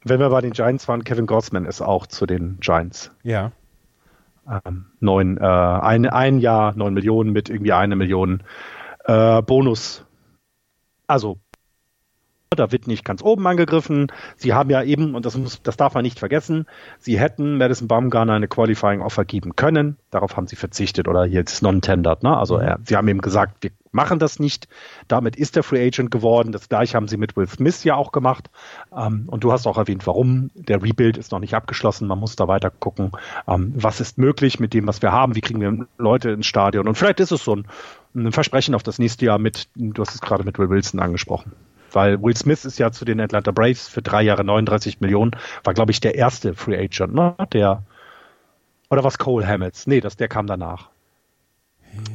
Wenn 0.05 0.21
wir 0.21 0.31
bei 0.31 0.40
den 0.40 0.53
Giants 0.53 0.88
waren, 0.88 1.05
Kevin 1.05 1.27
Gossman 1.27 1.64
ist 1.64 1.81
auch 1.81 2.07
zu 2.07 2.27
den 2.27 2.59
Giants. 2.61 3.11
Ja. 3.23 3.53
Ähm, 4.49 4.87
neun, 5.01 5.38
äh, 5.38 5.42
ein, 5.42 6.07
ein 6.07 6.38
Jahr, 6.38 6.75
neun 6.77 6.95
Millionen 6.95 7.33
mit 7.33 7.49
irgendwie 7.49 7.73
eine 7.73 7.97
Million 7.97 8.42
äh, 9.05 9.40
Bonus. 9.42 10.05
Also 11.07 11.38
da 12.54 12.72
wird 12.72 12.86
nicht 12.86 13.04
ganz 13.04 13.22
oben 13.22 13.46
angegriffen. 13.46 14.10
Sie 14.36 14.52
haben 14.52 14.70
ja 14.70 14.82
eben, 14.82 15.14
und 15.14 15.26
das, 15.26 15.36
muss, 15.36 15.62
das 15.62 15.76
darf 15.76 15.94
man 15.94 16.02
nicht 16.02 16.18
vergessen, 16.18 16.66
sie 16.98 17.18
hätten 17.18 17.58
Madison 17.58 17.88
Baumgartner 17.88 18.34
eine 18.34 18.48
Qualifying 18.48 19.00
Offer 19.00 19.24
geben 19.24 19.56
können. 19.56 19.96
Darauf 20.10 20.36
haben 20.36 20.46
sie 20.46 20.56
verzichtet 20.56 21.08
oder 21.08 21.24
jetzt 21.24 21.62
non-tendered. 21.62 22.22
Ne? 22.22 22.36
Also 22.36 22.56
er, 22.56 22.78
sie 22.84 22.96
haben 22.96 23.08
eben 23.08 23.20
gesagt, 23.20 23.62
wir 23.62 23.70
machen 23.92 24.18
das 24.18 24.38
nicht. 24.38 24.68
Damit 25.06 25.36
ist 25.36 25.54
der 25.54 25.62
Free 25.62 25.86
Agent 25.86 26.10
geworden. 26.10 26.50
Das 26.52 26.68
gleiche 26.68 26.96
haben 26.96 27.08
sie 27.08 27.16
mit 27.16 27.36
Will 27.36 27.46
Smith 27.46 27.84
ja 27.84 27.94
auch 27.94 28.10
gemacht. 28.10 28.50
Ähm, 28.96 29.24
und 29.28 29.44
du 29.44 29.52
hast 29.52 29.66
auch 29.66 29.78
erwähnt, 29.78 30.06
warum. 30.06 30.50
Der 30.54 30.82
Rebuild 30.82 31.16
ist 31.16 31.30
noch 31.30 31.38
nicht 31.38 31.54
abgeschlossen. 31.54 32.08
Man 32.08 32.18
muss 32.18 32.36
da 32.36 32.48
weiter 32.48 32.70
gucken, 32.70 33.12
ähm, 33.46 33.72
was 33.76 34.00
ist 34.00 34.18
möglich 34.18 34.58
mit 34.58 34.74
dem, 34.74 34.86
was 34.86 35.02
wir 35.02 35.12
haben. 35.12 35.34
Wie 35.34 35.40
kriegen 35.40 35.60
wir 35.60 35.86
Leute 35.98 36.30
ins 36.30 36.46
Stadion? 36.46 36.88
Und 36.88 36.96
vielleicht 36.96 37.20
ist 37.20 37.30
es 37.30 37.44
so 37.44 37.56
ein, 37.56 37.66
ein 38.14 38.32
Versprechen 38.32 38.74
auf 38.74 38.82
das 38.82 38.98
nächste 38.98 39.26
Jahr 39.26 39.38
mit, 39.38 39.68
du 39.74 40.02
hast 40.02 40.14
es 40.14 40.20
gerade 40.20 40.44
mit 40.44 40.58
Will 40.58 40.70
Wilson 40.70 41.00
angesprochen 41.00 41.52
weil 41.94 42.22
Will 42.22 42.37
Smith 42.37 42.64
ist 42.64 42.78
ja 42.78 42.90
zu 42.90 43.05
den 43.05 43.20
Atlanta 43.20 43.50
Braves 43.50 43.88
für 43.88 44.02
drei 44.02 44.22
Jahre 44.22 44.44
39 44.44 45.00
Millionen, 45.00 45.33
war 45.64 45.74
glaube 45.74 45.92
ich 45.92 46.00
der 46.00 46.14
erste 46.14 46.55
Free 46.55 46.78
Agent, 46.78 47.14
ne? 47.14 47.35
Der 47.52 47.83
oder 48.90 49.05
was 49.05 49.18
Cole 49.18 49.46
Hamels? 49.46 49.87
Nee, 49.87 50.00
das 50.00 50.16
der 50.16 50.28
kam 50.28 50.46
danach. 50.46 50.90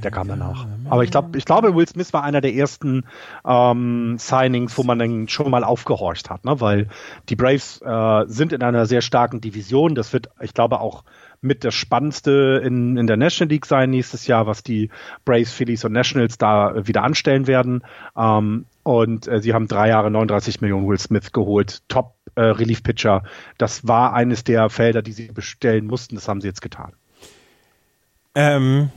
Der 0.04 0.12
kam 0.12 0.28
danach. 0.28 0.66
Aber 0.90 1.04
ich 1.04 1.12
glaube, 1.12 1.38
ich 1.38 1.46
glaube, 1.46 1.76
Will 1.76 1.88
Smith 1.88 2.12
war 2.14 2.24
einer 2.24 2.42
der 2.42 2.54
ersten 2.54 3.06
ähm, 3.46 4.18
Signings, 4.18 4.78
wo 4.78 4.84
man 4.84 4.98
dann 4.98 5.28
schon 5.28 5.52
mal 5.52 5.64
aufgehorcht 5.64 6.30
hat, 6.30 6.46
ne? 6.46 6.60
weil 6.60 6.88
die 7.30 7.36
Braves 7.36 7.82
äh, 7.82 8.26
sind 8.28 8.54
in 8.54 8.64
einer 8.64 8.86
sehr 8.86 9.02
starken 9.02 9.40
Division. 9.40 9.94
Das 9.94 10.14
wird, 10.14 10.30
ich 10.42 10.54
glaube, 10.54 10.80
auch 10.80 11.04
mit 11.48 11.64
das 11.64 11.74
Spannendste 11.74 12.62
in, 12.64 12.98
in 12.98 13.08
der 13.08 13.18
National 13.18 13.50
League 13.50 13.66
sein 13.66 13.90
nächstes 13.90 14.28
Jahr, 14.28 14.46
was 14.46 14.62
die 14.62 14.90
Braves, 15.26 15.52
Phillies 15.52 15.86
und 15.86 15.94
Nationals 15.94 16.38
da 16.38 16.86
wieder 16.86 17.04
anstellen 17.04 17.48
werden. 17.48 17.84
Ähm, 18.16 18.66
und 18.84 19.28
äh, 19.28 19.42
sie 19.42 19.54
haben 19.54 19.68
drei 19.68 19.90
Jahre 19.90 20.12
39 20.12 20.62
Millionen 20.62 20.88
Will 20.88 21.00
Smith 21.00 21.32
geholt. 21.32 21.82
Top 21.88 22.14
äh, 22.36 22.42
Relief 22.42 22.84
Pitcher. 22.84 23.24
Das 23.58 23.88
war 23.88 24.14
eines 24.14 24.44
der 24.44 24.70
Felder, 24.70 25.02
die 25.02 25.12
sie 25.12 25.28
bestellen 25.28 25.88
mussten. 25.88 26.16
Das 26.16 26.28
haben 26.28 26.42
sie 26.42 26.48
jetzt 26.48 26.62
getan. 26.62 26.94
Ähm, 28.36 28.90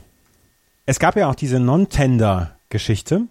es 0.86 0.98
gab 0.98 1.16
ja 1.16 1.28
auch 1.30 1.34
diese 1.34 1.60
Non-Tender-Geschichte, 1.60 3.22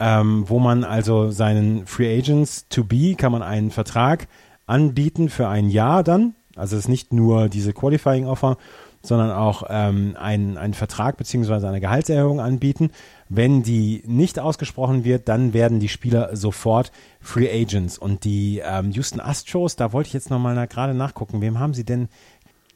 ähm, 0.00 0.44
wo 0.48 0.58
man 0.58 0.82
also 0.82 1.30
seinen 1.30 1.86
Free 1.86 2.18
Agents 2.18 2.68
to 2.68 2.84
be 2.84 3.14
kann 3.16 3.32
man 3.32 3.42
einen 3.42 3.70
Vertrag 3.70 4.28
anbieten 4.66 5.28
für 5.28 5.48
ein 5.48 5.68
Jahr 5.68 6.02
dann. 6.02 6.34
Also 6.56 6.76
es 6.76 6.84
ist 6.84 6.88
nicht 6.88 7.12
nur 7.12 7.48
diese 7.48 7.72
Qualifying 7.72 8.26
Offer, 8.26 8.56
sondern 9.02 9.30
auch 9.30 9.64
ähm, 9.68 10.16
einen, 10.18 10.58
einen 10.58 10.74
Vertrag 10.74 11.16
beziehungsweise 11.16 11.68
eine 11.68 11.80
Gehaltserhöhung 11.80 12.40
anbieten. 12.40 12.90
Wenn 13.28 13.62
die 13.62 14.02
nicht 14.06 14.38
ausgesprochen 14.38 15.04
wird, 15.04 15.28
dann 15.28 15.52
werden 15.52 15.80
die 15.80 15.88
Spieler 15.88 16.34
sofort 16.36 16.92
Free 17.20 17.50
Agents. 17.50 17.98
Und 17.98 18.24
die 18.24 18.62
ähm, 18.64 18.90
Houston 18.90 19.20
Astros, 19.20 19.76
da 19.76 19.92
wollte 19.92 20.08
ich 20.08 20.14
jetzt 20.14 20.30
nochmal 20.30 20.54
na, 20.54 20.66
gerade 20.66 20.94
nachgucken, 20.94 21.40
wem 21.40 21.58
haben 21.58 21.74
sie 21.74 21.84
denn 21.84 22.08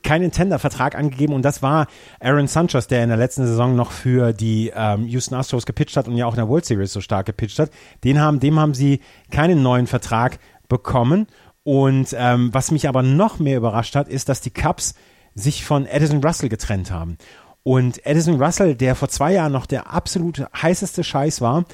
keinen 0.02 0.30
Tender-Vertrag 0.30 0.94
angegeben 0.94 1.34
und 1.34 1.42
das 1.44 1.62
war 1.62 1.86
Aaron 2.20 2.46
Sanchez, 2.46 2.86
der 2.86 3.02
in 3.02 3.10
der 3.10 3.18
letzten 3.18 3.46
Saison 3.46 3.76
noch 3.76 3.90
für 3.90 4.32
die 4.32 4.72
ähm, 4.74 5.06
Houston 5.06 5.34
Astros 5.34 5.66
gepitcht 5.66 5.96
hat 5.96 6.08
und 6.08 6.16
ja 6.16 6.24
auch 6.24 6.32
in 6.32 6.38
der 6.38 6.48
World 6.48 6.64
Series 6.64 6.92
so 6.92 7.02
stark 7.02 7.26
gepitcht 7.26 7.58
hat. 7.58 7.70
Den 8.02 8.18
haben, 8.18 8.40
dem 8.40 8.58
haben 8.58 8.72
sie 8.72 9.00
keinen 9.30 9.62
neuen 9.62 9.86
Vertrag 9.86 10.38
bekommen. 10.68 11.26
Und 11.70 12.16
ähm, 12.18 12.52
was 12.52 12.72
mich 12.72 12.88
aber 12.88 13.04
noch 13.04 13.38
mehr 13.38 13.56
überrascht 13.56 13.94
hat, 13.94 14.08
ist, 14.08 14.28
dass 14.28 14.40
die 14.40 14.50
Cubs 14.50 14.94
sich 15.36 15.64
von 15.64 15.86
Edison 15.86 16.20
Russell 16.20 16.48
getrennt 16.48 16.90
haben. 16.90 17.16
Und 17.62 18.04
Edison 18.04 18.42
Russell, 18.42 18.74
der 18.74 18.96
vor 18.96 19.08
zwei 19.08 19.34
Jahren 19.34 19.52
noch 19.52 19.66
der 19.66 19.88
absolut 19.88 20.44
heißeste 20.60 21.04
Scheiß 21.04 21.40
war, 21.40 21.66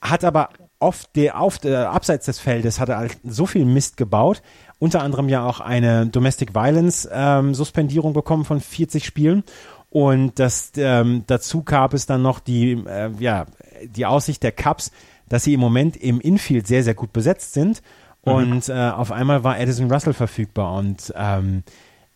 hat 0.00 0.24
aber 0.24 0.48
oft 0.80 1.14
der, 1.14 1.40
auf, 1.40 1.62
äh, 1.62 1.76
abseits 1.76 2.26
des 2.26 2.40
Feldes 2.40 2.80
hat 2.80 2.88
er 2.88 2.98
halt 2.98 3.18
so 3.22 3.46
viel 3.46 3.64
Mist 3.66 3.96
gebaut, 3.96 4.42
unter 4.80 5.04
anderem 5.04 5.28
ja 5.28 5.46
auch 5.46 5.60
eine 5.60 6.08
Domestic 6.08 6.52
Violence 6.52 7.08
ähm, 7.12 7.54
Suspendierung 7.54 8.14
bekommen 8.14 8.44
von 8.44 8.58
40 8.58 9.04
Spielen. 9.04 9.44
Und 9.90 10.40
das, 10.40 10.72
ähm, 10.76 11.22
dazu 11.28 11.62
gab 11.62 11.94
es 11.94 12.06
dann 12.06 12.20
noch 12.20 12.40
die, 12.40 12.72
äh, 12.72 13.12
ja, 13.20 13.46
die 13.84 14.06
Aussicht 14.06 14.42
der 14.42 14.50
Cubs, 14.50 14.90
dass 15.28 15.44
sie 15.44 15.54
im 15.54 15.60
Moment 15.60 15.96
im 15.96 16.20
Infield 16.20 16.66
sehr, 16.66 16.82
sehr 16.82 16.94
gut 16.94 17.12
besetzt 17.12 17.52
sind. 17.52 17.80
Mhm. 18.26 18.32
Und 18.32 18.68
äh, 18.68 18.90
auf 18.90 19.12
einmal 19.12 19.44
war 19.44 19.58
Edison 19.58 19.90
Russell 19.90 20.12
verfügbar. 20.12 20.76
Und 20.76 21.12
ähm, 21.16 21.62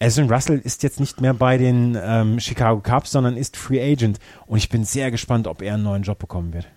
Addison 0.00 0.30
Russell 0.30 0.58
ist 0.58 0.82
jetzt 0.82 0.98
nicht 0.98 1.20
mehr 1.20 1.34
bei 1.34 1.58
den 1.58 1.96
ähm, 2.02 2.40
Chicago 2.40 2.80
Cubs, 2.80 3.12
sondern 3.12 3.36
ist 3.36 3.56
Free 3.56 3.80
Agent. 3.80 4.18
Und 4.46 4.58
ich 4.58 4.68
bin 4.68 4.84
sehr 4.84 5.10
gespannt, 5.10 5.46
ob 5.46 5.62
er 5.62 5.74
einen 5.74 5.82
neuen 5.82 6.02
Job 6.02 6.18
bekommen 6.18 6.52
wird. 6.52 6.68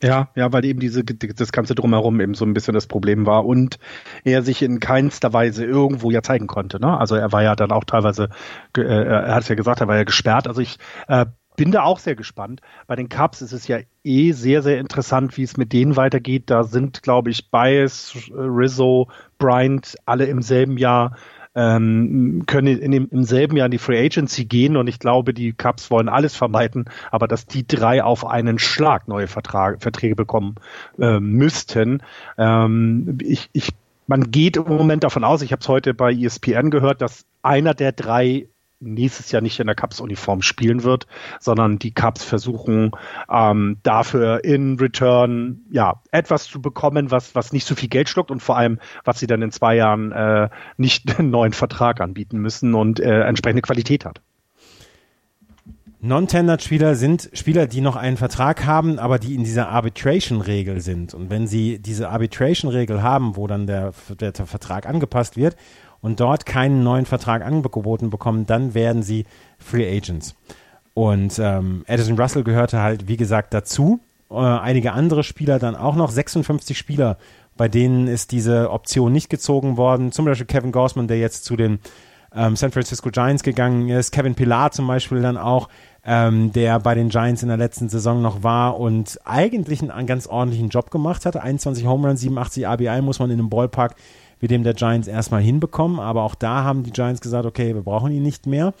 Ja, 0.00 0.28
ja, 0.36 0.52
weil 0.52 0.64
eben 0.64 0.78
diese, 0.78 1.02
das 1.02 1.50
ganze 1.50 1.74
drumherum 1.74 2.20
eben 2.20 2.34
so 2.34 2.44
ein 2.44 2.54
bisschen 2.54 2.72
das 2.74 2.86
Problem 2.86 3.26
war 3.26 3.44
und 3.44 3.80
er 4.22 4.42
sich 4.42 4.62
in 4.62 4.78
keinster 4.78 5.32
Weise 5.32 5.64
irgendwo 5.64 6.12
ja 6.12 6.22
zeigen 6.22 6.46
konnte. 6.46 6.80
Ne? 6.80 6.96
Also 6.96 7.16
er 7.16 7.32
war 7.32 7.42
ja 7.42 7.56
dann 7.56 7.72
auch 7.72 7.82
teilweise, 7.82 8.28
äh, 8.76 8.82
er 8.82 9.34
hat 9.34 9.42
es 9.42 9.48
ja 9.48 9.56
gesagt, 9.56 9.80
er 9.80 9.88
war 9.88 9.96
ja 9.96 10.04
gesperrt. 10.04 10.46
Also 10.46 10.60
ich 10.60 10.78
äh, 11.08 11.26
bin 11.58 11.72
da 11.72 11.82
auch 11.82 11.98
sehr 11.98 12.14
gespannt. 12.14 12.62
Bei 12.86 12.94
den 12.94 13.08
Cubs 13.08 13.42
ist 13.42 13.52
es 13.52 13.66
ja 13.66 13.80
eh 14.04 14.30
sehr, 14.30 14.62
sehr 14.62 14.78
interessant, 14.78 15.36
wie 15.36 15.42
es 15.42 15.56
mit 15.56 15.72
denen 15.72 15.96
weitergeht. 15.96 16.44
Da 16.46 16.62
sind, 16.62 17.02
glaube 17.02 17.30
ich, 17.30 17.50
Bias, 17.50 18.16
Rizzo, 18.32 19.08
Bryant 19.38 19.96
alle 20.06 20.26
im 20.26 20.40
selben 20.40 20.78
Jahr 20.78 21.16
ähm, 21.56 22.44
können 22.46 22.78
in 22.78 22.92
dem, 22.92 23.08
im 23.10 23.24
selben 23.24 23.56
Jahr 23.56 23.66
in 23.66 23.72
die 23.72 23.78
Free 23.78 23.98
Agency 23.98 24.44
gehen 24.44 24.76
und 24.76 24.86
ich 24.86 25.00
glaube, 25.00 25.34
die 25.34 25.52
Cubs 25.52 25.90
wollen 25.90 26.08
alles 26.08 26.36
vermeiden, 26.36 26.84
aber 27.10 27.26
dass 27.26 27.46
die 27.46 27.66
drei 27.66 28.04
auf 28.04 28.24
einen 28.24 28.60
Schlag 28.60 29.08
neue 29.08 29.26
Vertrag, 29.26 29.82
Verträge 29.82 30.14
bekommen 30.14 30.54
äh, 31.00 31.18
müssten. 31.18 32.04
Ähm, 32.36 33.18
ich, 33.20 33.50
ich, 33.52 33.70
man 34.06 34.30
geht 34.30 34.56
im 34.56 34.68
Moment 34.68 35.02
davon 35.02 35.24
aus, 35.24 35.42
ich 35.42 35.50
habe 35.50 35.60
es 35.60 35.68
heute 35.68 35.92
bei 35.92 36.12
ESPN 36.12 36.70
gehört, 36.70 37.02
dass 37.02 37.26
einer 37.42 37.74
der 37.74 37.90
drei 37.90 38.46
nächstes 38.80 39.32
Jahr 39.32 39.42
nicht 39.42 39.58
in 39.60 39.66
der 39.66 39.76
Cups-Uniform 39.76 40.42
spielen 40.42 40.84
wird, 40.84 41.06
sondern 41.40 41.78
die 41.78 41.92
Cups 41.92 42.24
versuchen 42.24 42.92
ähm, 43.30 43.78
dafür 43.82 44.44
in 44.44 44.78
Return 44.78 45.62
ja 45.70 46.02
etwas 46.10 46.44
zu 46.44 46.62
bekommen, 46.62 47.10
was 47.10 47.34
was 47.34 47.52
nicht 47.52 47.66
so 47.66 47.74
viel 47.74 47.88
Geld 47.88 48.08
schluckt 48.08 48.30
und 48.30 48.42
vor 48.42 48.56
allem, 48.56 48.78
was 49.04 49.18
sie 49.18 49.26
dann 49.26 49.42
in 49.42 49.50
zwei 49.50 49.76
Jahren 49.76 50.12
äh, 50.12 50.48
nicht 50.76 51.18
einen 51.18 51.30
neuen 51.30 51.52
Vertrag 51.52 52.00
anbieten 52.00 52.38
müssen 52.38 52.74
und 52.74 53.00
äh, 53.00 53.22
entsprechende 53.22 53.62
Qualität 53.62 54.04
hat. 54.04 54.20
Non-Tendered-Spieler 56.00 56.94
sind 56.94 57.28
Spieler, 57.32 57.66
die 57.66 57.80
noch 57.80 57.96
einen 57.96 58.16
Vertrag 58.16 58.64
haben, 58.66 59.00
aber 59.00 59.18
die 59.18 59.34
in 59.34 59.42
dieser 59.42 59.68
Arbitration-Regel 59.68 60.80
sind. 60.80 61.12
Und 61.12 61.28
wenn 61.28 61.48
sie 61.48 61.80
diese 61.80 62.08
Arbitration-Regel 62.10 63.02
haben, 63.02 63.34
wo 63.34 63.48
dann 63.48 63.66
der, 63.66 63.92
der 64.20 64.32
Vertrag 64.32 64.86
angepasst 64.86 65.36
wird 65.36 65.56
und 66.00 66.20
dort 66.20 66.46
keinen 66.46 66.82
neuen 66.82 67.06
Vertrag 67.06 67.44
angeboten 67.44 68.10
bekommen, 68.10 68.46
dann 68.46 68.74
werden 68.74 69.02
sie 69.02 69.24
Free 69.58 69.96
Agents. 69.96 70.34
Und 70.94 71.38
ähm, 71.38 71.84
Addison 71.86 72.18
Russell 72.18 72.44
gehörte 72.44 72.80
halt, 72.80 73.08
wie 73.08 73.16
gesagt, 73.16 73.54
dazu. 73.54 74.00
Äh, 74.30 74.34
einige 74.34 74.92
andere 74.92 75.22
Spieler 75.22 75.58
dann 75.58 75.76
auch 75.76 75.94
noch. 75.94 76.10
56 76.10 76.76
Spieler, 76.76 77.18
bei 77.56 77.68
denen 77.68 78.08
ist 78.08 78.32
diese 78.32 78.70
Option 78.70 79.12
nicht 79.12 79.30
gezogen 79.30 79.76
worden. 79.76 80.12
Zum 80.12 80.24
Beispiel 80.24 80.46
Kevin 80.46 80.72
Gossman, 80.72 81.08
der 81.08 81.18
jetzt 81.18 81.44
zu 81.44 81.56
den 81.56 81.78
ähm, 82.34 82.56
San 82.56 82.72
Francisco 82.72 83.10
Giants 83.10 83.42
gegangen 83.42 83.88
ist. 83.88 84.12
Kevin 84.12 84.34
Pilar 84.34 84.70
zum 84.72 84.86
Beispiel 84.86 85.22
dann 85.22 85.36
auch, 85.36 85.68
ähm, 86.04 86.52
der 86.52 86.78
bei 86.80 86.94
den 86.94 87.08
Giants 87.08 87.42
in 87.42 87.48
der 87.48 87.56
letzten 87.56 87.88
Saison 87.88 88.20
noch 88.22 88.42
war 88.42 88.78
und 88.78 89.18
eigentlich 89.24 89.80
einen, 89.80 89.90
einen 89.90 90.06
ganz 90.06 90.26
ordentlichen 90.26 90.68
Job 90.68 90.90
gemacht 90.90 91.26
hatte. 91.26 91.42
21 91.42 91.86
Home 91.86 92.08
Runs, 92.08 92.20
87 92.20 92.66
RBI 92.66 93.02
muss 93.02 93.18
man 93.18 93.30
in 93.30 93.38
einem 93.38 93.50
Ballpark 93.50 93.94
wie 94.40 94.48
dem 94.48 94.62
der 94.62 94.74
Giants 94.74 95.08
erstmal 95.08 95.42
hinbekommen. 95.42 96.00
Aber 96.00 96.22
auch 96.22 96.34
da 96.34 96.64
haben 96.64 96.82
die 96.82 96.92
Giants 96.92 97.20
gesagt, 97.20 97.46
okay, 97.46 97.74
wir 97.74 97.82
brauchen 97.82 98.12
ihn 98.12 98.22
nicht 98.22 98.46
mehr. 98.46 98.74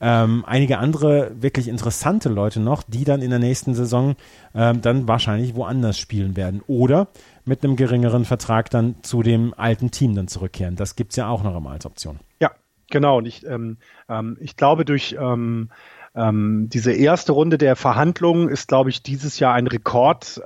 Ähm, 0.00 0.44
einige 0.46 0.78
andere 0.78 1.30
wirklich 1.40 1.68
interessante 1.68 2.28
Leute 2.28 2.60
noch, 2.60 2.82
die 2.82 3.04
dann 3.04 3.22
in 3.22 3.30
der 3.30 3.38
nächsten 3.38 3.74
Saison 3.74 4.16
ähm, 4.54 4.82
dann 4.82 5.08
wahrscheinlich 5.08 5.54
woanders 5.54 5.98
spielen 5.98 6.36
werden. 6.36 6.62
Oder 6.66 7.08
mit 7.44 7.64
einem 7.64 7.76
geringeren 7.76 8.24
Vertrag 8.24 8.70
dann 8.70 8.96
zu 9.02 9.22
dem 9.22 9.54
alten 9.56 9.90
Team 9.90 10.14
dann 10.14 10.28
zurückkehren. 10.28 10.76
Das 10.76 10.96
gibt 10.96 11.12
es 11.12 11.16
ja 11.16 11.28
auch 11.28 11.42
noch 11.42 11.56
immer 11.56 11.70
als 11.70 11.86
Option. 11.86 12.18
Ja, 12.40 12.50
genau. 12.90 13.18
Und 13.18 13.26
ich, 13.26 13.46
ähm, 13.46 13.78
ähm, 14.08 14.36
ich 14.40 14.56
glaube, 14.56 14.84
durch 14.84 15.16
ähm, 15.18 15.70
ähm, 16.16 16.68
diese 16.70 16.92
erste 16.92 17.32
Runde 17.32 17.56
der 17.56 17.76
Verhandlungen 17.76 18.48
ist, 18.48 18.68
glaube 18.68 18.90
ich, 18.90 19.02
dieses 19.02 19.38
Jahr 19.38 19.54
ein 19.54 19.66
Rekord 19.66 20.40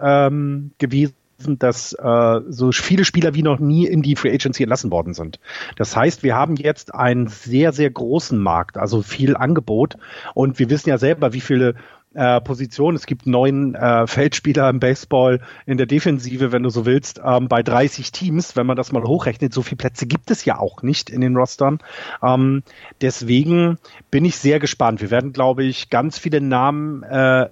gewesen 0.79 1.15
dass 1.47 1.93
äh, 1.93 2.41
so 2.49 2.73
viele 2.73 3.05
Spieler 3.05 3.35
wie 3.35 3.43
noch 3.43 3.61
nie 3.61 3.87
in 3.87 4.03
die 4.03 4.17
Free 4.17 4.33
Agency 4.33 4.65
entlassen 4.65 4.91
worden 4.91 5.15
sind. 5.15 5.39
Das 5.77 5.97
heißt, 5.97 6.23
wir 6.23 6.35
haben 6.35 6.57
jetzt 6.57 6.95
einen 6.95 7.29
sehr, 7.29 7.73
sehr 7.73 7.91
großen 7.91 8.39
Markt, 8.39 8.77
also 8.77 9.03
viel 9.03 9.37
Angebot. 9.37 9.97
Und 10.35 10.59
wir 10.59 10.69
wissen 10.69 10.89
ja 10.89 10.99
selber, 10.99 11.33
wie 11.33 11.41
viele 11.41 11.75
äh, 12.15 12.41
Positionen. 12.41 12.97
Es 12.97 13.07
gibt 13.07 13.27
neun 13.27 13.75
äh, 13.75 14.07
Feldspieler 14.07 14.69
im 14.69 14.81
Baseball 14.81 15.41
in 15.67 15.77
der 15.77 15.87
Defensive, 15.87 16.51
wenn 16.51 16.65
du 16.65 16.71
so 16.71 16.87
willst, 16.87 17.21
ähm, 17.25 17.49
bei 17.49 17.63
30 17.63 18.11
Teams, 18.11 18.57
wenn 18.57 18.67
man 18.67 18.77
das 18.77 18.91
mal 18.93 19.05
hochrechnet. 19.05 19.53
So 19.53 19.63
viele 19.63 19.77
Plätze 19.77 20.07
gibt 20.07 20.31
es 20.31 20.45
ja 20.45 20.59
auch 20.59 20.83
nicht 20.83 21.11
in 21.11 21.21
den 21.21 21.37
Rostern. 21.37 21.79
Ähm, 22.23 22.63
deswegen 23.01 23.79
bin 24.11 24.25
ich 24.25 24.37
sehr 24.37 24.59
gespannt. 24.59 25.01
Wir 25.01 25.11
werden, 25.11 25.33
glaube 25.33 25.65
ich, 25.65 25.91
ganz 25.91 26.19
viele 26.19 26.41
Namen 26.41 27.05
äh, 27.05 27.49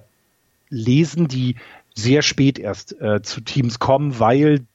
lesen, 0.70 1.28
die 1.28 1.56
sehr 1.96 2.22
spät 2.22 2.58
erst 2.58 3.00
äh, 3.00 3.22
zu 3.22 3.40
Teams 3.40 3.78
kommen, 3.78 4.20
weil 4.20 4.66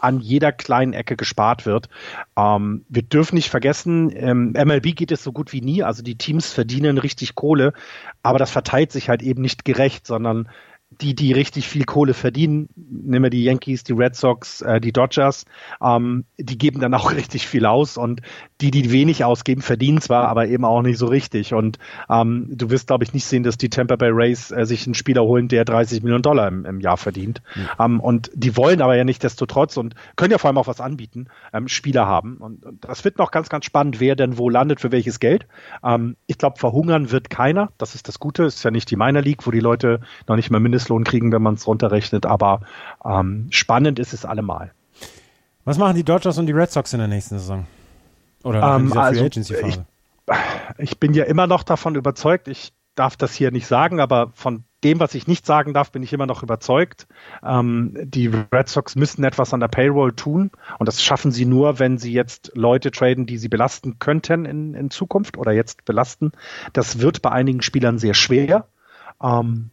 an 0.00 0.20
jeder 0.20 0.50
kleinen 0.50 0.94
Ecke 0.94 1.14
gespart 1.14 1.66
wird. 1.66 1.88
Ähm, 2.36 2.84
wir 2.88 3.02
dürfen 3.02 3.34
nicht 3.34 3.50
vergessen, 3.50 4.10
ähm, 4.14 4.52
MLB 4.52 4.96
geht 4.96 5.12
es 5.12 5.22
so 5.22 5.30
gut 5.30 5.52
wie 5.52 5.60
nie. 5.60 5.82
Also 5.82 6.02
die 6.02 6.16
Teams 6.16 6.52
verdienen 6.52 6.98
richtig 6.98 7.34
Kohle, 7.34 7.74
aber 8.22 8.38
das 8.38 8.50
verteilt 8.50 8.92
sich 8.92 9.08
halt 9.08 9.22
eben 9.22 9.42
nicht 9.42 9.64
gerecht, 9.64 10.06
sondern 10.06 10.48
die, 11.00 11.14
die 11.14 11.32
richtig 11.32 11.68
viel 11.68 11.84
Kohle 11.84 12.14
verdienen, 12.14 12.68
nehmen 12.76 13.24
wir 13.24 13.30
die 13.30 13.44
Yankees, 13.44 13.84
die 13.84 13.92
Red 13.92 14.16
Sox, 14.16 14.60
äh, 14.60 14.80
die 14.80 14.92
Dodgers, 14.92 15.44
ähm, 15.82 16.24
die 16.38 16.58
geben 16.58 16.80
dann 16.80 16.94
auch 16.94 17.12
richtig 17.14 17.46
viel 17.46 17.66
aus 17.66 17.96
und 17.96 18.20
die, 18.60 18.70
die 18.70 18.92
wenig 18.92 19.24
ausgeben, 19.24 19.62
verdienen 19.62 20.00
zwar, 20.00 20.28
aber 20.28 20.48
eben 20.48 20.64
auch 20.64 20.82
nicht 20.82 20.98
so 20.98 21.06
richtig. 21.06 21.54
Und 21.54 21.78
ähm, 22.08 22.48
du 22.50 22.70
wirst, 22.70 22.88
glaube 22.88 23.04
ich, 23.04 23.14
nicht 23.14 23.24
sehen, 23.24 23.42
dass 23.42 23.56
die 23.56 23.70
Tampa 23.70 23.96
Bay 23.96 24.10
Rays 24.12 24.50
äh, 24.50 24.66
sich 24.66 24.86
einen 24.86 24.94
Spieler 24.94 25.22
holen, 25.22 25.48
der 25.48 25.64
30 25.64 26.02
Millionen 26.02 26.22
Dollar 26.22 26.48
im, 26.48 26.64
im 26.66 26.80
Jahr 26.80 26.96
verdient. 26.96 27.42
Mhm. 27.54 27.68
Ähm, 27.78 28.00
und 28.00 28.30
die 28.34 28.56
wollen 28.56 28.82
aber 28.82 28.96
ja 28.96 29.04
nicht 29.04 29.22
desto 29.22 29.46
trotz 29.46 29.76
und 29.76 29.94
können 30.16 30.32
ja 30.32 30.38
vor 30.38 30.48
allem 30.48 30.58
auch 30.58 30.66
was 30.66 30.80
anbieten, 30.80 31.28
ähm, 31.52 31.68
Spieler 31.68 32.06
haben. 32.06 32.36
Und, 32.36 32.64
und 32.64 32.84
das 32.84 33.04
wird 33.04 33.18
noch 33.18 33.30
ganz, 33.30 33.48
ganz 33.48 33.64
spannend, 33.64 34.00
wer 34.00 34.16
denn 34.16 34.36
wo 34.36 34.50
landet, 34.50 34.80
für 34.80 34.92
welches 34.92 35.20
Geld. 35.20 35.46
Ähm, 35.82 36.16
ich 36.26 36.36
glaube, 36.36 36.58
verhungern 36.58 37.10
wird 37.10 37.30
keiner. 37.30 37.70
Das 37.78 37.94
ist 37.94 38.08
das 38.08 38.18
Gute. 38.18 38.44
Ist 38.44 38.62
ja 38.62 38.70
nicht 38.70 38.90
die 38.90 38.96
Minor 38.96 39.22
League, 39.22 39.46
wo 39.46 39.50
die 39.50 39.60
Leute 39.60 40.00
noch 40.26 40.36
nicht 40.36 40.50
mal 40.50 40.60
Mindestlohn 40.90 41.04
kriegen, 41.04 41.32
wenn 41.32 41.42
man 41.42 41.54
es 41.54 41.66
runterrechnet. 41.66 42.26
Aber 42.26 42.60
ähm, 43.04 43.46
spannend 43.50 43.98
ist 43.98 44.12
es 44.12 44.24
allemal. 44.24 44.72
Was 45.64 45.78
machen 45.78 45.96
die 45.96 46.04
Dodgers 46.04 46.38
und 46.38 46.46
die 46.46 46.52
Red 46.52 46.70
Sox 46.70 46.92
in 46.92 46.98
der 46.98 47.08
nächsten 47.08 47.38
Saison? 47.38 47.66
Oder 48.42 48.76
in 48.76 48.82
ähm, 48.82 48.86
dieser 48.88 49.02
also, 49.02 49.20
Free 49.20 49.26
Agency 49.26 49.54
Phase? 49.54 49.86
Ich, 50.78 50.90
ich 50.90 50.98
bin 50.98 51.14
ja 51.14 51.24
immer 51.24 51.46
noch 51.46 51.62
davon 51.62 51.94
überzeugt, 51.94 52.48
ich 52.48 52.72
darf 52.96 53.16
das 53.16 53.34
hier 53.34 53.50
nicht 53.50 53.66
sagen, 53.66 54.00
aber 54.00 54.32
von 54.34 54.64
dem, 54.82 54.98
was 54.98 55.14
ich 55.14 55.26
nicht 55.26 55.46
sagen 55.46 55.74
darf, 55.74 55.92
bin 55.92 56.02
ich 56.02 56.12
immer 56.12 56.26
noch 56.26 56.42
überzeugt. 56.42 57.06
Ähm, 57.42 57.96
die 58.02 58.26
Red 58.26 58.68
Sox 58.68 58.96
müssen 58.96 59.22
etwas 59.24 59.54
an 59.54 59.60
der 59.60 59.68
Payroll 59.68 60.12
tun 60.12 60.50
und 60.78 60.86
das 60.86 61.02
schaffen 61.02 61.30
sie 61.30 61.44
nur, 61.44 61.78
wenn 61.78 61.98
sie 61.98 62.12
jetzt 62.12 62.52
Leute 62.54 62.90
traden, 62.90 63.26
die 63.26 63.38
sie 63.38 63.48
belasten 63.48 63.98
könnten 63.98 64.44
in, 64.44 64.74
in 64.74 64.90
Zukunft 64.90 65.36
oder 65.36 65.52
jetzt 65.52 65.84
belasten. 65.84 66.32
Das 66.72 67.00
wird 67.00 67.22
bei 67.22 67.30
einigen 67.30 67.62
Spielern 67.62 67.98
sehr 67.98 68.14
schwer. 68.14 68.66
Ähm, 69.22 69.70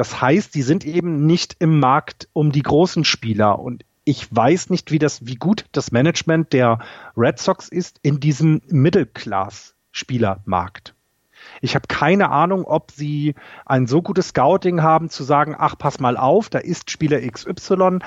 das 0.00 0.20
heißt, 0.22 0.54
die 0.54 0.62
sind 0.62 0.86
eben 0.86 1.26
nicht 1.26 1.56
im 1.58 1.78
Markt 1.78 2.30
um 2.32 2.52
die 2.52 2.62
großen 2.62 3.04
Spieler 3.04 3.58
und 3.58 3.84
ich 4.04 4.34
weiß 4.34 4.70
nicht, 4.70 4.92
wie 4.92 4.98
das, 4.98 5.26
wie 5.26 5.34
gut 5.34 5.66
das 5.72 5.92
Management 5.92 6.54
der 6.54 6.78
Red 7.18 7.38
Sox 7.38 7.68
ist 7.68 7.98
in 8.00 8.18
diesem 8.18 8.62
Middle-Class-Spielermarkt. 8.68 10.94
Ich 11.60 11.74
habe 11.74 11.86
keine 11.86 12.30
Ahnung, 12.30 12.64
ob 12.64 12.92
sie 12.92 13.34
ein 13.66 13.86
so 13.86 14.00
gutes 14.00 14.28
Scouting 14.28 14.80
haben, 14.80 15.10
zu 15.10 15.22
sagen, 15.22 15.54
ach, 15.58 15.76
pass 15.76 16.00
mal 16.00 16.16
auf, 16.16 16.48
da 16.48 16.60
ist 16.60 16.90
Spieler 16.90 17.20
XY, 17.20 17.98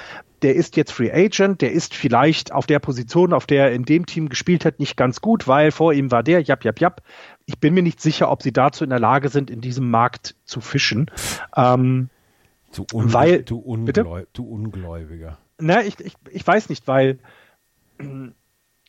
der 0.44 0.56
ist 0.56 0.78
jetzt 0.78 0.92
Free 0.92 1.12
Agent, 1.12 1.62
der 1.62 1.72
ist 1.72 1.96
vielleicht 1.96 2.52
auf 2.52 2.68
der 2.68 2.80
Position, 2.80 3.34
auf 3.34 3.46
der 3.46 3.66
er 3.66 3.72
in 3.74 3.86
dem 3.86 4.06
Team 4.06 4.30
gespielt 4.30 4.66
hat, 4.66 4.80
nicht 4.80 4.98
ganz 4.98 5.22
gut, 5.22 5.48
weil 5.48 5.72
vor 5.72 5.94
ihm 5.94 6.12
war 6.12 6.24
der, 6.24 6.42
jap, 6.42 6.64
jap, 6.64 6.80
jap. 6.80 7.02
Ich 7.46 7.60
bin 7.60 7.74
mir 7.74 7.84
nicht 7.84 8.02
sicher, 8.02 8.30
ob 8.30 8.44
sie 8.44 8.54
dazu 8.54 8.84
in 8.84 8.90
der 8.90 9.00
Lage 9.00 9.30
sind, 9.30 9.50
in 9.50 9.62
diesem 9.62 9.90
Markt 9.90 10.36
zu 10.46 10.62
fischen. 10.62 11.10
Ähm, 11.56 12.10
du, 12.76 12.86
Ungl 12.92 13.14
weil, 13.14 13.44
du, 13.44 13.58
Ungläu 13.58 14.26
du 14.34 14.44
Ungläubiger 14.46 15.38
na, 15.64 15.84
ich, 15.84 16.00
ich, 16.00 16.14
ich 16.30 16.46
weiß 16.46 16.70
nicht, 16.70 16.88
weil 16.88 17.20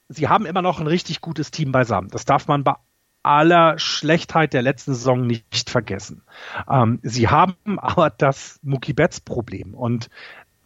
sie 0.09 0.29
haben 0.29 0.47
immer 0.47 0.63
noch 0.63 0.81
ein 0.81 0.87
richtig 0.87 1.21
gutes 1.21 1.51
Team 1.51 1.73
beisammen. 1.73 2.09
Das 2.11 2.25
darf 2.25 2.49
man 2.49 2.65
bei 2.65 2.75
aller 3.23 3.79
Schlechtheit 3.79 4.53
der 4.53 4.63
letzten 4.63 4.95
Saison 4.95 5.27
nicht 5.27 5.71
vergessen. 5.71 6.23
Ähm, 6.69 6.99
sie 7.03 7.29
haben 7.29 7.57
aber 7.79 8.11
das 8.11 8.59
Mookie 8.63 8.93
Betts 8.93 9.21
Problem 9.21 9.75
und 9.75 10.11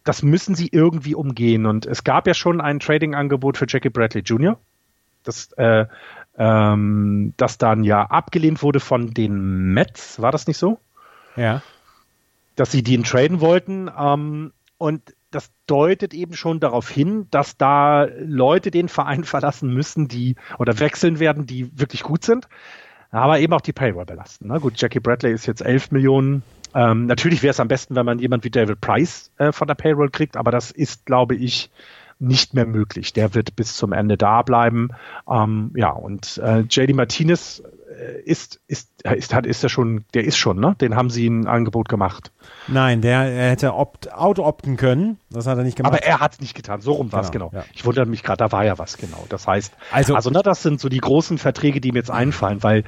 das 0.09 0.23
müssen 0.23 0.55
sie 0.55 0.69
irgendwie 0.71 1.13
umgehen. 1.13 1.67
Und 1.67 1.85
es 1.85 2.03
gab 2.03 2.25
ja 2.25 2.33
schon 2.33 2.61
ein 2.61 2.79
Trading-Angebot 2.79 3.57
für 3.57 3.67
Jackie 3.69 3.91
Bradley 3.91 4.23
Jr., 4.23 4.57
das, 5.21 5.51
äh, 5.51 5.85
ähm, 6.35 7.35
das 7.37 7.59
dann 7.59 7.83
ja 7.83 8.05
abgelehnt 8.05 8.63
wurde 8.63 8.79
von 8.79 9.13
den 9.13 9.71
Mets, 9.71 10.19
war 10.19 10.31
das 10.31 10.47
nicht 10.47 10.57
so? 10.57 10.79
Ja. 11.35 11.61
Dass 12.55 12.71
sie 12.71 12.81
den 12.81 13.03
traden 13.03 13.39
wollten. 13.39 13.87
Ähm, 13.95 14.51
und 14.79 15.13
das 15.29 15.51
deutet 15.67 16.15
eben 16.15 16.33
schon 16.33 16.59
darauf 16.59 16.89
hin, 16.89 17.27
dass 17.29 17.57
da 17.57 18.05
Leute 18.17 18.71
den 18.71 18.89
Verein 18.89 19.23
verlassen 19.25 19.71
müssen, 19.71 20.07
die 20.07 20.37
oder 20.57 20.79
wechseln 20.79 21.19
werden, 21.19 21.45
die 21.45 21.77
wirklich 21.77 22.01
gut 22.01 22.23
sind, 22.23 22.47
aber 23.11 23.39
eben 23.41 23.53
auch 23.53 23.61
die 23.61 23.73
Payroll 23.73 24.05
belasten. 24.05 24.47
Na 24.47 24.55
ne? 24.55 24.59
gut, 24.59 24.81
Jackie 24.81 25.01
Bradley 25.01 25.33
ist 25.33 25.45
jetzt 25.45 25.61
11 25.61 25.91
Millionen. 25.91 26.41
Ähm, 26.75 27.05
natürlich 27.05 27.43
wäre 27.43 27.51
es 27.51 27.59
am 27.59 27.67
besten, 27.67 27.95
wenn 27.95 28.05
man 28.05 28.19
jemand 28.19 28.43
wie 28.43 28.49
David 28.49 28.81
Price 28.81 29.31
äh, 29.37 29.51
von 29.51 29.67
der 29.67 29.75
Payroll 29.75 30.09
kriegt, 30.09 30.37
aber 30.37 30.51
das 30.51 30.71
ist, 30.71 31.05
glaube 31.05 31.35
ich, 31.35 31.69
nicht 32.19 32.53
mehr 32.53 32.65
möglich. 32.65 33.13
Der 33.13 33.33
wird 33.33 33.55
bis 33.55 33.75
zum 33.75 33.93
Ende 33.93 34.17
da 34.17 34.41
bleiben. 34.41 34.89
Ähm, 35.29 35.71
ja, 35.75 35.89
und 35.89 36.39
äh, 36.43 36.59
JD 36.59 36.93
Martinez 36.93 37.63
äh, 37.97 38.21
ist, 38.23 38.59
ist, 38.67 38.89
ist, 39.03 39.33
hat, 39.33 39.45
ist 39.45 39.63
er 39.63 39.69
schon, 39.69 40.03
der 40.13 40.25
ist 40.25 40.37
schon, 40.37 40.59
ne? 40.59 40.75
Den 40.81 40.95
haben 40.97 41.09
sie 41.09 41.27
ein 41.27 41.47
Angebot 41.47 41.87
gemacht. 41.87 42.31
Nein, 42.67 43.01
der 43.01 43.21
er 43.21 43.51
hätte 43.51 43.73
opt, 43.73 44.13
auto 44.13 44.45
opten 44.45 44.75
können. 44.75 45.17
Das 45.29 45.47
hat 45.47 45.57
er 45.57 45.63
nicht 45.63 45.77
gemacht. 45.77 45.93
Aber 45.93 46.03
er 46.03 46.19
hat 46.19 46.33
es 46.33 46.41
nicht 46.41 46.55
getan. 46.55 46.81
So 46.81 46.91
rum 46.93 47.11
war 47.13 47.21
es 47.21 47.31
genau. 47.31 47.49
genau. 47.49 47.63
Ja. 47.63 47.69
Ich 47.73 47.85
wundere 47.85 48.05
mich 48.05 48.21
gerade, 48.21 48.37
da 48.37 48.51
war 48.51 48.65
ja 48.65 48.77
was 48.77 48.97
genau. 48.97 49.25
Das 49.29 49.47
heißt, 49.47 49.73
also, 49.91 50.15
also 50.15 50.29
ne, 50.29 50.41
das 50.43 50.61
sind 50.61 50.81
so 50.81 50.89
die 50.89 50.99
großen 50.99 51.37
Verträge, 51.37 51.79
die 51.79 51.93
mir 51.93 51.99
jetzt 51.99 52.11
einfallen, 52.11 52.61
weil 52.63 52.83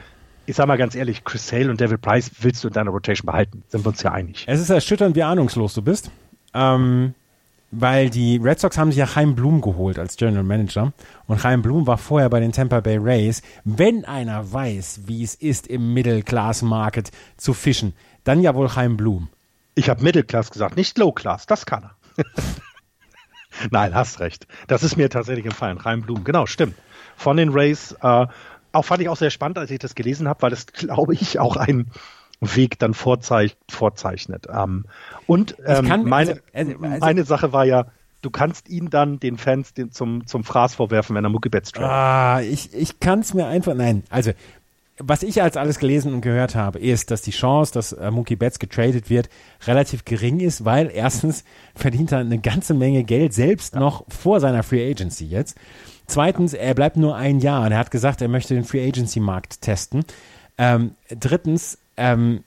ich 0.46 0.56
sag 0.56 0.68
mal 0.68 0.78
ganz 0.78 0.96
ehrlich, 0.96 1.24
Chris 1.24 1.48
Sale 1.48 1.70
und 1.70 1.80
David 1.80 2.02
Price 2.02 2.32
willst 2.42 2.64
du 2.64 2.68
in 2.68 2.74
deiner 2.74 2.92
Rotation 2.92 3.26
behalten. 3.26 3.64
Sind 3.68 3.86
wir 3.86 3.90
uns 3.90 4.02
ja 4.04 4.12
einig. 4.12 4.46
Es 4.48 4.60
ist 4.60 4.70
erschütternd, 4.70 5.16
wie 5.16 5.24
ahnungslos 5.24 5.74
du 5.74 5.82
bist. 5.82 6.12
Ähm, 6.54 7.14
weil 7.72 8.10
die 8.10 8.38
Red 8.38 8.60
Sox 8.60 8.78
haben 8.78 8.92
sich 8.92 9.00
ja 9.00 9.06
Chaim 9.06 9.34
Blum 9.34 9.62
geholt 9.62 9.98
als 9.98 10.18
General 10.18 10.44
Manager 10.44 10.92
und 11.28 11.40
Chaim 11.40 11.62
Blum 11.62 11.88
war 11.88 11.98
vorher 11.98 12.30
bei 12.30 12.42
den 12.42 12.52
Tampa 12.52 12.82
Bay 12.82 12.98
Rays. 12.98 13.42
Wenn 13.64 14.04
einer 14.04 14.52
weiß, 14.52 15.02
wie 15.06 15.24
es 15.24 15.36
ist, 15.36 15.68
im 15.68 15.94
Middle 15.94 16.22
Class 16.22 16.62
Market 16.62 17.12
zu 17.38 17.54
fischen, 17.54 17.94
dann 18.26 18.42
ja 18.42 18.54
wohl 18.56 18.68
Chaim 18.68 18.98
Blum. 18.98 19.30
Ich 19.76 19.90
habe 19.90 20.04
Middle 20.04 20.24
Class 20.24 20.52
gesagt, 20.52 20.76
nicht 20.76 20.98
Low 20.98 21.14
Class, 21.14 21.46
das 21.46 21.66
kann 21.66 21.84
er. 21.84 22.26
Nein, 23.72 23.96
hast 23.96 24.20
recht. 24.20 24.48
Das 24.68 24.84
ist 24.84 24.98
mir 24.98 25.10
tatsächlich 25.10 25.46
gefallen. 25.46 25.80
Chaim 25.80 26.02
Blum, 26.02 26.24
genau, 26.26 26.46
stimmt. 26.46 26.76
Von 27.16 27.38
den 27.38 27.50
Rays, 27.50 27.96
äh, 28.02 28.28
auch 28.72 28.84
fand 28.84 29.02
ich 29.02 29.10
auch 29.10 29.18
sehr 29.18 29.30
spannend, 29.30 29.58
als 29.58 29.72
ich 29.72 29.80
das 29.80 29.96
gelesen 29.96 30.28
habe, 30.28 30.42
weil 30.42 30.54
es, 30.54 30.68
glaube 30.68 31.14
ich, 31.14 31.40
auch 31.40 31.56
ein 31.56 31.88
Weg 32.40 32.80
dann 32.80 32.94
vorzeich 32.94 33.56
vorzeichnet. 33.70 34.48
Ähm, 34.52 34.86
und 35.28 35.56
ähm, 35.66 35.88
kann, 35.88 36.04
meine, 36.04 36.42
also, 36.54 36.72
also, 36.72 37.00
meine 37.00 37.24
Sache 37.24 37.54
war 37.54 37.66
ja, 37.66 37.88
du 38.22 38.30
kannst 38.30 38.70
ihn 38.70 38.90
dann 38.90 39.20
den 39.20 39.38
Fans 39.38 39.74
den 39.74 39.92
zum, 39.92 40.26
zum 40.26 40.44
Fraß 40.44 40.76
vorwerfen, 40.76 41.16
wenn 41.16 41.24
er 41.24 41.30
Mookie 41.30 41.50
Betts 41.50 41.72
tradet. 41.72 41.92
Ah, 41.92 42.42
ich, 42.42 42.74
ich 42.74 43.00
kann 43.00 43.20
es 43.20 43.34
mir 43.34 43.46
einfach, 43.48 43.76
nein, 43.76 44.04
also 44.10 44.32
was 45.04 45.24
ich 45.24 45.42
als 45.42 45.58
alles 45.58 45.80
gelesen 45.80 46.14
und 46.14 46.22
gehört 46.22 46.56
habe, 46.56 46.80
ist, 46.80 47.12
dass 47.12 47.22
die 47.22 47.32
Chance, 47.32 47.74
dass 47.74 47.94
äh, 47.94 48.12
Mookie 48.12 48.36
Betts 48.36 48.60
getradet 48.60 49.10
wird, 49.10 49.30
relativ 49.66 50.06
gering 50.06 50.40
ist, 50.40 50.66
weil 50.66 50.92
erstens 50.94 51.44
verdient 51.76 52.12
er 52.12 52.20
eine 52.20 52.40
ganze 52.40 52.74
Menge 52.74 53.04
Geld 53.04 53.34
selbst 53.34 53.74
ja. 53.74 53.80
noch 53.80 54.06
vor 54.10 54.40
seiner 54.40 54.64
Free 54.64 54.90
Agency 54.90 55.26
jetzt. 55.26 55.58
Zweitens, 56.12 56.54
er 56.54 56.74
bleibt 56.74 56.98
nur 56.98 57.16
ein 57.16 57.40
Jahr 57.40 57.66
und 57.66 57.72
er 57.72 57.78
hat 57.78 57.90
gesagt, 57.90 58.22
er 58.22 58.28
möchte 58.28 58.54
den 58.54 58.66
Free 58.66 58.86
Agency 58.86 59.22
Markt 59.22 59.62
testen. 59.62 60.04
Ähm, 60.58 60.96
drittens, 61.10 61.78
ähm, 61.96 62.44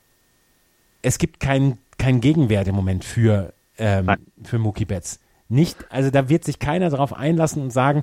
es 1.01 1.17
gibt 1.17 1.41
keinen 1.41 1.79
kein 1.97 2.21
Gegenwert 2.21 2.69
im 2.69 2.75
Moment 2.75 3.05
für, 3.05 3.55
ähm, 3.79 4.11
für 4.43 4.59
Mookie 4.59 4.85
Betts. 4.85 5.19
Nicht, 5.49 5.79
also 5.91 6.11
da 6.11 6.29
wird 6.29 6.45
sich 6.45 6.59
keiner 6.59 6.91
darauf 6.91 7.15
einlassen 7.15 7.63
und 7.63 7.71
sagen, 7.71 8.03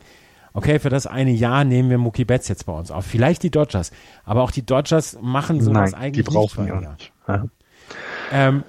okay, 0.54 0.80
für 0.80 0.90
das 0.90 1.06
eine 1.06 1.30
Jahr 1.30 1.64
nehmen 1.64 1.92
wir 1.92 2.00
Mookie 2.00 2.26
Betts 2.26 2.48
jetzt 2.48 2.66
bei 2.66 2.74
uns 2.74 2.90
auf. 2.90 3.06
Vielleicht 3.06 3.44
die 3.44 3.52
Dodgers, 3.52 3.92
aber 4.26 4.42
auch 4.42 4.52
die 4.52 4.66
Dodgers 4.66 5.20
machen 5.22 5.62
sowas 5.62 5.92
Nein, 5.92 6.02
eigentlich 6.02 6.26
die 6.26 6.32
brauchen 6.32 6.66
nicht. 6.66 6.74
ja 6.74 6.92
nicht. 6.92 7.14
Ja. 7.28 7.46
Ähm, 8.32 8.64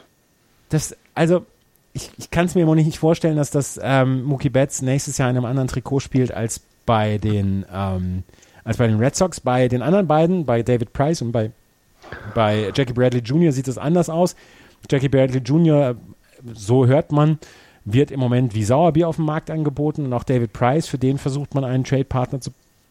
das, 0.69 0.95
also, 1.15 1.47
ich, 1.95 2.11
ich 2.19 2.31
kann 2.31 2.45
es 2.45 2.55
mir 2.55 2.63
immer 2.63 2.75
nicht 2.75 2.99
vorstellen, 2.99 3.37
dass 3.37 3.51
das 3.51 3.81
ähm, 3.83 4.25
Mookie 4.25 4.51
Betts 4.51 4.83
nächstes 4.83 5.17
Jahr 5.17 5.31
in 5.31 5.39
einem 5.39 5.47
anderen 5.47 5.69
Trikot 5.69 6.01
spielt 6.01 6.33
als 6.33 6.61
bei 6.87 7.19
den 7.19 7.65
ähm, 7.73 8.25
als 8.65 8.77
bei 8.77 8.87
den 8.87 8.99
Red 8.99 9.17
Sox. 9.17 9.41
Bei 9.41 9.69
den 9.69 9.83
anderen 9.83 10.07
beiden, 10.07 10.45
bei 10.45 10.63
David 10.63 10.93
Price 10.93 11.23
und 11.23 11.33
bei, 11.33 11.51
bei 12.35 12.73
Jackie 12.75 12.93
Bradley 12.93 13.21
Jr. 13.21 13.53
sieht 13.53 13.69
es 13.69 13.79
anders 13.79 14.09
aus. 14.11 14.37
Jackie 14.91 15.09
Bradley 15.09 15.41
Jr., 15.41 15.97
so 16.53 16.87
hört 16.87 17.13
man, 17.13 17.39
wird 17.85 18.11
im 18.11 18.21
Moment 18.21 18.55
wie 18.55 18.65
Sauerbier 18.65 19.09
auf 19.09 19.17
dem 19.17 19.25
Markt 19.27 19.51
angeboten 19.51 20.05
und 20.05 20.13
auch 20.13 20.25
David 20.25 20.53
Price, 20.53 20.87
für 20.87 20.99
den 20.99 21.19
versucht 21.19 21.55
man 21.55 21.65
einen 21.65 21.85
Trade-Partner 21.85 22.41
zu 22.41 22.51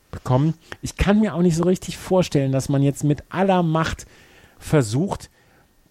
bekommen. 0.09 0.53
Ich 0.81 0.97
kann 0.97 1.19
mir 1.19 1.35
auch 1.35 1.41
nicht 1.41 1.55
so 1.55 1.63
richtig 1.63 1.97
vorstellen, 1.97 2.51
dass 2.51 2.69
man 2.69 2.81
jetzt 2.81 3.03
mit 3.03 3.23
aller 3.29 3.63
Macht 3.63 4.05
versucht, 4.59 5.29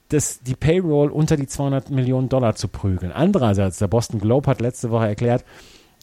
das, 0.09 0.41
die 0.41 0.57
Payroll 0.57 1.11
unter 1.11 1.37
die 1.37 1.47
200 1.47 1.91
Millionen 1.91 2.29
Dollar 2.29 2.57
zu 2.57 2.69
prügeln. 2.69 3.13
Andererseits, 3.13 3.79
der 3.79 3.89
Boston 3.89 4.21
Globe 4.21 4.51
hat 4.51 4.61
letzte 4.61 4.91
Woche 4.91 5.07
erklärt, 5.07 5.45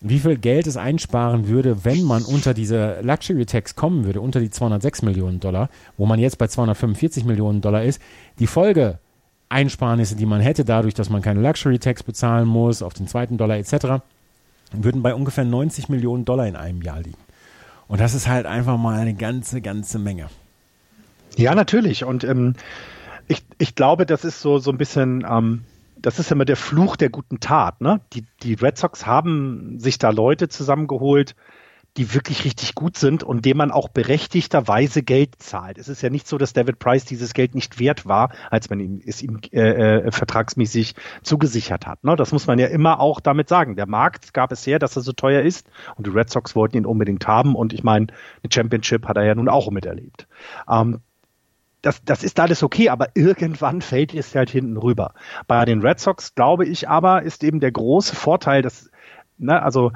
wie 0.02 0.20
viel 0.20 0.38
Geld 0.38 0.68
es 0.68 0.78
einsparen 0.78 1.48
würde, 1.48 1.84
wenn 1.84 2.04
man 2.04 2.24
unter 2.24 2.54
diese 2.54 3.02
Luxury 3.02 3.46
Tax 3.46 3.76
kommen 3.76 4.06
würde, 4.06 4.22
unter 4.22 4.40
die 4.40 4.50
206 4.50 5.02
Millionen 5.02 5.40
Dollar, 5.40 5.70
wo 5.98 6.06
man 6.06 6.20
jetzt 6.20 6.38
bei 6.38 6.48
245 6.48 7.26
Millionen 7.26 7.62
Dollar 7.62 7.84
ist. 7.84 8.02
Die 8.40 8.48
Folge 8.48 9.00
Einsparnisse, 9.50 10.16
die 10.16 10.26
man 10.26 10.42
hätte, 10.42 10.66
dadurch, 10.66 10.94
dass 10.94 11.10
man 11.10 11.22
keine 11.22 11.42
Luxury 11.42 11.80
Tax 11.80 12.04
bezahlen 12.04 12.48
muss, 12.48 12.82
auf 12.82 12.94
den 12.94 13.08
zweiten 13.08 13.38
Dollar 13.38 13.58
etc., 13.58 14.04
würden 14.72 15.02
bei 15.02 15.16
ungefähr 15.16 15.46
90 15.46 15.90
Millionen 15.90 16.26
Dollar 16.26 16.46
in 16.46 16.56
einem 16.56 16.82
Jahr 16.82 17.00
liegen. 17.00 17.18
Und 17.88 18.02
das 18.02 18.14
ist 18.14 18.28
halt 18.28 18.46
einfach 18.46 18.78
mal 18.78 19.00
eine 19.00 19.14
ganze, 19.14 19.62
ganze 19.62 19.98
Menge. 19.98 20.28
Ja, 21.38 21.56
natürlich. 21.56 22.04
Und 22.04 22.24
ähm, 22.26 22.56
ich, 23.28 23.44
ich 23.58 23.76
glaube, 23.76 24.06
das 24.06 24.26
ist 24.26 24.42
so, 24.42 24.60
so 24.60 24.72
ein 24.72 24.78
bisschen, 24.78 25.26
ähm, 25.30 25.64
das 26.02 26.20
ist 26.20 26.32
immer 26.32 26.46
der 26.46 26.58
Fluch 26.58 26.96
der 26.96 27.10
guten 27.10 27.40
Tat. 27.40 27.82
Ne? 27.82 28.02
Die, 28.14 28.26
die 28.44 28.54
Red 28.54 28.78
Sox 28.78 29.06
haben 29.06 29.80
sich 29.80 29.98
da 29.98 30.10
Leute 30.10 30.50
zusammengeholt, 30.50 31.36
die 31.98 32.14
wirklich 32.14 32.46
richtig 32.46 32.76
gut 32.76 32.96
sind 32.96 33.24
und 33.24 33.44
dem 33.44 33.58
man 33.58 33.72
auch 33.72 33.90
berechtigterweise 33.90 35.02
Geld 35.02 35.42
zahlt. 35.42 35.80
Es 35.80 35.90
ist 35.90 36.04
ja 36.04 36.12
nicht 36.12 36.28
so, 36.28 36.38
dass 36.38 36.54
David 36.54 36.78
Price 36.78 37.06
dieses 37.06 37.34
Geld 37.34 37.56
nicht 37.56 37.80
wert 37.80 38.06
war, 38.06 38.30
als 38.52 38.70
man 38.70 38.80
ihm, 38.80 39.02
es 39.04 39.24
ihm 39.24 39.40
äh, 39.52 39.62
äh, 39.62 40.12
vertragsmäßig 40.12 40.94
zugesichert 41.24 41.88
hat. 41.88 42.04
Ne? 42.04 42.16
Das 42.16 42.32
muss 42.32 42.46
man 42.46 42.60
ja 42.60 42.68
immer 42.68 43.00
auch 43.00 43.20
damit 43.20 43.50
sagen. 43.50 43.76
Der 43.76 43.88
Markt 43.88 44.34
gab 44.34 44.52
es 44.52 44.66
her, 44.68 44.78
dass 44.78 44.96
er 44.96 45.02
so 45.02 45.12
teuer 45.12 45.42
ist 45.42 45.68
und 45.96 46.06
die 46.06 46.12
Red 46.12 46.30
Sox 46.30 46.56
wollten 46.56 46.78
ihn 46.78 46.86
unbedingt 46.86 47.28
haben 47.28 47.56
und 47.56 47.74
ich 47.74 47.84
meine, 47.84 48.08
eine 48.44 48.52
Championship 48.54 49.08
hat 49.08 49.18
er 49.18 49.26
ja 49.26 49.34
nun 49.34 49.50
auch 49.50 49.72
miterlebt. 49.72 50.28
Ähm, 50.70 51.00
das, 51.82 52.04
das 52.04 52.24
ist 52.24 52.40
alles 52.40 52.64
okay, 52.64 52.90
aber 52.90 53.10
irgendwann 53.14 53.82
fällt 53.82 54.14
es 54.14 54.36
halt 54.36 54.50
hinten 54.50 54.78
rüber. 54.78 55.14
Bei 55.48 55.64
den 55.66 55.82
Red 55.82 56.00
Sox, 56.00 56.36
glaube 56.36 56.66
ich 56.66 56.90
aber, 56.90 57.22
ist 57.22 57.44
eben 57.44 57.60
der 57.60 57.72
große 57.72 58.16
Vorteil, 58.16 58.62
dass, 58.62 58.90
ne, 59.38 59.62
also 59.62 59.92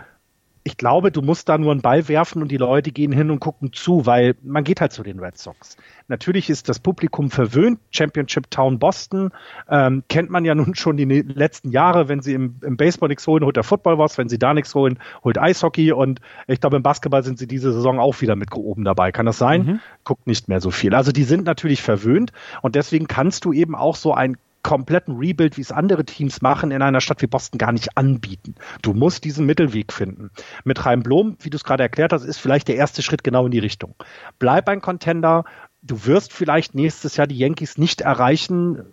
ich 0.64 0.78
glaube, 0.78 1.12
du 1.12 1.22
musst 1.22 1.50
da 1.50 1.58
nur 1.58 1.72
einen 1.72 1.82
Ball 1.82 2.08
werfen 2.08 2.42
und 2.42 2.52
die 2.52 2.58
Leute 2.58 2.92
gehen 2.92 3.12
hin 3.12 3.32
und 3.32 3.40
gucken 3.40 3.74
zu, 3.74 4.06
weil 4.06 4.36
man 4.44 4.64
geht 4.64 4.80
halt 4.80 4.92
zu 4.92 5.02
den 5.02 5.20
Red 5.20 5.38
Sox. 5.38 5.76
Natürlich 6.08 6.52
ist 6.52 6.70
das 6.70 6.80
Publikum 6.80 7.32
verwöhnt. 7.32 7.80
Championship 7.90 8.52
Town 8.52 8.78
Boston 8.78 9.32
ähm, 9.70 10.04
kennt 10.08 10.30
man 10.30 10.46
ja 10.46 10.54
nun 10.54 10.76
schon 10.76 10.98
die 10.98 11.08
ne-, 11.08 11.22
letzten 11.22 11.72
Jahre. 11.72 12.10
Wenn 12.10 12.22
sie 12.22 12.34
im, 12.34 12.58
im 12.62 12.78
Baseball 12.78 13.10
nichts 13.10 13.26
holen, 13.26 13.44
holt 13.44 13.56
der 13.56 13.64
Football 13.64 13.98
was. 13.98 14.20
Wenn 14.20 14.30
sie 14.30 14.38
da 14.38 14.54
nichts 14.54 14.76
holen, 14.76 15.00
holt 15.24 15.40
Eishockey. 15.40 15.94
Und 15.94 16.22
ich 16.48 16.60
glaube, 16.60 16.78
im 16.78 16.84
Basketball 16.84 17.24
sind 17.24 17.40
sie 17.40 17.48
diese 17.48 17.74
Saison 17.74 18.00
auch 18.00 18.22
wieder 18.22 18.36
mit 18.36 18.54
oben 18.54 18.84
dabei. 18.84 19.12
Kann 19.12 19.26
das 19.26 19.40
sein? 19.40 19.66
Mhm. 19.66 19.80
Guckt 20.04 20.28
nicht 20.28 20.48
mehr 20.48 20.62
so 20.62 20.70
viel. 20.70 20.94
Also 20.94 21.12
die 21.12 21.24
sind 21.24 21.46
natürlich 21.46 21.82
verwöhnt 21.82 22.34
und 22.62 22.76
deswegen 22.76 23.08
kannst 23.08 23.46
du 23.46 23.54
eben 23.54 23.74
auch 23.74 23.96
so 23.96 24.14
ein 24.14 24.38
kompletten 24.64 25.18
Rebuild, 25.18 25.58
wie 25.58 25.62
es 25.62 25.72
andere 25.72 26.06
Teams 26.06 26.42
machen, 26.42 26.72
in 26.72 26.82
einer 26.82 27.02
Stadt 27.02 27.22
wie 27.22 27.28
Boston 27.28 27.58
gar 27.58 27.72
nicht 27.72 27.98
anbieten. 27.98 28.56
Du 28.82 28.94
musst 28.94 29.24
diesen 29.24 29.46
Mittelweg 29.46 29.92
finden. 29.92 30.32
Mit 30.64 30.86
Reim 30.86 31.04
Blom, 31.04 31.38
wie 31.40 31.50
du 31.50 31.58
es 31.58 31.64
gerade 31.64 31.84
erklärt 31.84 32.14
hast, 32.14 32.24
ist 32.24 32.38
vielleicht 32.38 32.68
der 32.68 32.76
erste 32.76 33.02
Schritt 33.02 33.24
genau 33.24 33.46
in 33.46 33.52
die 33.52 33.60
Richtung. 33.60 33.96
Bleib 34.40 34.70
ein 34.70 34.82
Contender. 34.82 35.46
Du 35.82 36.06
wirst 36.06 36.34
vielleicht 36.34 36.76
nächstes 36.76 37.18
Jahr 37.18 37.28
die 37.28 37.38
Yankees 37.38 37.78
nicht 37.78 38.02
erreichen, 38.02 38.84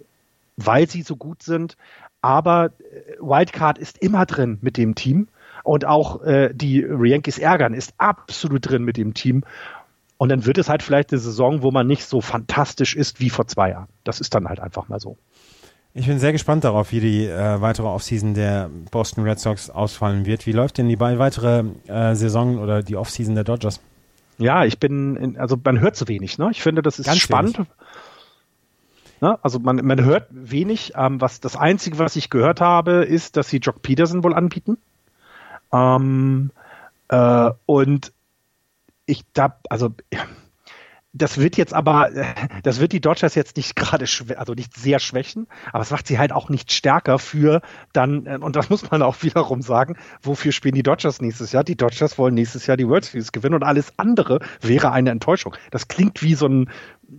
weil 0.56 0.88
sie 0.88 1.02
so 1.02 1.16
gut 1.16 1.42
sind. 1.42 1.76
Aber 2.20 2.66
äh, 2.66 3.18
Wildcard 3.20 3.78
ist 3.78 3.98
immer 3.98 4.26
drin 4.26 4.58
mit 4.60 4.76
dem 4.76 4.94
Team. 4.94 5.28
Und 5.64 5.84
auch 5.84 6.22
äh, 6.22 6.50
die 6.54 6.80
Yankees 6.80 7.38
ärgern 7.38 7.74
ist 7.74 7.92
absolut 7.98 8.70
drin 8.70 8.84
mit 8.84 8.96
dem 8.96 9.12
Team. 9.14 9.44
Und 10.16 10.30
dann 10.30 10.46
wird 10.46 10.58
es 10.58 10.68
halt 10.68 10.82
vielleicht 10.82 11.12
eine 11.12 11.20
Saison, 11.20 11.62
wo 11.62 11.70
man 11.70 11.86
nicht 11.86 12.04
so 12.04 12.20
fantastisch 12.20 12.96
ist 12.96 13.20
wie 13.20 13.30
vor 13.30 13.46
zwei 13.46 13.70
Jahren. 13.70 13.88
Das 14.02 14.20
ist 14.20 14.34
dann 14.34 14.48
halt 14.48 14.60
einfach 14.60 14.88
mal 14.88 14.98
so. 14.98 15.16
Ich 15.98 16.06
bin 16.06 16.20
sehr 16.20 16.30
gespannt 16.30 16.62
darauf, 16.62 16.92
wie 16.92 17.00
die 17.00 17.26
äh, 17.26 17.60
weitere 17.60 17.88
Offseason 17.88 18.32
der 18.32 18.70
Boston 18.92 19.24
Red 19.24 19.40
Sox 19.40 19.68
ausfallen 19.68 20.26
wird. 20.26 20.46
Wie 20.46 20.52
läuft 20.52 20.78
denn 20.78 20.88
die 20.88 21.00
weitere 21.00 21.64
äh, 21.88 22.14
Saison 22.14 22.58
oder 22.58 22.84
die 22.84 22.96
Offseason 22.96 23.34
der 23.34 23.42
Dodgers? 23.42 23.80
Ja, 24.38 24.64
ich 24.64 24.78
bin, 24.78 25.16
in, 25.16 25.36
also 25.36 25.58
man 25.62 25.80
hört 25.80 25.96
zu 25.96 26.06
wenig. 26.06 26.38
Ne? 26.38 26.50
Ich 26.52 26.62
finde, 26.62 26.82
das 26.82 27.00
ist 27.00 27.06
Ganz 27.06 27.18
spannend. 27.18 27.64
Ne? 29.20 29.36
Also 29.42 29.58
man, 29.58 29.84
man 29.84 30.04
hört 30.04 30.28
wenig. 30.30 30.92
Ähm, 30.94 31.20
was 31.20 31.40
das 31.40 31.56
Einzige, 31.56 31.98
was 31.98 32.14
ich 32.14 32.30
gehört 32.30 32.60
habe, 32.60 33.04
ist, 33.04 33.36
dass 33.36 33.48
sie 33.48 33.56
Jock 33.56 33.82
Peterson 33.82 34.22
wohl 34.22 34.34
anbieten. 34.34 34.78
Ähm, 35.72 36.52
äh, 37.08 37.50
und 37.66 38.12
ich 39.04 39.24
da, 39.32 39.58
also 39.68 39.92
ja, 40.12 40.20
das 41.12 41.38
wird 41.38 41.56
jetzt 41.56 41.72
aber, 41.72 42.10
das 42.62 42.80
wird 42.80 42.92
die 42.92 43.00
Dodgers 43.00 43.34
jetzt 43.34 43.56
nicht 43.56 43.76
gerade, 43.76 44.04
also 44.36 44.52
nicht 44.52 44.76
sehr 44.76 44.98
schwächen, 44.98 45.46
aber 45.72 45.82
es 45.82 45.90
macht 45.90 46.06
sie 46.06 46.18
halt 46.18 46.32
auch 46.32 46.50
nicht 46.50 46.70
stärker 46.70 47.18
für 47.18 47.62
dann, 47.92 48.26
äh, 48.26 48.38
und 48.38 48.56
das 48.56 48.68
muss 48.68 48.90
man 48.90 49.02
auch 49.02 49.16
wiederum 49.22 49.62
sagen, 49.62 49.96
wofür 50.22 50.52
spielen 50.52 50.74
die 50.74 50.82
Dodgers 50.82 51.20
nächstes 51.20 51.52
Jahr? 51.52 51.64
Die 51.64 51.76
Dodgers 51.76 52.18
wollen 52.18 52.34
nächstes 52.34 52.66
Jahr 52.66 52.76
die 52.76 52.86
World 52.86 53.06
Series 53.06 53.32
gewinnen 53.32 53.54
und 53.54 53.62
alles 53.62 53.92
andere 53.96 54.40
wäre 54.60 54.92
eine 54.92 55.10
Enttäuschung. 55.10 55.56
Das 55.70 55.88
klingt 55.88 56.22
wie 56.22 56.34
so 56.34 56.46
ein, 56.46 56.70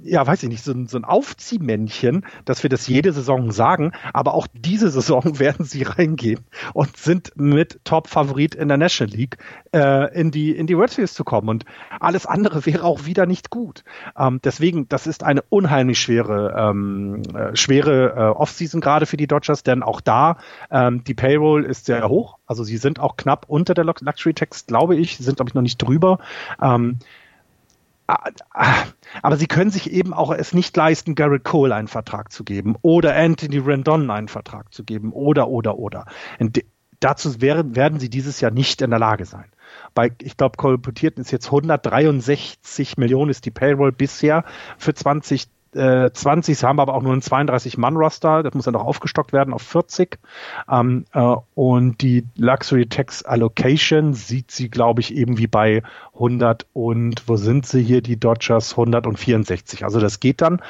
ja, 0.03 0.25
weiß 0.25 0.43
ich 0.43 0.49
nicht, 0.49 0.63
so 0.63 0.71
ein, 0.71 0.87
so 0.87 0.97
ein 0.97 1.03
Aufziehmännchen, 1.03 2.25
dass 2.45 2.61
wir 2.61 2.69
das 2.69 2.87
jede 2.87 3.11
Saison 3.11 3.51
sagen, 3.51 3.91
aber 4.13 4.35
auch 4.35 4.47
diese 4.53 4.89
Saison 4.89 5.23
werden 5.39 5.65
sie 5.65 5.83
reingehen 5.83 6.41
und 6.73 6.95
sind 6.97 7.31
mit 7.35 7.79
Top-Favorit 7.85 8.53
in 8.53 8.67
der 8.67 8.77
National 8.77 9.15
League 9.15 9.37
äh, 9.73 10.13
in 10.19 10.29
die 10.29 10.55
in 10.55 10.67
die 10.67 10.77
World 10.77 10.91
Series 10.91 11.13
zu 11.13 11.23
kommen 11.23 11.49
und 11.49 11.65
alles 11.99 12.25
andere 12.27 12.65
wäre 12.65 12.83
auch 12.83 13.05
wieder 13.05 13.25
nicht 13.25 13.49
gut. 13.49 13.83
Ähm, 14.17 14.39
deswegen, 14.43 14.87
das 14.89 15.07
ist 15.07 15.23
eine 15.23 15.41
unheimlich 15.49 15.99
schwere 15.99 16.55
ähm, 16.55 17.23
äh, 17.33 17.55
schwere 17.55 18.13
äh, 18.15 18.39
Offseason 18.39 18.81
gerade 18.81 19.07
für 19.07 19.17
die 19.17 19.27
Dodgers, 19.27 19.63
denn 19.63 19.81
auch 19.81 20.01
da 20.01 20.37
ähm, 20.69 21.03
die 21.03 21.15
Payroll 21.15 21.65
ist 21.65 21.85
sehr 21.85 22.07
hoch, 22.07 22.37
also 22.45 22.63
sie 22.63 22.77
sind 22.77 22.99
auch 22.99 23.17
knapp 23.17 23.45
unter 23.47 23.73
der 23.73 23.85
Luxury 23.85 24.35
Tax, 24.35 24.67
glaube 24.67 24.95
ich, 24.95 25.17
sind 25.17 25.37
glaube 25.37 25.49
ich 25.49 25.55
noch 25.55 25.63
nicht 25.63 25.77
drüber. 25.77 26.19
Ähm, 26.61 26.99
aber 29.21 29.37
sie 29.37 29.47
können 29.47 29.71
sich 29.71 29.91
eben 29.91 30.13
auch 30.13 30.31
es 30.31 30.53
nicht 30.53 30.75
leisten, 30.75 31.15
Garrett 31.15 31.43
Cole 31.43 31.73
einen 31.75 31.87
Vertrag 31.87 32.31
zu 32.31 32.43
geben 32.43 32.75
oder 32.81 33.15
Anthony 33.15 33.57
Rendon 33.59 34.09
einen 34.09 34.27
Vertrag 34.27 34.73
zu 34.73 34.83
geben 34.83 35.11
oder, 35.11 35.47
oder, 35.49 35.77
oder. 35.77 36.05
Und 36.39 36.63
dazu 36.99 37.41
wären, 37.41 37.75
werden 37.75 37.99
sie 37.99 38.09
dieses 38.09 38.41
Jahr 38.41 38.51
nicht 38.51 38.81
in 38.81 38.89
der 38.89 38.99
Lage 38.99 39.25
sein. 39.25 39.45
Bei, 39.93 40.11
ich 40.21 40.37
glaube, 40.37 40.57
kolportierten 40.57 41.21
ist 41.21 41.31
jetzt 41.31 41.47
163 41.47 42.97
Millionen 42.97 43.31
ist 43.31 43.45
die 43.45 43.51
Payroll 43.51 43.91
bisher 43.91 44.43
für 44.77 44.93
20 44.93 45.47
äh, 45.75 46.11
20, 46.11 46.57
sie 46.57 46.65
haben 46.65 46.79
aber 46.79 46.93
auch 46.93 47.01
nur 47.01 47.13
einen 47.13 47.21
32-Mann-Roster, 47.21 48.43
das 48.43 48.53
muss 48.53 48.65
dann 48.65 48.73
noch 48.73 48.85
aufgestockt 48.85 49.33
werden 49.33 49.53
auf 49.53 49.61
40. 49.61 50.17
Ähm, 50.69 51.05
äh, 51.13 51.35
und 51.55 52.01
die 52.01 52.25
Luxury 52.35 52.87
Tax 52.87 53.23
Allocation 53.23 54.13
sieht 54.13 54.51
sie, 54.51 54.69
glaube 54.69 55.01
ich, 55.01 55.15
eben 55.15 55.37
wie 55.37 55.47
bei 55.47 55.83
100 56.13 56.65
und, 56.73 57.23
wo 57.27 57.35
sind 57.35 57.65
sie 57.65 57.83
hier, 57.83 58.01
die 58.01 58.19
Dodgers, 58.19 58.71
164. 58.71 59.83
Also 59.83 59.99
das 59.99 60.19
geht 60.19 60.41
dann. 60.41 60.61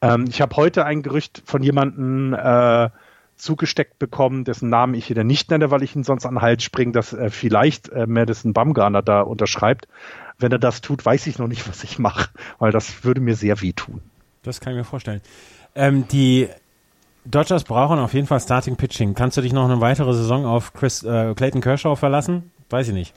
Ähm, 0.00 0.26
ich 0.28 0.40
habe 0.40 0.56
heute 0.56 0.84
ein 0.84 1.02
Gerücht 1.02 1.42
von 1.44 1.62
jemandem 1.62 2.34
äh, 2.34 2.90
zugesteckt 3.38 3.98
bekommen, 3.98 4.44
dessen 4.44 4.68
Namen 4.68 4.94
ich 4.94 5.08
wieder 5.08 5.24
nicht 5.24 5.50
nenne, 5.50 5.70
weil 5.70 5.82
ich 5.82 5.94
ihn 5.96 6.04
sonst 6.04 6.26
an 6.26 6.34
den 6.34 6.42
Hals 6.42 6.62
springe, 6.62 6.92
dass 6.92 7.12
äh, 7.12 7.30
vielleicht 7.30 7.88
äh, 7.90 8.06
Madison 8.06 8.52
Bumgarner 8.52 9.02
da 9.02 9.22
unterschreibt. 9.22 9.88
Wenn 10.38 10.52
er 10.52 10.58
das 10.58 10.80
tut, 10.80 11.04
weiß 11.04 11.26
ich 11.26 11.38
noch 11.38 11.48
nicht, 11.48 11.68
was 11.68 11.82
ich 11.84 11.98
mache, 11.98 12.30
weil 12.58 12.72
das 12.72 13.04
würde 13.04 13.20
mir 13.20 13.36
sehr 13.36 13.60
wehtun. 13.60 14.00
Das 14.48 14.60
kann 14.60 14.72
ich 14.72 14.78
mir 14.78 14.84
vorstellen. 14.84 15.20
Ähm, 15.74 16.08
die 16.08 16.48
Dodgers 17.24 17.64
brauchen 17.64 17.98
auf 17.98 18.14
jeden 18.14 18.26
Fall 18.26 18.40
Starting 18.40 18.76
Pitching. 18.76 19.14
Kannst 19.14 19.36
du 19.36 19.42
dich 19.42 19.52
noch 19.52 19.64
eine 19.64 19.80
weitere 19.80 20.14
Saison 20.14 20.46
auf 20.46 20.72
Chris, 20.72 21.02
äh, 21.02 21.34
Clayton 21.34 21.60
Kershaw 21.60 21.96
verlassen? 21.96 22.50
Weiß 22.70 22.88
ich 22.88 22.94
nicht. 22.94 23.14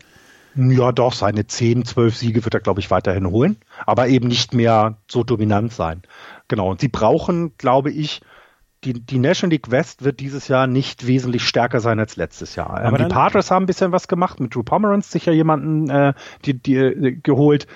Ja, 0.55 0.91
doch, 0.91 1.13
seine 1.13 1.47
10, 1.47 1.85
12 1.85 2.17
Siege 2.17 2.43
wird 2.43 2.53
er, 2.53 2.59
glaube 2.59 2.81
ich, 2.81 2.91
weiterhin 2.91 3.25
holen, 3.25 3.55
aber 3.85 4.09
eben 4.09 4.27
nicht 4.27 4.53
mehr 4.53 4.97
so 5.07 5.23
dominant 5.23 5.71
sein. 5.71 6.01
Genau, 6.49 6.69
und 6.69 6.81
sie 6.81 6.89
brauchen, 6.89 7.57
glaube 7.57 7.89
ich, 7.89 8.19
die, 8.83 8.93
die 8.93 9.19
National 9.19 9.51
League 9.51 9.71
West 9.71 10.03
wird 10.03 10.19
dieses 10.19 10.49
Jahr 10.49 10.67
nicht 10.67 11.07
wesentlich 11.07 11.47
stärker 11.47 11.79
sein 11.79 11.99
als 11.99 12.17
letztes 12.17 12.55
Jahr. 12.55 12.83
Ähm, 12.83 12.97
die 12.97 13.05
Padres 13.05 13.49
haben 13.49 13.63
ein 13.63 13.67
bisschen 13.67 13.93
was 13.93 14.09
gemacht, 14.09 14.41
mit 14.41 14.53
Drew 14.53 14.63
Pomeranz 14.63 15.09
sicher 15.09 15.31
jemanden 15.31 15.89
äh, 15.89 16.13
die, 16.43 16.61
die, 16.61 16.75
äh, 16.75 17.11
geholt. 17.13 17.67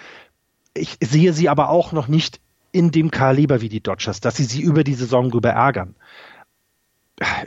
Ich 0.74 0.98
sehe 1.02 1.32
sie 1.32 1.48
aber 1.48 1.70
auch 1.70 1.94
noch 1.94 2.10
nicht 2.10 2.42
in 2.76 2.92
dem 2.92 3.10
Kaliber 3.10 3.62
wie 3.62 3.70
die 3.70 3.80
Dodgers, 3.80 4.20
dass 4.20 4.36
sie 4.36 4.44
sie 4.44 4.62
über 4.62 4.84
die 4.84 4.96
Saison 4.96 5.32
drüber 5.32 5.52
ärgern. 5.52 5.96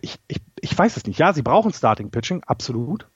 Ich, 0.00 0.18
ich, 0.26 0.38
ich 0.58 0.78
weiß 0.78 0.96
es 0.96 1.04
nicht. 1.04 1.18
Ja, 1.18 1.34
sie 1.34 1.42
brauchen 1.42 1.70
Starting 1.74 2.10
Pitching, 2.10 2.42
absolut. 2.46 3.06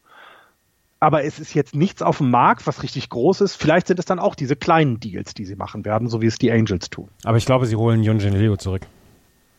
Aber 1.00 1.24
es 1.24 1.40
ist 1.40 1.54
jetzt 1.54 1.74
nichts 1.74 2.02
auf 2.02 2.18
dem 2.18 2.30
Markt, 2.30 2.66
was 2.66 2.82
richtig 2.82 3.08
groß 3.08 3.40
ist. 3.40 3.56
Vielleicht 3.56 3.86
sind 3.86 3.98
es 3.98 4.04
dann 4.04 4.18
auch 4.18 4.34
diese 4.34 4.56
kleinen 4.56 5.00
Deals, 5.00 5.32
die 5.32 5.46
sie 5.46 5.56
machen 5.56 5.86
werden, 5.86 6.08
so 6.08 6.20
wie 6.20 6.26
es 6.26 6.36
die 6.36 6.52
Angels 6.52 6.90
tun. 6.90 7.08
Aber 7.24 7.38
ich 7.38 7.46
glaube, 7.46 7.64
sie 7.64 7.76
holen 7.76 8.02
Junjin 8.02 8.34
Leo 8.34 8.58
zurück. 8.58 8.82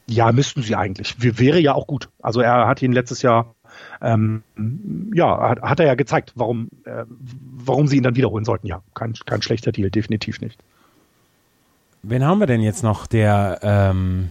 Ja, 0.06 0.32
müssten 0.32 0.62
sie 0.62 0.76
eigentlich. 0.76 1.16
Wäre 1.18 1.60
ja 1.60 1.74
auch 1.74 1.88
gut. 1.88 2.10
Also 2.22 2.40
er 2.40 2.68
hat 2.68 2.84
ihn 2.84 2.92
letztes 2.92 3.24
Jahr, 3.24 3.56
ähm, 4.00 4.44
ja, 5.16 5.50
hat, 5.50 5.62
hat, 5.64 5.80
er 5.80 5.88
ja 5.88 5.96
gezeigt, 5.96 6.34
warum, 6.36 6.70
äh, 6.86 7.06
warum 7.08 7.88
sie 7.88 7.98
ihn 7.98 8.04
dann 8.04 8.16
wiederholen 8.16 8.46
sollten. 8.46 8.68
Ja, 8.68 8.84
kein, 8.94 9.14
kein 9.26 9.42
schlechter 9.42 9.72
Deal, 9.72 9.90
definitiv 9.90 10.40
nicht. 10.40 10.60
Wen 12.04 12.26
haben 12.26 12.40
wir 12.40 12.48
denn 12.48 12.62
jetzt 12.62 12.84
noch, 12.84 13.08
der, 13.08 13.60
ähm, 13.62 14.30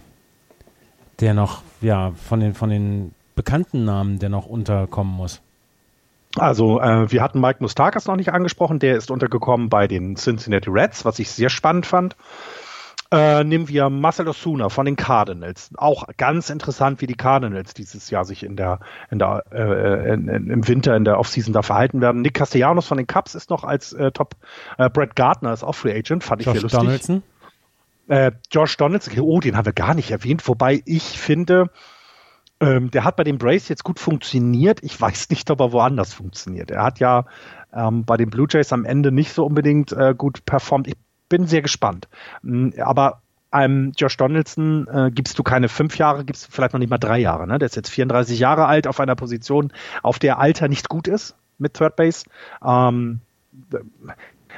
der 1.19 1.33
noch, 1.33 1.63
ja, 1.81 2.11
von 2.11 2.39
den, 2.39 2.53
von 2.53 2.69
den 2.69 3.13
bekannten 3.35 3.83
Namen, 3.83 4.19
der 4.19 4.29
noch 4.29 4.45
unterkommen 4.45 5.13
muss? 5.13 5.41
Also, 6.35 6.79
äh, 6.79 7.11
wir 7.11 7.21
hatten 7.21 7.41
Mike 7.41 7.61
Mustakas 7.61 8.05
noch 8.05 8.15
nicht 8.15 8.31
angesprochen, 8.31 8.77
der 8.77 8.95
ist 8.95 9.09
untergekommen 9.09 9.69
bei 9.69 9.87
den 9.87 10.15
Cincinnati 10.15 10.69
Reds, 10.69 11.03
was 11.03 11.17
ich 11.17 11.31
sehr 11.31 11.49
spannend 11.49 11.87
fand. 11.87 12.15
Äh, 13.11 13.43
nehmen 13.43 13.67
wir 13.69 13.89
Marcel 13.91 14.27
Osuna 14.27 14.69
von 14.69 14.85
den 14.85 14.95
Cardinals. 14.95 15.69
Auch 15.77 16.05
ganz 16.17 16.49
interessant, 16.49 17.01
wie 17.01 17.07
die 17.07 17.13
Cardinals 17.13 17.75
dieses 17.75 18.09
Jahr 18.09 18.25
sich 18.25 18.43
in 18.43 18.55
der, 18.55 18.79
in 19.11 19.19
der, 19.19 19.43
äh, 19.51 20.13
in, 20.13 20.27
in, 20.27 20.49
im 20.49 20.67
Winter, 20.67 20.95
in 20.95 21.05
der 21.05 21.19
Offseason 21.19 21.53
da 21.53 21.61
verhalten 21.61 22.01
werden. 22.01 22.21
Nick 22.21 22.33
Castellanos 22.33 22.87
von 22.87 22.97
den 22.97 23.05
Cubs 23.05 23.35
ist 23.35 23.51
noch 23.51 23.63
als 23.63 23.93
äh, 23.93 24.11
Top. 24.11 24.35
Äh, 24.79 24.89
Brett 24.89 25.15
Gardner 25.15 25.53
ist 25.53 25.63
auch 25.63 25.75
Free 25.75 25.95
Agent, 25.95 26.23
fand 26.23 26.41
ich 26.41 26.47
Josh 26.47 26.55
sehr 26.55 26.61
lustig. 26.63 26.79
Donaldson? 26.79 27.23
Äh, 28.07 28.31
Josh 28.51 28.77
Donaldson, 28.77 29.19
oh, 29.19 29.39
den 29.39 29.55
haben 29.55 29.65
wir 29.65 29.73
gar 29.73 29.93
nicht 29.93 30.11
erwähnt, 30.11 30.47
wobei 30.47 30.81
ich 30.85 31.19
finde, 31.19 31.69
ähm, 32.59 32.91
der 32.91 33.03
hat 33.03 33.15
bei 33.15 33.23
den 33.23 33.37
Braves 33.37 33.69
jetzt 33.69 33.83
gut 33.83 33.99
funktioniert. 33.99 34.79
Ich 34.83 34.99
weiß 34.99 35.29
nicht, 35.29 35.49
ob 35.49 35.59
er 35.59 35.71
woanders 35.71 36.13
funktioniert. 36.13 36.71
Er 36.71 36.83
hat 36.83 36.99
ja 36.99 37.25
ähm, 37.73 38.05
bei 38.05 38.17
den 38.17 38.29
Blue 38.29 38.47
Jays 38.49 38.73
am 38.73 38.85
Ende 38.85 39.11
nicht 39.11 39.33
so 39.33 39.45
unbedingt 39.45 39.91
äh, 39.91 40.13
gut 40.17 40.45
performt. 40.45 40.87
Ich 40.87 40.95
bin 41.29 41.47
sehr 41.47 41.61
gespannt. 41.61 42.07
Mm, 42.41 42.69
aber 42.79 43.21
einem 43.51 43.91
Josh 43.95 44.17
Donaldson 44.17 44.87
äh, 44.87 45.11
gibst 45.11 45.37
du 45.37 45.43
keine 45.43 45.69
fünf 45.69 45.97
Jahre, 45.97 46.25
gibst 46.25 46.47
du 46.47 46.51
vielleicht 46.51 46.73
noch 46.73 46.79
nicht 46.79 46.89
mal 46.89 46.97
drei 46.97 47.19
Jahre. 47.19 47.47
Ne? 47.47 47.59
Der 47.59 47.67
ist 47.67 47.75
jetzt 47.75 47.89
34 47.89 48.39
Jahre 48.39 48.65
alt 48.65 48.87
auf 48.87 48.99
einer 48.99 49.15
Position, 49.15 49.71
auf 50.01 50.19
der 50.19 50.39
Alter 50.39 50.67
nicht 50.67 50.89
gut 50.89 51.07
ist 51.07 51.35
mit 51.57 51.75
Third 51.75 51.95
Base. 51.95 52.25
Ähm, 52.65 53.21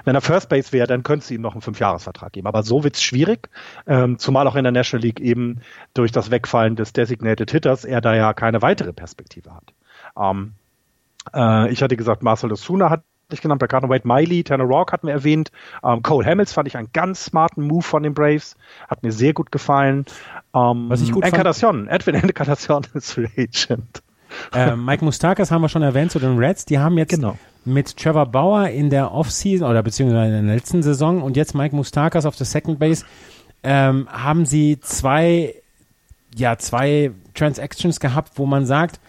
wenn 0.06 0.16
er 0.16 0.22
First 0.22 0.50
Base 0.50 0.72
wäre, 0.72 0.88
dann 0.88 1.04
könntest 1.04 1.30
du 1.30 1.36
ihm 1.36 1.42
noch 1.42 1.54
einen 1.54 1.62
Fünfjahresvertrag 1.62 2.34
geben. 2.34 2.48
Aber 2.48 2.64
so 2.64 2.84
wird's 2.84 3.04
schwierig, 3.04 3.50
ähm, 3.88 4.18
zumal 4.18 4.48
auch 4.48 4.56
in 4.56 4.64
der 4.64 4.72
National 4.72 5.04
League 5.04 5.20
eben 5.20 5.62
durch 5.94 6.12
das 6.12 6.32
Wegfallen 6.32 6.76
des 6.76 6.94
Designated 6.94 7.52
Hitters 7.52 7.86
er 7.86 8.02
da 8.02 8.16
ja 8.16 8.34
keine 8.34 8.62
weitere 8.62 8.94
Perspektive 8.94 9.54
hat. 9.54 9.74
Ähm, 10.18 10.54
äh, 11.34 11.72
ich 11.72 11.82
hatte 11.82 11.98
gesagt, 11.98 12.24
Marcel 12.24 12.52
Osuna 12.52 12.90
hat 12.90 13.04
ich 13.32 13.42
genannt, 13.42 13.60
Gardner 13.68 13.90
Wade 13.90 14.08
Miley, 14.08 14.44
Tanner 14.44 14.66
Rock 14.66 14.94
hatten 14.94 15.08
wir 15.08 15.14
erwähnt. 15.14 15.52
Ähm, 15.84 16.04
Cole 16.04 16.26
Hamels 16.26 16.54
fand 16.54 16.68
ich 16.68 16.78
einen 16.78 16.90
ganz 16.94 17.26
smarten 17.26 17.66
Move 17.66 17.82
von 17.82 18.04
den 18.04 18.14
Braves. 18.14 18.56
Hat 18.88 19.02
mir 19.02 19.12
sehr 19.12 19.34
gut 19.34 19.52
gefallen. 19.52 20.06
Ähm, 20.54 20.86
Was 20.90 21.02
ich 21.02 21.12
gut 21.12 21.24
Encarnacion, 21.24 21.88
Edwin 21.88 22.16
Encarnacion 22.24 22.86
ist 22.94 23.14
Free 23.14 23.28
Agent. 23.36 24.04
Äh, 24.54 24.76
Mike 24.76 25.04
Mustakas 25.04 25.52
haben 25.52 25.62
wir 25.62 25.70
schon 25.70 25.82
erwähnt 25.82 26.12
zu 26.12 26.20
den 26.20 26.38
Reds. 26.38 26.66
Die 26.66 26.78
haben 26.78 26.98
jetzt 26.98 27.10
genau. 27.10 27.38
Mit 27.66 27.98
Trevor 27.98 28.28
Bauer 28.28 28.70
in 28.70 28.90
der 28.90 29.12
Offseason 29.12 29.70
oder 29.70 29.84
beziehungsweise 29.84 30.38
in 30.38 30.46
der 30.46 30.56
letzten 30.56 30.84
Saison 30.84 31.22
und 31.22 31.36
jetzt 31.38 31.56
Mike 31.56 31.76
Mustakas 31.76 32.26
auf 32.26 32.36
der 32.36 32.46
Second 32.46 32.80
Base 32.80 33.06
ähm, 33.64 34.08
haben 34.10 34.46
sie 34.46 34.80
zwei, 34.80 35.56
ja, 36.36 36.58
zwei 36.58 37.12
Transactions 37.34 38.00
gehabt, 38.00 38.34
wo 38.36 38.46
man 38.46 38.66
sagt, 38.66 39.00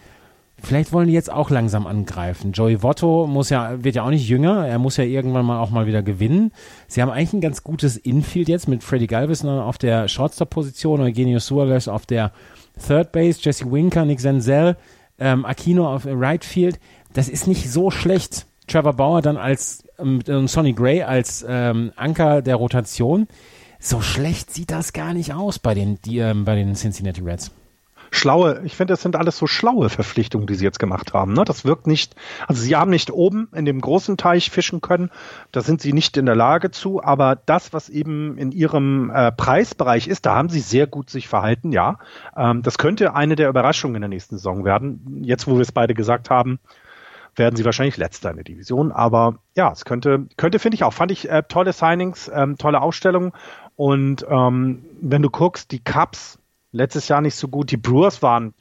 Vielleicht 0.63 0.91
wollen 0.91 1.07
die 1.07 1.13
jetzt 1.13 1.31
auch 1.31 1.51
langsam 1.51 1.85
angreifen. 1.85 2.51
Joey 2.51 2.81
Votto 2.81 3.27
muss 3.27 3.51
ja, 3.51 3.83
wird 3.83 3.95
ja 3.95 4.03
auch 4.03 4.09
nicht 4.09 4.27
jünger. 4.27 4.65
Er 4.67 4.79
muss 4.79 4.97
ja 4.97 5.03
irgendwann 5.03 5.45
mal 5.45 5.59
auch 5.59 5.69
mal 5.69 5.85
wieder 5.85 6.01
gewinnen. 6.01 6.51
Sie 6.87 7.01
haben 7.01 7.11
eigentlich 7.11 7.33
ein 7.33 7.41
ganz 7.41 7.63
gutes 7.63 7.95
Infield 7.95 8.49
jetzt 8.49 8.67
mit 8.67 8.83
Freddy 8.83 9.05
Galveston 9.05 9.59
auf 9.59 9.77
der 9.77 10.07
Shortstop-Position, 10.07 11.01
Eugenio 11.01 11.37
Suarez 11.37 11.87
auf 11.87 12.07
der 12.07 12.31
Third 12.85 13.11
Base, 13.11 13.39
Jesse 13.39 13.71
Winker, 13.71 14.03
Nick 14.03 14.19
Senzel, 14.19 14.77
ähm, 15.19 15.45
Aquino 15.45 15.93
auf 15.93 16.07
Right 16.07 16.43
Field. 16.43 16.79
Das 17.13 17.29
ist 17.29 17.47
nicht 17.47 17.71
so 17.71 17.91
schlecht. 17.91 18.46
Trevor 18.67 18.93
Bauer 18.93 19.21
dann 19.21 19.37
als 19.37 19.83
ähm, 19.97 20.21
Sonny 20.47 20.73
Gray 20.73 21.03
als 21.03 21.45
ähm, 21.47 21.91
Anker 21.95 22.41
der 22.41 22.55
Rotation. 22.55 23.27
So 23.79 24.01
schlecht 24.01 24.53
sieht 24.53 24.71
das 24.71 24.93
gar 24.93 25.13
nicht 25.13 25.33
aus 25.33 25.59
bei 25.59 25.73
den, 25.73 26.01
die, 26.01 26.19
ähm, 26.19 26.45
bei 26.45 26.55
den 26.55 26.73
Cincinnati 26.75 27.21
Reds 27.21 27.51
schlaue, 28.11 28.61
ich 28.63 28.75
finde, 28.75 28.93
das 28.93 29.01
sind 29.01 29.15
alles 29.15 29.37
so 29.37 29.47
schlaue 29.47 29.89
Verpflichtungen, 29.89 30.47
die 30.47 30.55
sie 30.55 30.65
jetzt 30.65 30.79
gemacht 30.79 31.13
haben. 31.13 31.33
Ne? 31.33 31.43
Das 31.45 31.65
wirkt 31.65 31.87
nicht, 31.87 32.15
also 32.47 32.61
sie 32.61 32.75
haben 32.75 32.89
nicht 32.89 33.11
oben 33.11 33.49
in 33.53 33.65
dem 33.65 33.81
großen 33.81 34.17
Teich 34.17 34.49
fischen 34.49 34.81
können, 34.81 35.09
da 35.51 35.61
sind 35.61 35.81
sie 35.81 35.93
nicht 35.93 36.17
in 36.17 36.25
der 36.25 36.35
Lage 36.35 36.71
zu, 36.71 37.03
aber 37.03 37.35
das, 37.35 37.73
was 37.73 37.89
eben 37.89 38.37
in 38.37 38.51
ihrem 38.51 39.09
äh, 39.09 39.31
Preisbereich 39.31 40.07
ist, 40.07 40.25
da 40.25 40.35
haben 40.35 40.49
sie 40.49 40.59
sehr 40.59 40.87
gut 40.87 41.09
sich 41.09 41.27
verhalten, 41.27 41.71
ja. 41.71 41.99
Ähm, 42.35 42.63
das 42.63 42.77
könnte 42.77 43.13
eine 43.13 43.35
der 43.35 43.49
Überraschungen 43.49 43.95
in 43.95 44.01
der 44.01 44.09
nächsten 44.09 44.37
Saison 44.37 44.65
werden. 44.65 45.23
Jetzt, 45.23 45.47
wo 45.47 45.55
wir 45.55 45.61
es 45.61 45.71
beide 45.71 45.93
gesagt 45.93 46.29
haben, 46.29 46.59
werden 47.37 47.55
sie 47.55 47.65
wahrscheinlich 47.65 47.97
letzter 47.97 48.29
in 48.31 48.37
der 48.37 48.45
Division, 48.45 48.91
aber 48.91 49.39
ja, 49.55 49.71
es 49.71 49.85
könnte, 49.85 50.27
könnte 50.37 50.59
finde 50.59 50.75
ich 50.75 50.83
auch, 50.83 50.93
fand 50.93 51.11
ich 51.11 51.29
äh, 51.29 51.43
tolle 51.47 51.73
Signings, 51.73 52.29
ähm, 52.33 52.57
tolle 52.57 52.81
Ausstellungen 52.81 53.31
und 53.75 54.25
ähm, 54.29 54.85
wenn 55.01 55.21
du 55.21 55.29
guckst, 55.29 55.71
die 55.71 55.83
Cups 55.83 56.39
letztes 56.71 57.07
Jahr 57.07 57.21
nicht 57.21 57.35
so 57.35 57.47
gut. 57.47 57.71
Die 57.71 57.77
Brewers 57.77 58.21
waren 58.21 58.53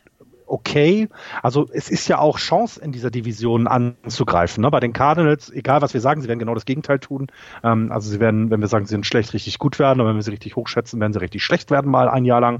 okay. 0.47 1.09
Also 1.43 1.68
es 1.72 1.91
ist 1.91 2.09
ja 2.09 2.18
auch 2.18 2.39
Chance 2.39 2.81
in 2.81 2.93
dieser 2.93 3.11
Division 3.11 3.66
anzugreifen. 3.66 4.62
Ne? 4.62 4.70
Bei 4.70 4.81
den 4.81 4.93
Cardinals, 4.93 5.51
egal 5.51 5.83
was 5.83 5.93
wir 5.93 6.01
sagen, 6.01 6.20
sie 6.20 6.29
werden 6.29 6.39
genau 6.39 6.55
das 6.55 6.64
Gegenteil 6.64 6.99
tun. 6.99 7.27
Ähm, 7.62 7.91
also 7.93 8.11
sie 8.11 8.20
werden, 8.20 8.51
wenn 8.51 8.61
wir 8.61 8.68
sagen, 8.68 8.87
sie 8.87 8.93
sind 8.93 9.07
schlecht, 9.07 9.33
richtig 9.35 9.59
gut 9.59 9.79
werden. 9.79 10.01
Und 10.01 10.07
wenn 10.07 10.14
wir 10.14 10.22
sie 10.22 10.31
richtig 10.31 10.57
hochschätzen, 10.57 11.01
werden 11.01 11.12
sie 11.12 11.20
richtig 11.20 11.45
schlecht 11.45 11.70
werden 11.70 11.91
mal 11.91 12.09
ein 12.09 12.24
Jahr 12.24 12.41
lang. 12.41 12.59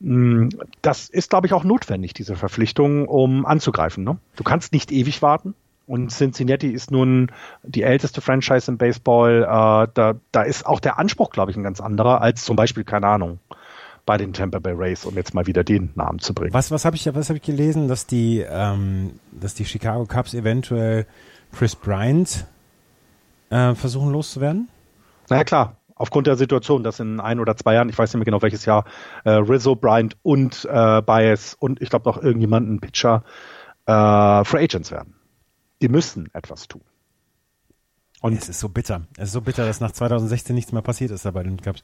Mm, 0.00 0.48
das 0.82 1.08
ist, 1.08 1.30
glaube 1.30 1.46
ich, 1.46 1.52
auch 1.52 1.64
notwendig, 1.64 2.14
diese 2.14 2.36
Verpflichtung, 2.36 3.08
um 3.08 3.46
anzugreifen. 3.46 4.04
Ne? 4.04 4.18
Du 4.36 4.44
kannst 4.44 4.72
nicht 4.72 4.92
ewig 4.92 5.22
warten. 5.22 5.54
Und 5.86 6.10
Cincinnati 6.10 6.68
ist 6.68 6.90
nun 6.90 7.30
die 7.62 7.82
älteste 7.82 8.20
Franchise 8.20 8.70
im 8.70 8.76
Baseball. 8.76 9.44
Äh, 9.44 9.88
da, 9.94 10.14
da 10.32 10.42
ist 10.42 10.66
auch 10.66 10.80
der 10.80 10.98
Anspruch, 10.98 11.30
glaube 11.30 11.52
ich, 11.52 11.56
ein 11.56 11.62
ganz 11.62 11.80
anderer 11.80 12.20
als 12.20 12.44
zum 12.44 12.56
Beispiel, 12.56 12.82
keine 12.82 13.06
Ahnung, 13.06 13.38
bei 14.04 14.16
den 14.16 14.32
Tampa 14.32 14.58
Bay 14.58 14.72
Rays, 14.72 15.04
um 15.04 15.14
jetzt 15.14 15.32
mal 15.32 15.46
wieder 15.46 15.62
den 15.62 15.90
Namen 15.94 16.18
zu 16.18 16.34
bringen. 16.34 16.52
Was, 16.52 16.72
was 16.72 16.84
habe 16.84 16.96
ich, 16.96 17.06
was 17.14 17.28
hab 17.28 17.36
ich 17.36 17.42
gelesen, 17.42 17.86
dass 17.86 18.06
die, 18.06 18.44
ähm, 18.48 19.20
dass 19.30 19.54
die 19.54 19.64
Chicago 19.64 20.06
Cubs 20.06 20.34
eventuell 20.34 21.06
Chris 21.52 21.76
Bryant 21.76 22.46
äh, 23.50 23.74
versuchen 23.74 24.10
loszuwerden? 24.10 24.68
Na 25.28 25.36
ja, 25.36 25.44
klar, 25.44 25.76
aufgrund 25.96 26.28
der 26.28 26.36
Situation, 26.36 26.84
dass 26.84 27.00
in 27.00 27.18
ein 27.18 27.40
oder 27.40 27.56
zwei 27.56 27.74
Jahren, 27.74 27.88
ich 27.88 27.98
weiß 27.98 28.12
nicht 28.12 28.18
mehr 28.18 28.24
genau 28.24 28.42
welches 28.42 28.64
Jahr, 28.64 28.84
äh, 29.24 29.30
Rizzo, 29.30 29.74
Bryant 29.74 30.16
und 30.22 30.64
äh, 30.70 31.02
Bias 31.02 31.56
und 31.58 31.82
ich 31.82 31.90
glaube 31.90 32.08
noch 32.08 32.22
irgendjemanden, 32.22 32.80
Pitcher, 32.80 33.24
äh, 33.86 34.44
Free 34.44 34.62
Agents 34.62 34.92
werden. 34.92 35.14
Die 35.82 35.88
müssen 35.88 36.30
etwas 36.32 36.68
tun. 36.68 36.82
Und 38.20 38.32
es 38.32 38.48
ist 38.48 38.60
so 38.60 38.68
bitter. 38.68 39.02
Es 39.16 39.28
ist 39.28 39.32
so 39.32 39.40
bitter, 39.40 39.66
dass 39.66 39.80
nach 39.80 39.92
2016 39.92 40.54
nichts 40.54 40.72
mehr 40.72 40.82
passiert 40.82 41.10
ist 41.10 41.24
da 41.24 41.30
bei 41.32 41.42
den 41.42 41.60
Cubs. 41.60 41.82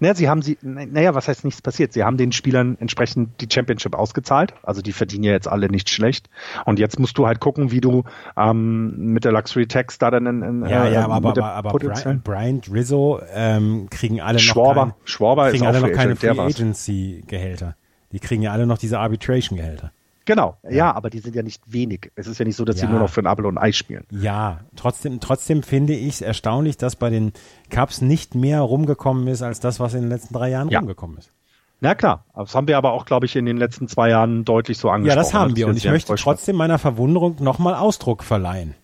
Naja, 0.00 0.14
sie 0.14 0.28
haben 0.28 0.42
sie, 0.42 0.58
naja, 0.62 1.14
was 1.14 1.28
heißt 1.28 1.44
nichts 1.44 1.62
passiert? 1.62 1.92
Sie 1.92 2.02
haben 2.02 2.16
den 2.16 2.32
Spielern 2.32 2.76
entsprechend 2.80 3.40
die 3.40 3.48
Championship 3.52 3.94
ausgezahlt. 3.94 4.54
Also 4.62 4.80
die 4.82 4.92
verdienen 4.92 5.24
ja 5.24 5.32
jetzt 5.32 5.46
alle 5.46 5.68
nicht 5.68 5.90
schlecht. 5.90 6.30
Und 6.64 6.78
jetzt 6.78 6.98
musst 6.98 7.18
du 7.18 7.26
halt 7.26 7.40
gucken, 7.40 7.70
wie 7.70 7.80
du 7.80 8.04
ähm, 8.36 9.12
mit 9.12 9.24
der 9.24 9.32
Luxury 9.32 9.66
Tax 9.66 9.98
da 9.98 10.10
dann 10.10 10.26
in, 10.26 10.42
in 10.42 10.66
Ja, 10.66 10.86
äh, 10.86 10.94
ja, 10.94 11.08
aber, 11.08 11.28
aber, 11.28 11.44
aber 11.44 11.70
Brian, 11.78 12.22
Brian 12.22 12.60
Rizzo 12.72 13.20
ähm, 13.34 13.88
kriegen 13.90 14.20
alle 14.20 14.38
noch 14.38 14.42
Schwarber, 14.42 14.84
kein, 14.84 14.94
Schwarber 15.04 15.50
kriegen 15.50 15.66
alle 15.66 15.80
noch 15.80 15.92
keine 15.92 16.16
Free 16.16 16.30
Agency 16.30 17.22
Gehälter. 17.26 17.76
Die 18.12 18.18
kriegen 18.18 18.42
ja 18.42 18.52
alle 18.52 18.66
noch 18.66 18.78
diese 18.78 18.98
Arbitration 18.98 19.56
Gehälter. 19.58 19.92
Genau, 20.30 20.56
ja. 20.62 20.70
ja. 20.70 20.94
aber 20.94 21.10
die 21.10 21.18
sind 21.18 21.34
ja 21.34 21.42
nicht 21.42 21.60
wenig. 21.66 22.12
Es 22.14 22.28
ist 22.28 22.38
ja 22.38 22.44
nicht 22.44 22.54
so, 22.54 22.64
dass 22.64 22.80
ja. 22.80 22.86
sie 22.86 22.92
nur 22.92 23.00
noch 23.00 23.10
für 23.10 23.20
ein 23.20 23.26
Apfel 23.26 23.46
und 23.46 23.58
ein 23.58 23.64
Ei 23.64 23.72
spielen. 23.72 24.04
Ja, 24.12 24.60
trotzdem, 24.76 25.18
trotzdem 25.18 25.64
finde 25.64 25.92
ich 25.92 26.14
es 26.14 26.20
erstaunlich, 26.20 26.76
dass 26.76 26.94
bei 26.94 27.10
den 27.10 27.32
Cups 27.68 28.00
nicht 28.00 28.36
mehr 28.36 28.60
rumgekommen 28.60 29.26
ist, 29.26 29.42
als 29.42 29.58
das, 29.58 29.80
was 29.80 29.94
in 29.94 30.02
den 30.02 30.08
letzten 30.08 30.32
drei 30.32 30.50
Jahren 30.50 30.68
ja. 30.68 30.78
rumgekommen 30.78 31.18
ist. 31.18 31.32
Na 31.80 31.96
klar, 31.96 32.26
das 32.36 32.54
haben 32.54 32.68
wir 32.68 32.78
aber 32.78 32.92
auch, 32.92 33.06
glaube 33.06 33.26
ich, 33.26 33.34
in 33.34 33.44
den 33.44 33.56
letzten 33.56 33.88
zwei 33.88 34.10
Jahren 34.10 34.44
deutlich 34.44 34.78
so 34.78 34.88
angesprochen. 34.88 35.18
Ja, 35.18 35.20
das 35.20 35.34
haben 35.34 35.56
wir 35.56 35.66
und 35.66 35.76
ich 35.76 35.86
möchte 35.86 36.14
trotzdem 36.14 36.54
meiner 36.54 36.78
Verwunderung 36.78 37.34
nochmal 37.40 37.74
Ausdruck 37.74 38.22
verleihen. 38.22 38.76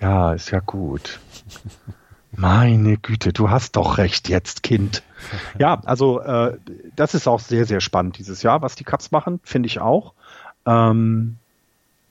Ja, 0.00 0.32
ist 0.32 0.52
ja 0.52 0.60
gut. 0.60 1.20
Meine 2.30 2.96
Güte, 2.96 3.34
du 3.34 3.50
hast 3.50 3.76
doch 3.76 3.98
recht 3.98 4.30
jetzt, 4.30 4.62
Kind. 4.62 5.02
Ja, 5.58 5.82
also 5.84 6.20
äh, 6.20 6.56
das 6.96 7.12
ist 7.12 7.28
auch 7.28 7.40
sehr, 7.40 7.66
sehr 7.66 7.82
spannend 7.82 8.16
dieses 8.18 8.42
Jahr, 8.42 8.62
was 8.62 8.74
die 8.74 8.84
Cubs 8.84 9.10
machen, 9.10 9.40
finde 9.44 9.66
ich 9.66 9.80
auch. 9.80 10.14
Ähm, 10.66 11.36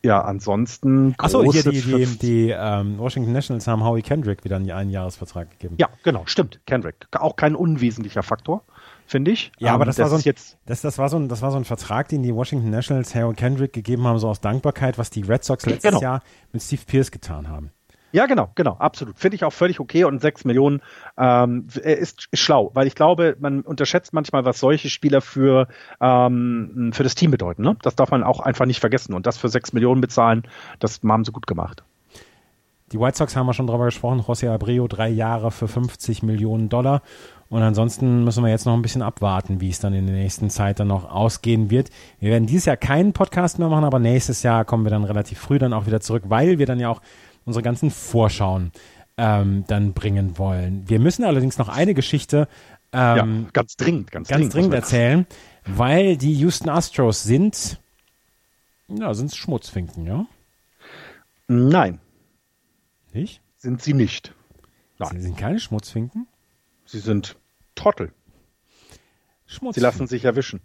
ja, 0.06 0.22
ansonsten. 0.22 1.16
Achso, 1.18 1.50
hier 1.50 1.64
die, 1.64 1.82
die, 1.82 2.06
die 2.18 2.50
ähm, 2.50 2.98
Washington 2.98 3.32
Nationals 3.32 3.68
haben 3.68 3.86
Howie 3.86 4.02
Kendrick 4.02 4.44
wieder 4.44 4.58
einen 4.58 4.70
Einjahresvertrag 4.70 5.50
gegeben. 5.52 5.76
Ja, 5.80 5.88
genau, 6.04 6.24
stimmt. 6.26 6.60
Kendrick. 6.66 7.08
Auch 7.14 7.38
kein 7.38 7.56
unwesentlicher 7.56 8.22
Faktor, 8.22 8.64
finde 9.08 9.32
ich. 9.32 9.54
Ja, 9.60 9.74
aber 9.74 9.84
ähm, 9.84 9.88
das, 9.88 9.96
das, 9.96 10.04
war 10.04 10.10
so 10.10 10.16
ein, 10.18 10.22
jetzt 10.26 10.58
das, 10.66 10.82
das, 10.82 10.98
war 10.98 11.08
so 11.08 11.18
ein, 11.18 11.30
das 11.30 11.42
war 11.42 11.52
so 11.52 11.58
ein 11.58 11.64
Vertrag, 11.64 12.10
den 12.10 12.22
die 12.22 12.36
Washington 12.36 12.70
Nationals 12.70 13.16
Howie 13.16 13.34
Kendrick 13.34 13.72
gegeben 13.72 14.06
haben, 14.06 14.20
so 14.20 14.28
aus 14.28 14.42
Dankbarkeit, 14.42 14.98
was 14.98 15.10
die 15.10 15.22
Red 15.22 15.46
Sox 15.46 15.66
letztes 15.66 15.92
genau. 15.92 16.02
Jahr 16.02 16.22
mit 16.52 16.62
Steve 16.62 16.82
Pierce 16.86 17.10
getan 17.10 17.48
haben. 17.48 17.72
Ja, 18.14 18.28
genau, 18.28 18.50
genau, 18.54 18.74
absolut. 18.74 19.18
Finde 19.18 19.36
ich 19.36 19.44
auch 19.44 19.52
völlig 19.52 19.80
okay 19.80 20.04
und 20.04 20.22
sechs 20.22 20.46
Millionen 20.46 20.84
ähm, 21.18 21.66
ist, 21.82 22.30
schlau, 22.32 22.70
weil 22.76 22.86
ich 22.86 22.94
glaube, 22.94 23.36
man 23.40 23.62
unterschätzt 23.62 24.14
manchmal, 24.14 24.46
was 24.46 24.60
solche 24.60 24.92
Spieler 24.92 25.20
für, 25.20 25.68
ähm, 26.00 26.92
für 26.94 27.02
das 27.02 27.16
Team 27.16 27.32
bedeuten. 27.32 27.64
Ne? 27.64 27.76
Das 27.82 27.96
darf 27.96 28.12
man 28.12 28.24
auch 28.24 28.40
einfach 28.40 28.68
nicht 28.68 28.80
vergessen. 28.80 29.16
Und 29.16 29.26
das 29.26 29.40
für 29.40 29.50
sechs 29.50 29.74
Millionen 29.74 30.00
bezahlen, 30.00 30.44
das 30.78 31.02
haben 31.04 31.26
sie 31.26 31.32
gut 31.32 31.48
gemacht. 31.48 31.84
Die 32.92 33.00
White 33.00 33.18
Sox 33.18 33.36
haben 33.36 33.48
wir 33.48 33.54
schon 33.54 33.66
drüber 33.66 33.86
gesprochen. 33.86 34.22
José 34.22 34.54
Abreu 34.54 34.88
drei 34.88 35.10
Jahre 35.10 35.50
für 35.50 35.68
50 35.68 36.22
Millionen 36.22 36.70
Dollar. 36.70 37.02
Und 37.50 37.64
ansonsten 37.64 38.24
müssen 38.24 38.44
wir 38.44 38.52
jetzt 38.52 38.68
noch 38.68 38.76
ein 38.76 38.84
bisschen 38.84 39.02
abwarten, 39.02 39.60
wie 39.60 39.70
es 39.70 39.80
dann 39.80 39.96
in 39.96 40.06
der 40.06 40.16
nächsten 40.16 40.52
Zeit 40.52 40.80
dann 40.80 40.90
noch 40.90 41.10
ausgehen 41.10 41.72
wird. 41.72 41.90
Wir 42.20 42.30
werden 42.30 42.46
dieses 42.46 42.66
Jahr 42.66 42.78
keinen 42.78 43.14
Podcast 43.14 43.58
mehr 43.58 43.70
machen, 43.70 43.86
aber 43.86 43.98
nächstes 43.98 44.44
Jahr 44.44 44.66
kommen 44.66 44.86
wir 44.86 44.92
dann 44.92 45.04
relativ 45.04 45.40
früh 45.40 45.58
dann 45.58 45.74
auch 45.74 45.88
wieder 45.88 46.00
zurück, 46.00 46.26
weil 46.28 46.60
wir 46.60 46.68
dann 46.68 46.80
ja 46.80 46.90
auch 46.90 47.02
unsere 47.46 47.64
ganzen 47.64 47.92
Vorschauen 47.92 48.72
ähm, 49.18 49.64
dann 49.68 49.94
bringen 49.94 50.38
wollen. 50.38 50.88
Wir 50.88 51.00
müssen 51.00 51.24
allerdings 51.24 51.58
noch 51.58 51.70
eine 51.70 51.94
Geschichte 51.94 52.48
ähm, 52.92 53.44
ja, 53.44 53.50
ganz 53.54 53.76
dringend, 53.76 54.12
ganz, 54.12 54.28
ganz 54.28 54.40
dringend, 54.40 54.54
dringend 54.54 54.74
erzählen, 54.74 55.28
weil 55.66 56.18
die 56.18 56.34
Houston 56.34 56.70
Astros 56.70 57.24
sind, 57.24 57.80
ja, 58.88 59.14
sind 59.14 59.34
Schmutzfinken, 59.34 60.06
ja? 60.06 60.26
Nein. 61.48 62.00
Nicht? 63.12 63.42
Sind 63.58 63.82
sie 63.82 63.94
nicht. 63.94 64.34
Nein. 65.00 65.10
Sie 65.14 65.22
sind 65.22 65.38
keine 65.38 65.60
Schmutzfinken? 65.60 66.28
Sie 66.86 67.00
sind 67.00 67.36
Trottel. 67.76 68.12
Sie 69.48 69.80
lassen 69.80 70.08
sich 70.08 70.26
erwischen. 70.26 70.62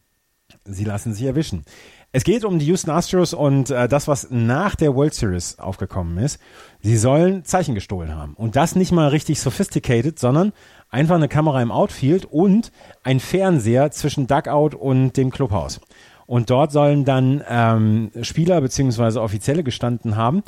Sie 0.64 0.84
lassen 0.84 1.14
sich 1.14 1.24
erwischen. 1.24 1.64
Es 2.10 2.24
geht 2.24 2.46
um 2.46 2.58
die 2.58 2.64
Houston 2.66 2.90
Astros 2.90 3.34
und 3.34 3.68
äh, 3.68 3.86
das, 3.86 4.08
was 4.08 4.28
nach 4.30 4.74
der 4.74 4.94
World 4.94 5.12
Series 5.12 5.58
aufgekommen 5.58 6.16
ist. 6.16 6.40
Sie 6.80 6.96
sollen 6.96 7.44
Zeichen 7.44 7.74
gestohlen 7.74 8.16
haben. 8.16 8.32
Und 8.32 8.56
das 8.56 8.76
nicht 8.76 8.92
mal 8.92 9.08
richtig 9.08 9.40
sophisticated, 9.40 10.18
sondern 10.18 10.54
einfach 10.88 11.16
eine 11.16 11.28
Kamera 11.28 11.60
im 11.60 11.70
Outfield 11.70 12.24
und 12.24 12.72
ein 13.02 13.20
Fernseher 13.20 13.90
zwischen 13.90 14.26
Dugout 14.26 14.74
und 14.74 15.18
dem 15.18 15.30
Clubhaus. 15.30 15.80
Und 16.24 16.48
dort 16.48 16.72
sollen 16.72 17.04
dann 17.04 17.44
ähm, 17.46 18.10
Spieler 18.22 18.62
beziehungsweise 18.62 19.20
Offizielle 19.20 19.62
gestanden 19.62 20.16
haben. 20.16 20.42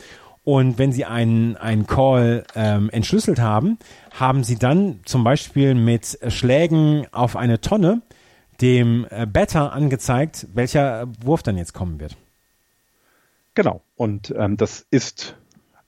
Und 0.44 0.78
wenn 0.78 0.92
sie 0.92 1.04
einen, 1.04 1.58
einen 1.58 1.86
Call 1.86 2.44
ähm, 2.54 2.88
entschlüsselt 2.88 3.38
haben, 3.38 3.78
haben 4.18 4.44
sie 4.44 4.56
dann 4.56 5.00
zum 5.04 5.24
Beispiel 5.24 5.74
mit 5.74 6.18
Schlägen 6.28 7.06
auf 7.12 7.36
eine 7.36 7.61
Tonne 7.61 8.00
dem 8.61 9.06
äh, 9.11 9.26
Better 9.26 9.72
angezeigt, 9.72 10.46
welcher 10.54 11.08
Wurf 11.22 11.42
dann 11.42 11.56
jetzt 11.56 11.72
kommen 11.72 12.00
wird. 12.00 12.16
Genau. 13.54 13.82
Und 13.96 14.34
ähm, 14.36 14.56
das 14.56 14.86
ist 14.90 15.36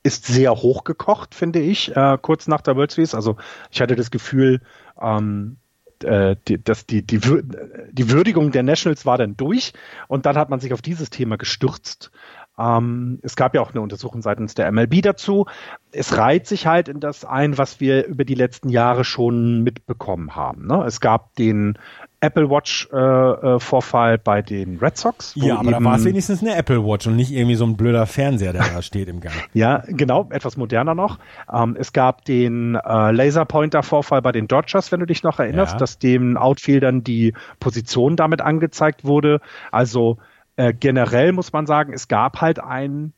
ist 0.03 0.25
sehr 0.25 0.51
hochgekocht, 0.51 1.33
finde 1.33 1.59
ich, 1.59 1.95
äh, 1.95 2.17
kurz 2.21 2.47
nach 2.47 2.59
der 2.59 2.75
World 2.75 2.91
Series. 2.91 3.15
Also 3.15 3.37
ich 3.71 3.79
hatte 3.79 3.95
das 3.95 4.11
Gefühl, 4.11 4.59
ähm, 5.01 5.55
äh, 6.03 6.35
die, 6.47 6.61
dass 6.61 6.85
die, 6.85 7.01
die, 7.01 7.19
die 7.19 8.09
Würdigung 8.09 8.51
der 8.51 8.63
Nationals 8.63 9.05
war 9.05 9.17
dann 9.17 9.37
durch 9.37 9.73
und 10.09 10.25
dann 10.25 10.35
hat 10.35 10.49
man 10.49 10.59
sich 10.59 10.73
auf 10.73 10.81
dieses 10.81 11.09
Thema 11.09 11.37
gestürzt. 11.37 12.11
Ähm, 12.57 13.19
es 13.23 13.35
gab 13.35 13.55
ja 13.55 13.61
auch 13.61 13.71
eine 13.71 13.81
Untersuchung 13.81 14.21
seitens 14.21 14.53
der 14.53 14.71
MLB 14.71 15.01
dazu. 15.01 15.45
Es 15.91 16.17
reiht 16.17 16.45
sich 16.45 16.67
halt 16.67 16.87
in 16.87 16.99
das 16.99 17.25
ein, 17.25 17.57
was 17.57 17.79
wir 17.79 18.05
über 18.05 18.25
die 18.25 18.35
letzten 18.35 18.69
Jahre 18.69 19.03
schon 19.05 19.63
mitbekommen 19.63 20.35
haben. 20.35 20.67
Ne? 20.67 20.83
Es 20.85 20.99
gab 20.99 21.33
den 21.35 21.79
Apple 22.23 22.49
Watch 22.49 22.87
äh, 22.93 22.97
äh, 22.97 23.59
Vorfall 23.59 24.17
bei 24.17 24.41
den 24.41 24.79
Red 24.79 24.97
Sox. 24.97 25.33
Ja, 25.35 25.57
aber 25.57 25.71
da 25.71 25.83
war 25.83 25.97
es 25.97 26.05
wenigstens 26.05 26.41
eine 26.41 26.55
Apple 26.55 26.85
Watch 26.85 27.05
und 27.05 27.17
nicht 27.17 27.33
irgendwie 27.33 27.55
so 27.55 27.65
ein 27.65 27.75
blöder 27.75 28.05
Fernseher, 28.05 28.53
der 28.53 28.63
da 28.63 28.81
steht 28.81 29.09
im 29.09 29.19
Gang. 29.19 29.33
Ja, 29.53 29.83
genau, 29.87 30.29
etwas 30.31 30.55
moderner 30.57 30.95
noch. 30.95 31.19
Ähm, 31.51 31.75
es 31.77 31.91
gab 31.91 32.23
den 32.25 32.75
äh, 32.75 33.11
Laserpointer 33.11 33.83
Vorfall 33.83 34.21
bei 34.21 34.31
den 34.31 34.47
Dodgers, 34.47 34.91
wenn 34.91 35.01
du 35.01 35.05
dich 35.05 35.21
noch 35.23 35.39
erinnerst, 35.39 35.73
ja. 35.73 35.79
dass 35.79 35.99
dem 35.99 36.37
Outfieldern 36.37 37.03
die 37.03 37.33
Position 37.59 38.15
damit 38.15 38.41
angezeigt 38.41 39.03
wurde. 39.03 39.41
Also 39.71 40.17
äh, 40.55 40.73
generell 40.73 41.33
muss 41.33 41.51
man 41.51 41.65
sagen, 41.65 41.91
es 41.93 42.07
gab 42.07 42.39
halt 42.39 42.59
ein 42.59 43.13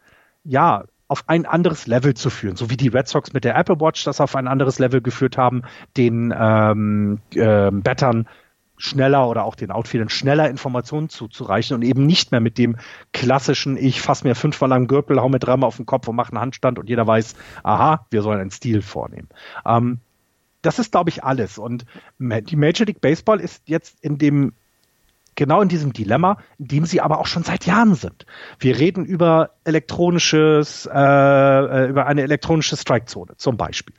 ja, 0.44 0.86
auf 1.08 1.24
ein 1.28 1.46
anderes 1.46 1.86
Level 1.86 2.16
zu 2.16 2.30
führen, 2.30 2.56
so 2.56 2.70
wie 2.70 2.78
die 2.78 2.88
Red 2.88 3.08
Sox 3.08 3.34
mit 3.34 3.44
der 3.44 3.56
Apple 3.56 3.80
Watch 3.80 4.04
das 4.06 4.20
auf 4.20 4.36
ein 4.36 4.48
anderes 4.48 4.80
Level 4.80 5.02
geführt 5.02 5.38
haben, 5.38 5.62
den 5.98 6.34
ähm, 6.36 7.20
äh, 7.36 7.70
Battern 7.72 8.28
schneller 8.78 9.30
oder 9.30 9.46
auch 9.46 9.56
den 9.56 9.72
Outfieldern 9.72 10.10
schneller 10.10 10.50
Informationen 10.50 11.10
zuzureichen 11.10 11.76
und 11.76 11.84
eben 11.84 12.06
nicht 12.06 12.32
mehr 12.32 12.42
mit 12.42 12.58
dem 12.58 12.78
klassischen, 13.14 13.78
ich 13.78 14.02
fasse 14.02 14.28
mir 14.28 14.36
fünfmal 14.36 14.70
lang 14.70 14.88
Gürtel, 14.88 15.22
hau 15.22 15.30
mir 15.30 15.40
dreimal 15.40 15.68
auf 15.68 15.78
den 15.78 15.86
Kopf 15.86 16.08
und 16.08 16.16
mache 16.16 16.32
einen 16.32 16.42
Handstand 16.42 16.80
und 16.80 16.90
jeder 16.90 17.08
weiß, 17.08 17.36
aha, 17.64 18.06
wir 18.10 18.22
sollen 18.22 18.42
einen 18.42 18.52
Stil 18.52 18.82
vornehmen. 18.82 19.30
Ähm, 19.66 20.00
das 20.62 20.80
ist, 20.80 20.92
glaube 20.92 21.12
ich, 21.12 21.24
alles. 21.24 21.60
Und 21.60 21.86
die 22.20 22.56
Major 22.56 22.88
League 22.88 23.00
Baseball 23.00 23.40
ist 23.40 23.62
jetzt 23.68 24.04
in 24.04 24.18
dem 24.18 24.54
genau 25.36 25.62
in 25.62 25.70
diesem 25.70 25.94
Dilemma, 25.94 26.38
in 26.58 26.68
dem 26.68 26.86
sie 26.86 27.02
aber 27.02 27.20
auch 27.20 27.28
schon 27.28 27.44
seit 27.44 27.66
Jahren 27.66 27.96
sind. 27.96 28.26
Wir 28.60 28.80
reden 28.80 29.06
über 29.06 29.52
elektronisches, 29.64 30.90
äh, 30.92 30.98
äh, 30.98 31.90
über 31.90 32.06
eine 32.08 32.22
elektronische 32.22 32.78
Strikezone 32.78 33.34
zum 33.38 33.58
Beispiel. 33.58 33.96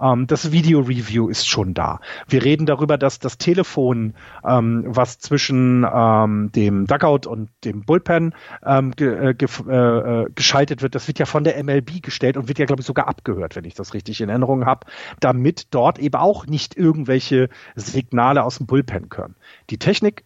Ähm, 0.00 0.26
das 0.26 0.52
Video 0.52 0.80
Review 0.80 1.28
ist 1.28 1.48
schon 1.48 1.74
da. 1.74 2.00
Wir 2.28 2.44
reden 2.44 2.66
darüber, 2.66 2.98
dass 2.98 3.18
das 3.18 3.38
Telefon, 3.38 4.14
ähm, 4.44 4.84
was 4.86 5.18
zwischen 5.18 5.86
ähm, 5.92 6.50
dem 6.52 6.86
Dugout 6.86 7.28
und 7.28 7.50
dem 7.64 7.84
Bullpen 7.84 8.34
ähm, 8.64 8.92
ge, 8.92 9.30
äh, 9.30 9.34
ge, 9.34 9.48
äh, 9.68 10.26
geschaltet 10.34 10.82
wird, 10.82 10.94
das 10.94 11.06
wird 11.08 11.18
ja 11.18 11.26
von 11.26 11.44
der 11.44 11.62
MLB 11.62 12.02
gestellt 12.02 12.36
und 12.36 12.48
wird 12.48 12.58
ja, 12.58 12.66
glaube 12.66 12.80
ich, 12.80 12.86
sogar 12.86 13.08
abgehört, 13.08 13.56
wenn 13.56 13.64
ich 13.64 13.74
das 13.74 13.94
richtig 13.94 14.20
in 14.20 14.28
Erinnerung 14.28 14.66
habe, 14.66 14.86
damit 15.20 15.68
dort 15.70 15.98
eben 15.98 16.16
auch 16.16 16.46
nicht 16.46 16.76
irgendwelche 16.76 17.48
Signale 17.76 18.42
aus 18.42 18.58
dem 18.58 18.66
Bullpen 18.66 19.08
können. 19.08 19.36
Die 19.70 19.78
Technik 19.78 20.24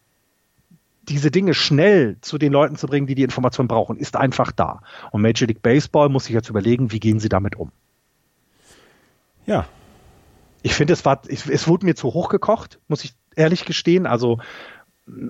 diese 1.08 1.30
Dinge 1.30 1.54
schnell 1.54 2.16
zu 2.20 2.38
den 2.38 2.52
Leuten 2.52 2.76
zu 2.76 2.86
bringen, 2.86 3.06
die 3.06 3.14
die 3.14 3.22
Information 3.22 3.68
brauchen, 3.68 3.96
ist 3.96 4.16
einfach 4.16 4.52
da. 4.52 4.80
Und 5.10 5.22
Major 5.22 5.46
League 5.46 5.62
Baseball 5.62 6.08
muss 6.08 6.24
sich 6.24 6.34
jetzt 6.34 6.48
überlegen, 6.48 6.92
wie 6.92 7.00
gehen 7.00 7.20
sie 7.20 7.28
damit 7.28 7.56
um. 7.56 7.70
Ja. 9.46 9.66
Ich 10.62 10.74
finde, 10.74 10.94
es 10.94 11.04
war, 11.04 11.20
es 11.28 11.68
wurde 11.68 11.84
mir 11.84 11.94
zu 11.94 12.14
hoch 12.14 12.30
gekocht, 12.30 12.78
muss 12.88 13.04
ich 13.04 13.14
ehrlich 13.36 13.66
gestehen. 13.66 14.06
Also, 14.06 14.38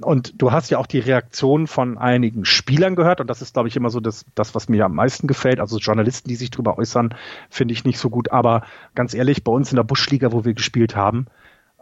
und 0.03 0.41
du 0.41 0.53
hast 0.53 0.70
ja 0.70 0.79
auch 0.79 0.87
die 0.87 1.01
Reaktion 1.01 1.66
von 1.66 1.99
einigen 1.99 2.45
Spielern 2.45 2.95
gehört, 2.95 3.20
und 3.20 3.29
das 3.29 3.43
ist, 3.43 3.55
glaube 3.55 3.68
ich, 3.68 3.75
immer 3.75 3.91
so 3.91 3.99
das, 3.99 4.25
das, 4.37 4.55
was 4.55 4.68
mir 4.68 4.85
am 4.85 4.95
meisten 4.95 5.27
gefällt. 5.27 5.59
Also 5.59 5.79
Journalisten, 5.79 6.29
die 6.29 6.37
sich 6.37 6.53
darüber 6.53 6.79
äußern, 6.79 7.16
finde 7.51 7.75
ich 7.75 7.85
nicht 7.85 7.99
so 7.99 8.11
gut. 8.11 8.31
Aber 8.31 8.62
ganz 8.95 9.12
ehrlich, 9.12 9.43
bei 9.43 9.51
uns 9.51 9.72
in 9.72 9.77
der 9.77 9.83
Buschliga, 9.83 10.31
wo 10.31 10.45
wir 10.45 10.55
gespielt 10.55 10.95
haben, 10.95 11.27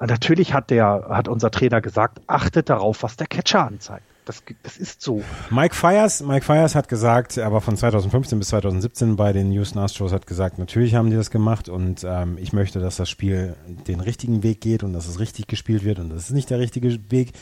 natürlich 0.07 0.55
hat 0.55 0.71
der, 0.71 1.07
hat 1.09 1.29
unser 1.29 1.51
Trainer 1.51 1.81
gesagt, 1.81 2.21
achtet 2.27 2.69
darauf, 2.71 3.03
was 3.03 3.17
der 3.17 3.27
Catcher 3.27 3.67
anzeigt. 3.67 4.05
Das, 4.25 4.45
das 4.63 4.77
ist 4.77 5.03
so. 5.03 5.23
Mike 5.51 5.75
Fires, 5.75 6.23
Mike 6.23 6.45
Fires 6.45 6.77
hat 6.77 6.89
gesagt, 6.89 7.39
aber 7.39 7.61
von 7.61 7.77
2015 7.77 8.39
bis 8.39 8.49
2017 8.49 9.17
bei 9.17 9.33
den 9.33 9.51
Houston 9.51 9.81
Astros 9.81 10.13
hat 10.13 10.29
gesagt, 10.29 10.61
natürlich 10.61 10.95
haben 10.95 11.11
die 11.11 11.17
das 11.17 11.33
gemacht 11.33 11.69
und 11.69 12.07
ähm, 12.09 12.39
ich 12.41 12.53
möchte, 12.53 12.79
dass 12.79 12.97
das 12.97 13.11
Spiel 13.11 13.57
den 13.89 13.99
richtigen 13.99 14.45
Weg 14.45 14.61
geht 14.61 14.85
und 14.85 14.93
dass 14.93 15.09
es 15.09 15.19
richtig 15.19 15.49
gespielt 15.49 15.83
wird 15.83 15.99
und 15.99 16.11
das 16.11 16.25
ist 16.25 16.31
nicht 16.31 16.51
der 16.51 16.61
richtige 16.61 16.99
Weg. 17.11 17.33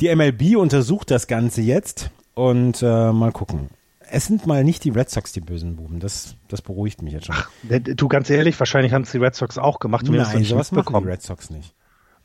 Die 0.00 0.12
MLB 0.14 0.56
untersucht 0.56 1.12
das 1.12 1.28
Ganze 1.28 1.60
jetzt 1.60 2.10
und 2.34 2.82
äh, 2.82 3.12
mal 3.12 3.30
gucken. 3.30 3.68
Es 4.10 4.26
sind 4.26 4.44
mal 4.44 4.64
nicht 4.64 4.82
die 4.84 4.90
Red 4.90 5.10
Sox 5.10 5.32
die 5.32 5.40
bösen 5.40 5.76
Buben. 5.76 6.00
Das, 6.00 6.34
das 6.48 6.62
beruhigt 6.62 7.02
mich 7.02 7.12
jetzt 7.12 7.26
schon. 7.26 7.36
Ach, 7.38 7.50
du 7.62 8.08
ganz 8.08 8.28
ehrlich, 8.30 8.58
wahrscheinlich 8.58 8.92
haben 8.92 9.02
es 9.02 9.12
die 9.12 9.18
Red 9.18 9.36
Sox 9.36 9.56
auch 9.58 9.78
gemacht. 9.78 10.06
Nein, 10.08 10.42
sowas 10.44 10.72
machen 10.72 10.96
die 11.00 11.08
Red 11.08 11.22
Sox 11.22 11.50
nicht. 11.50 11.74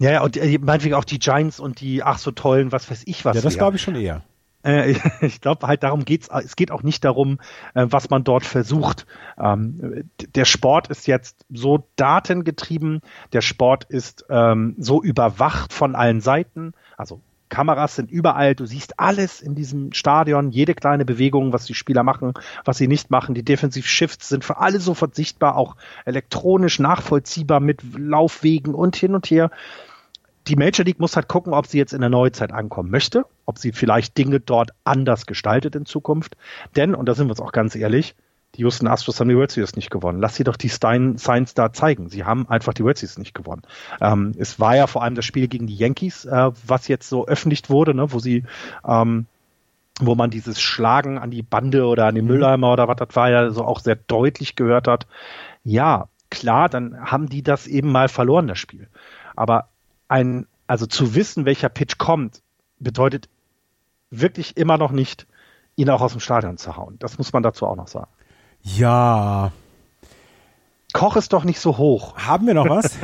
Ja, 0.03 0.11
ja, 0.11 0.21
und 0.21 0.35
äh, 0.35 0.59
meinetwegen 0.59 0.95
auch 0.95 1.05
die 1.05 1.17
Giants 1.17 1.61
und 1.61 1.79
die 1.79 2.03
ach 2.03 2.17
so 2.17 2.31
tollen, 2.31 2.73
was 2.73 2.91
weiß 2.91 3.03
ich 3.05 3.23
was. 3.23 3.37
Ja, 3.37 3.41
das 3.41 3.57
glaube 3.57 3.77
ich 3.77 3.81
schon 3.81 3.95
eher. 3.95 4.21
Äh, 4.61 4.95
ich 5.21 5.39
glaube 5.39 5.65
halt 5.65 5.83
darum 5.83 6.03
geht's. 6.03 6.27
Es 6.27 6.57
geht 6.57 6.71
auch 6.71 6.83
nicht 6.83 7.05
darum, 7.05 7.39
äh, 7.73 7.85
was 7.89 8.09
man 8.09 8.25
dort 8.25 8.43
versucht. 8.43 9.05
Ähm, 9.37 10.09
der 10.35 10.43
Sport 10.43 10.89
ist 10.89 11.07
jetzt 11.07 11.45
so 11.49 11.87
datengetrieben. 11.95 12.99
Der 13.31 13.39
Sport 13.39 13.85
ist 13.85 14.25
ähm, 14.29 14.75
so 14.77 15.01
überwacht 15.01 15.71
von 15.71 15.95
allen 15.95 16.19
Seiten. 16.19 16.73
Also 16.97 17.21
Kameras 17.47 17.95
sind 17.95 18.11
überall, 18.11 18.55
du 18.55 18.65
siehst 18.65 18.99
alles 18.99 19.39
in 19.39 19.55
diesem 19.55 19.93
Stadion, 19.93 20.49
jede 20.49 20.73
kleine 20.73 21.05
Bewegung, 21.05 21.53
was 21.53 21.65
die 21.65 21.75
Spieler 21.75 22.03
machen, 22.03 22.33
was 22.65 22.77
sie 22.77 22.87
nicht 22.87 23.09
machen. 23.09 23.35
Die 23.35 23.45
Defensive 23.45 23.87
Shifts 23.87 24.27
sind 24.27 24.43
für 24.43 24.57
alle 24.57 24.79
sofort 24.79 25.15
sichtbar, 25.15 25.55
auch 25.55 25.77
elektronisch 26.03 26.79
nachvollziehbar 26.79 27.61
mit 27.61 27.81
Laufwegen 27.95 28.73
und 28.73 28.95
hin 28.95 29.13
und 29.13 29.27
her. 29.27 29.51
Die 30.47 30.55
Major 30.55 30.85
League 30.85 30.99
muss 30.99 31.15
halt 31.15 31.27
gucken, 31.27 31.53
ob 31.53 31.67
sie 31.67 31.77
jetzt 31.77 31.93
in 31.93 32.01
der 32.01 32.09
Neuzeit 32.09 32.51
ankommen 32.51 32.91
möchte, 32.91 33.25
ob 33.45 33.57
sie 33.57 33.71
vielleicht 33.71 34.17
Dinge 34.17 34.39
dort 34.39 34.71
anders 34.83 35.25
gestaltet 35.25 35.75
in 35.75 35.85
Zukunft. 35.85 36.35
Denn, 36.75 36.95
und 36.95 37.07
da 37.07 37.15
sind 37.15 37.27
wir 37.27 37.31
uns 37.31 37.39
auch 37.39 37.51
ganz 37.51 37.75
ehrlich, 37.75 38.15
die 38.55 38.61
Houston 38.61 38.87
Astros 38.87 39.19
haben 39.19 39.29
die 39.29 39.35
World 39.35 39.51
Series 39.51 39.75
nicht 39.75 39.89
gewonnen. 39.89 40.19
Lass 40.19 40.35
sie 40.35 40.43
doch 40.43 40.57
die 40.57 40.69
Stein 40.69 41.17
Science 41.17 41.55
da 41.55 41.73
zeigen. 41.73 42.09
Sie 42.09 42.23
haben 42.23 42.47
einfach 42.47 42.73
die 42.73 42.83
World 42.83 42.97
Series 42.97 43.17
nicht 43.17 43.33
gewonnen. 43.33 43.63
Ähm, 43.99 44.33
es 44.37 44.59
war 44.59 44.75
ja 44.75 44.85
vor 44.85 45.01
allem 45.01 45.15
das 45.15 45.25
Spiel 45.25 45.47
gegen 45.47 45.65
die 45.65 45.75
Yankees, 45.75 46.25
äh, 46.25 46.51
was 46.67 46.87
jetzt 46.87 47.09
so 47.09 47.25
öffentlich 47.25 47.69
wurde, 47.69 47.95
ne, 47.95 48.11
wo 48.11 48.19
sie 48.19 48.43
ähm, 48.87 49.25
wo 49.99 50.15
man 50.15 50.31
dieses 50.31 50.59
Schlagen 50.59 51.19
an 51.19 51.29
die 51.29 51.43
Bande 51.43 51.85
oder 51.85 52.07
an 52.07 52.15
den 52.15 52.25
Mülleimer 52.25 52.73
oder 52.73 52.87
was 52.87 52.97
das 52.97 53.15
war 53.15 53.29
ja 53.29 53.51
so 53.51 53.63
auch 53.63 53.79
sehr 53.79 53.95
deutlich 53.95 54.55
gehört 54.55 54.87
hat. 54.87 55.07
Ja, 55.63 56.07
klar, 56.29 56.67
dann 56.67 56.99
haben 56.99 57.29
die 57.29 57.43
das 57.43 57.67
eben 57.67 57.91
mal 57.91 58.09
verloren, 58.09 58.47
das 58.47 58.57
Spiel. 58.57 58.87
Aber 59.35 59.69
ein, 60.13 60.45
also 60.67 60.85
zu 60.85 61.15
wissen, 61.15 61.45
welcher 61.45 61.69
Pitch 61.69 61.97
kommt, 61.97 62.43
bedeutet 62.77 63.29
wirklich 64.11 64.57
immer 64.57 64.77
noch 64.77 64.91
nicht, 64.91 65.25
ihn 65.75 65.89
auch 65.89 66.01
aus 66.01 66.11
dem 66.11 66.21
Stadion 66.21 66.57
zu 66.57 66.77
hauen. 66.77 66.97
Das 66.99 67.17
muss 67.17 67.33
man 67.33 67.41
dazu 67.41 67.65
auch 67.65 67.75
noch 67.75 67.87
sagen. 67.87 68.11
Ja. 68.61 69.51
Koch 70.93 71.15
ist 71.15 71.33
doch 71.33 71.43
nicht 71.43 71.59
so 71.59 71.79
hoch. 71.79 72.15
Haben 72.15 72.45
wir 72.45 72.53
noch 72.53 72.69
was? 72.69 72.95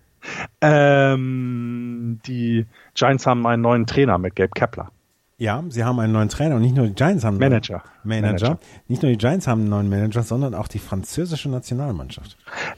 ähm, 0.60 2.20
die 2.26 2.66
Giants 2.92 3.26
haben 3.26 3.46
einen 3.46 3.62
neuen 3.62 3.86
Trainer 3.86 4.18
mit 4.18 4.36
Gabe 4.36 4.50
Kepler. 4.54 4.92
Ja, 5.38 5.64
sie 5.70 5.82
haben 5.84 5.98
einen 6.00 6.12
neuen 6.12 6.28
Trainer 6.28 6.56
und 6.56 6.60
nicht 6.60 6.76
nur 6.76 6.86
die 6.86 6.94
Giants 6.94 7.24
haben 7.24 7.38
Manager. 7.38 7.82
Manager. 8.04 8.50
Manager. 8.50 8.58
Nicht 8.88 9.02
nur 9.02 9.10
die 9.10 9.18
Giants 9.18 9.48
haben 9.48 9.62
einen 9.62 9.70
neuen 9.70 9.88
Manager, 9.88 10.22
sondern 10.22 10.54
auch 10.54 10.68
die 10.68 10.78
französische 10.78 11.48
Nationalmannschaft. 11.48 12.36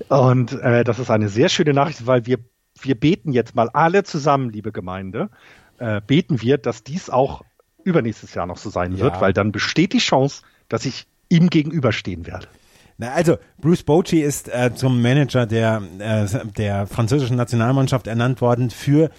Und 0.09 0.53
äh, 0.53 0.85
das 0.85 1.01
ist 1.01 1.11
eine 1.11 1.29
sehr 1.29 1.49
schöne 1.49 1.75
Nachricht, 1.75 2.07
weil 2.07 2.25
wir 2.25 2.39
wir 2.81 2.95
beten 2.95 3.33
jetzt 3.33 3.55
mal 3.55 3.69
alle 3.71 4.05
zusammen, 4.05 4.51
liebe 4.51 4.73
Gemeinde, 4.73 5.31
äh, 5.79 6.01
beten 6.07 6.43
wir, 6.43 6.59
dass 6.59 6.83
dies 6.83 7.11
auch 7.11 7.43
übernächstes 7.85 8.35
Jahr 8.35 8.47
noch 8.47 8.57
so 8.57 8.71
sein 8.71 8.93
ja. 8.93 9.01
wird, 9.01 9.21
weil 9.21 9.33
dann 9.33 9.53
besteht 9.53 9.93
die 9.93 9.99
Chance, 9.99 10.43
dass 10.69 10.85
ich 10.85 11.07
ihm 11.29 11.51
gegenüberstehen 11.51 12.27
werde. 12.27 12.49
Na, 12.97 13.13
also 13.13 13.39
Bruce 13.59 13.83
Bochy 13.83 14.21
ist 14.21 14.49
äh, 14.49 14.73
zum 14.75 15.03
Manager 15.03 15.47
der, 15.47 15.83
äh, 15.99 16.27
der 16.57 16.87
französischen 16.87 17.37
Nationalmannschaft 17.37 18.07
ernannt 18.07 18.41
worden 18.41 18.71
für 18.71 19.11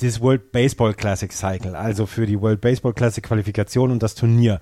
das 0.00 0.20
World 0.20 0.50
Baseball 0.50 0.94
Classic 0.94 1.30
Cycle, 1.30 1.76
also 1.76 2.06
für 2.06 2.26
die 2.26 2.40
World 2.40 2.60
Baseball 2.60 2.94
Classic 2.94 3.22
Qualifikation 3.22 3.90
und 3.90 4.02
das 4.02 4.14
Turnier. 4.14 4.60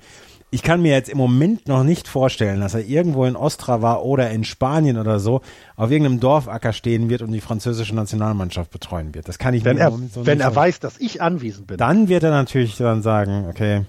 Ich 0.53 0.63
kann 0.63 0.83
mir 0.83 0.93
jetzt 0.93 1.09
im 1.09 1.19
Moment 1.19 1.69
noch 1.69 1.85
nicht 1.85 2.09
vorstellen, 2.09 2.61
dass 2.61 2.75
er 2.75 2.85
irgendwo 2.85 3.25
in 3.25 3.37
Ostrava 3.37 3.99
oder 3.99 4.31
in 4.31 4.43
Spanien 4.43 4.99
oder 4.99 5.21
so 5.21 5.43
auf 5.77 5.91
irgendeinem 5.91 6.19
Dorfacker 6.19 6.73
stehen 6.73 7.09
wird 7.09 7.23
und 7.23 7.31
die 7.31 7.41
französische 7.41 7.95
Nationalmannschaft 7.95 8.71
betreuen 8.73 9.15
wird. 9.15 9.29
Das 9.29 9.39
kann 9.39 9.55
ich 9.55 9.65
wenn 9.65 9.77
mir 9.77 9.83
er, 9.83 9.91
so 9.93 10.27
Wenn 10.27 10.41
er 10.41 10.55
weiß, 10.55 10.81
dass 10.81 10.99
ich 10.99 11.23
anwesend 11.23 11.69
bin. 11.69 11.77
Dann 11.77 12.09
wird 12.09 12.25
er 12.25 12.31
natürlich 12.31 12.77
dann 12.77 13.03
sagen, 13.03 13.47
okay, 13.49 13.85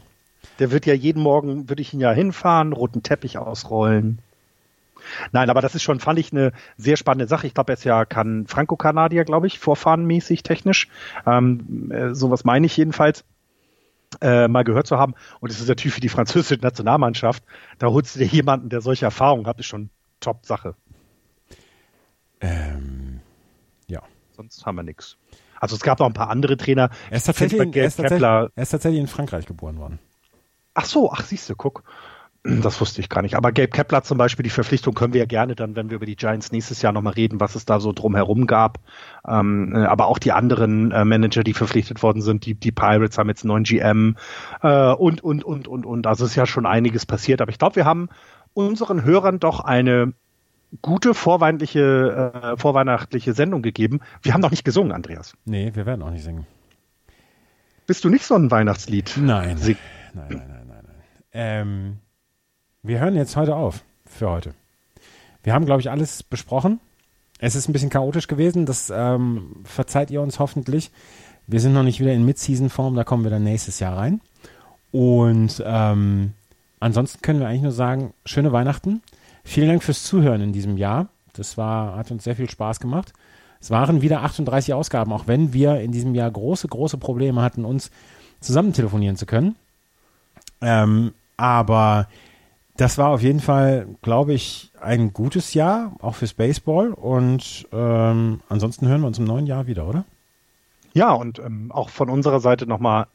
der 0.60 0.72
wird 0.72 0.86
ja 0.86 0.94
jeden 0.94 1.24
Morgen, 1.24 1.70
würde 1.70 1.82
ich 1.82 1.94
ihn 1.94 2.00
ja 2.00 2.12
hinfahren, 2.12 2.74
roten 2.74 3.02
Teppich 3.02 3.40
ausrollen. 3.40 4.20
Nein, 5.32 5.50
aber 5.50 5.62
das 5.62 5.74
ist 5.74 5.82
schon, 5.82 6.00
fand 6.00 6.20
ich, 6.20 6.32
eine 6.32 6.52
sehr 6.78 6.98
spannende 6.98 7.28
Sache. 7.28 7.48
Ich 7.48 7.56
glaube, 7.56 7.72
er 7.72 7.78
ist 7.78 7.84
ja 7.84 8.06
kann 8.06 8.46
Franco-Kanadier, 8.48 9.26
glaube 9.26 9.48
ich, 9.48 9.58
vorfahrenmäßig 9.58 10.44
technisch. 10.44 10.88
Ähm, 11.26 11.92
äh, 11.92 12.14
sowas 12.14 12.44
meine 12.44 12.68
ich 12.68 12.78
jedenfalls. 12.78 13.24
Äh, 14.20 14.50
mal 14.50 14.64
gehört 14.64 14.88
zu 14.88 14.98
haben. 14.98 15.14
Und 15.40 15.52
es 15.52 15.62
ist 15.62 15.70
natürlich 15.70 15.94
für 15.94 16.02
die 16.02 16.10
französische 16.10 16.60
Nationalmannschaft, 16.60 17.44
da 17.80 17.88
holst 17.88 18.16
du 18.16 18.20
dir 18.20 18.26
jemanden, 18.26 18.68
der 18.68 18.82
solche 18.82 19.06
Erfahrungen 19.06 19.48
hat, 19.48 19.60
ist 19.60 19.68
schon 19.68 19.90
Top-Sache. 20.20 20.76
Ähm, 22.42 23.22
ja. 23.88 24.02
Sonst 24.36 24.66
haben 24.66 24.76
wir 24.76 24.84
nichts. 24.84 25.18
Also 25.60 25.76
es 25.76 25.82
gab 25.82 26.00
noch 26.00 26.08
ein 26.08 26.14
paar 26.14 26.30
andere 26.30 26.58
Trainer. 26.58 26.90
Er 27.10 27.18
ist 27.18 27.26
tatsächlich, 27.26 27.76
er 27.76 27.86
ist 27.86 27.96
tatsächlich, 27.98 28.24
er 28.24 28.52
ist 28.56 28.70
tatsächlich 28.70 29.00
in 29.00 29.08
Frankreich 29.08 29.46
geboren 29.46 29.78
worden. 29.78 30.00
Ach 30.74 30.86
so, 30.86 31.12
ach 31.12 31.24
siehst 31.24 31.50
du, 31.50 31.56
guck. 31.56 31.84
Das 32.44 32.82
wusste 32.82 33.02
ich 33.02 33.10
gar 33.10 33.22
nicht. 33.22 33.36
Aber 33.36 33.52
Gabe 33.52 33.68
Kepler 33.68 34.02
zum 34.02 34.18
Beispiel, 34.18 34.42
die 34.42 34.50
Verpflichtung 34.50 34.96
können 34.96 35.14
wir 35.14 35.20
ja 35.20 35.28
gerne 35.28 35.56
dann, 35.56 35.76
wenn 35.76 35.92
wir 35.92 35.98
über 35.98 36.08
die 36.08 36.16
Giants 36.16 36.52
nächstes 36.52 36.82
Jahr 36.82 36.92
nochmal 36.92 37.14
reden, 37.14 37.40
was 37.40 37.54
es 37.54 37.66
da 37.66 37.80
so 37.80 37.94
drumherum 37.94 38.48
gab. 38.48 38.80
Ähm, 39.28 39.74
äh, 39.76 39.86
aber 39.86 40.08
auch 40.08 40.18
die 40.18 40.32
anderen 40.32 40.92
äh, 40.92 41.06
Manager, 41.06 41.44
die 41.44 41.54
verpflichtet 41.54 42.02
worden 42.02 42.24
sind, 42.24 42.48
die, 42.48 42.56
die 42.56 42.72
Pirates 42.72 43.20
haben 43.20 43.30
jetzt 43.30 43.44
einen 43.44 43.50
neuen 43.50 43.64
GM 43.64 44.18
äh, 44.64 44.92
und, 44.92 45.24
und, 45.24 45.44
und, 45.44 45.68
und, 45.68 45.86
und. 45.86 46.08
Also 46.08 46.26
ist 46.26 46.36
ja 46.36 46.48
schon 46.48 46.66
einiges 46.66 47.06
passiert. 47.06 47.42
Aber 47.42 47.52
ich 47.52 47.60
glaube, 47.60 47.76
wir 47.76 47.86
haben 47.86 48.10
unseren 48.54 49.04
Hörern 49.04 49.40
doch 49.40 49.60
eine 49.60 50.14
gute 50.82 51.14
vorweihnachtliche, 51.14 52.32
äh, 52.34 52.58
vorweihnachtliche 52.58 53.34
Sendung 53.34 53.62
gegeben. 53.62 54.00
Wir 54.24 54.34
haben 54.34 54.42
noch 54.42 54.52
nicht 54.52 54.66
gesungen, 54.66 54.94
Andreas. 54.94 55.36
Nee, 55.46 55.72
wir 55.76 55.86
werden 55.86 56.02
auch 56.02 56.12
nicht 56.12 56.24
singen. 56.24 56.48
Bist 57.86 58.04
du 58.04 58.10
nicht 58.10 58.26
so 58.26 58.34
ein 58.34 58.50
Weihnachtslied? 58.50 59.20
Nein. 59.22 59.58
Sing 59.58 59.78
nein, 60.14 60.28
nein, 60.30 60.48
nein, 60.48 60.68
nein, 60.68 60.84
nein. 60.88 60.96
Ähm, 61.34 61.98
wir 62.84 63.00
hören 63.00 63.16
jetzt 63.16 63.36
heute 63.36 63.56
auf 63.56 63.84
für 64.06 64.30
heute. 64.30 64.54
Wir 65.44 65.54
haben, 65.54 65.66
glaube 65.66 65.82
ich, 65.82 65.90
alles 65.90 66.24
besprochen. 66.24 66.80
Es 67.40 67.56
ist 67.56 67.68
ein 67.68 67.74
bisschen 67.74 67.90
chaotisch 67.90 68.28
gewesen, 68.28 68.66
das 68.66 68.92
ähm, 68.96 69.64
verzeiht 69.64 70.12
ihr 70.12 70.22
uns 70.22 70.40
hoffentlich. 70.40 70.92
Wir 71.48 71.60
sind 71.60 71.74
noch 71.74 71.84
nicht 71.84 72.00
wieder 72.00 72.14
in 72.14 72.24
Mid-Season-Form, 72.24 72.96
da 72.96 73.04
kommen 73.04 73.24
wir 73.24 73.32
dann 73.32 73.44
nächstes 73.44 73.80
Jahr 73.80 73.98
rein. 73.98 74.22
Und 74.92 75.62
ähm, 75.66 76.34
ansonsten 76.80 77.22
können 77.22 77.40
wir 77.40 77.48
eigentlich 77.48 77.64
nur 77.64 77.72
sagen, 77.72 78.14
schöne 78.26 78.52
Weihnachten. 78.52 79.02
Vielen 79.44 79.70
Dank 79.70 79.84
fürs 79.84 80.04
Zuhören 80.04 80.42
in 80.42 80.54
diesem 80.54 80.78
Jahr. 80.78 81.08
Das 81.34 81.58
war, 81.58 81.96
hat 81.96 82.12
uns 82.12 82.24
sehr 82.24 82.36
viel 82.36 82.50
Spaß 82.50 82.80
gemacht. 82.80 83.14
Es 83.60 83.72
waren 83.72 84.02
wieder 84.02 84.22
38 84.22 84.74
Ausgaben, 84.74 85.14
auch 85.14 85.28
wenn 85.28 85.54
wir 85.54 85.80
in 85.82 85.92
diesem 85.92 86.14
Jahr 86.14 86.30
große, 86.30 86.68
große 86.68 86.98
Probleme 86.98 87.42
hatten, 87.42 87.66
uns 87.66 87.90
zusammen 88.40 88.74
telefonieren 88.74 89.16
zu 89.16 89.26
können. 89.26 89.56
Ähm, 90.62 91.14
aber 91.38 92.08
das 92.82 92.98
war 92.98 93.10
auf 93.10 93.22
jeden 93.22 93.42
Fall, 93.42 93.88
glaube 94.02 94.34
ich, 94.34 94.72
ein 94.82 95.14
gutes 95.14 95.54
Jahr, 95.54 95.96
auch 96.02 96.16
fürs 96.16 96.34
Baseball. 96.34 96.94
Und 96.94 97.68
ähm, 97.72 98.40
ansonsten 98.50 98.88
hören 98.88 99.02
wir 99.02 99.08
uns 99.08 99.20
im 99.20 99.26
neuen 99.26 99.46
Jahr 99.46 99.68
wieder, 99.68 99.88
oder? 99.88 100.04
Ja, 100.94 101.12
und 101.12 101.38
ähm, 101.38 101.72
auch 101.72 101.90
von 101.90 102.10
unserer 102.10 102.40
Seite 102.40 102.66
nochmal 102.66 103.06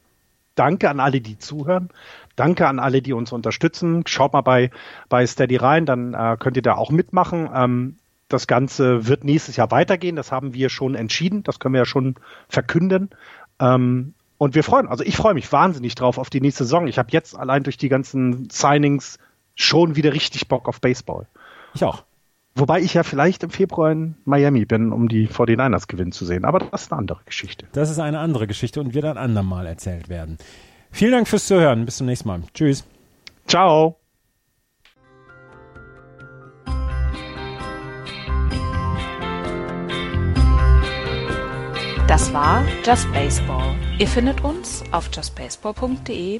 Danke 0.55 0.89
an 0.89 1.01
alle, 1.01 1.19
die 1.19 1.37
zuhören. 1.37 1.89
Danke 2.37 2.65
an 2.65 2.79
alle, 2.79 3.01
die 3.01 3.11
uns 3.11 3.33
unterstützen. 3.33 4.03
Schaut 4.07 4.31
mal 4.31 4.41
bei, 4.41 4.71
bei 5.09 5.27
Steady 5.27 5.57
rein, 5.57 5.85
dann 5.85 6.13
äh, 6.13 6.37
könnt 6.39 6.55
ihr 6.55 6.63
da 6.63 6.75
auch 6.75 6.89
mitmachen. 6.89 7.49
Ähm, 7.53 7.97
das 8.29 8.47
Ganze 8.47 9.05
wird 9.05 9.25
nächstes 9.25 9.57
Jahr 9.57 9.69
weitergehen. 9.69 10.15
Das 10.15 10.31
haben 10.31 10.53
wir 10.53 10.69
schon 10.69 10.95
entschieden. 10.95 11.43
Das 11.43 11.59
können 11.59 11.73
wir 11.73 11.81
ja 11.81 11.85
schon 11.85 12.15
verkünden. 12.47 13.09
Ähm, 13.59 14.13
und 14.37 14.55
wir 14.55 14.63
freuen, 14.63 14.87
also 14.87 15.03
ich 15.03 15.17
freue 15.17 15.33
mich 15.33 15.51
wahnsinnig 15.51 15.95
drauf 15.95 16.17
auf 16.17 16.29
die 16.29 16.39
nächste 16.39 16.63
Saison. 16.63 16.87
Ich 16.87 16.97
habe 16.97 17.09
jetzt 17.11 17.37
allein 17.37 17.63
durch 17.63 17.77
die 17.77 17.89
ganzen 17.89 18.49
Signings 18.49 19.19
schon 19.57 19.97
wieder 19.97 20.13
richtig 20.13 20.47
Bock 20.47 20.69
auf 20.69 20.79
Baseball. 20.79 21.27
Ich 21.73 21.83
auch. 21.83 22.03
Wobei 22.55 22.79
ich 22.79 22.93
ja 22.93 23.03
vielleicht 23.03 23.43
im 23.43 23.49
Februar 23.49 23.91
in 23.91 24.15
Miami 24.25 24.65
bin, 24.65 24.91
um 24.91 25.09
die 25.09 25.27
49ers 25.27 25.87
gewinnen 25.87 26.11
zu 26.11 26.25
sehen. 26.25 26.45
Aber 26.45 26.59
das 26.59 26.83
ist 26.83 26.91
eine 26.91 26.99
andere 26.99 27.19
Geschichte. 27.25 27.67
Das 27.73 27.91
ist 27.91 27.99
eine 27.99 28.19
andere 28.19 28.47
Geschichte 28.47 28.79
und 28.79 28.93
wird 28.93 29.05
ein 29.05 29.17
andermal 29.17 29.67
erzählt 29.67 30.09
werden. 30.09 30.37
Vielen 30.89 31.11
Dank 31.11 31.27
fürs 31.27 31.45
Zuhören. 31.45 31.85
Bis 31.85 31.97
zum 31.97 32.07
nächsten 32.07 32.27
Mal. 32.27 32.41
Tschüss. 32.53 32.83
Ciao. 33.47 33.97
Das 42.07 42.33
war 42.33 42.63
Just 42.85 43.11
Baseball. 43.11 43.75
Ihr 43.99 44.07
findet 44.07 44.41
uns 44.43 44.81
auf 44.91 45.09
justbaseball.de, 45.13 46.39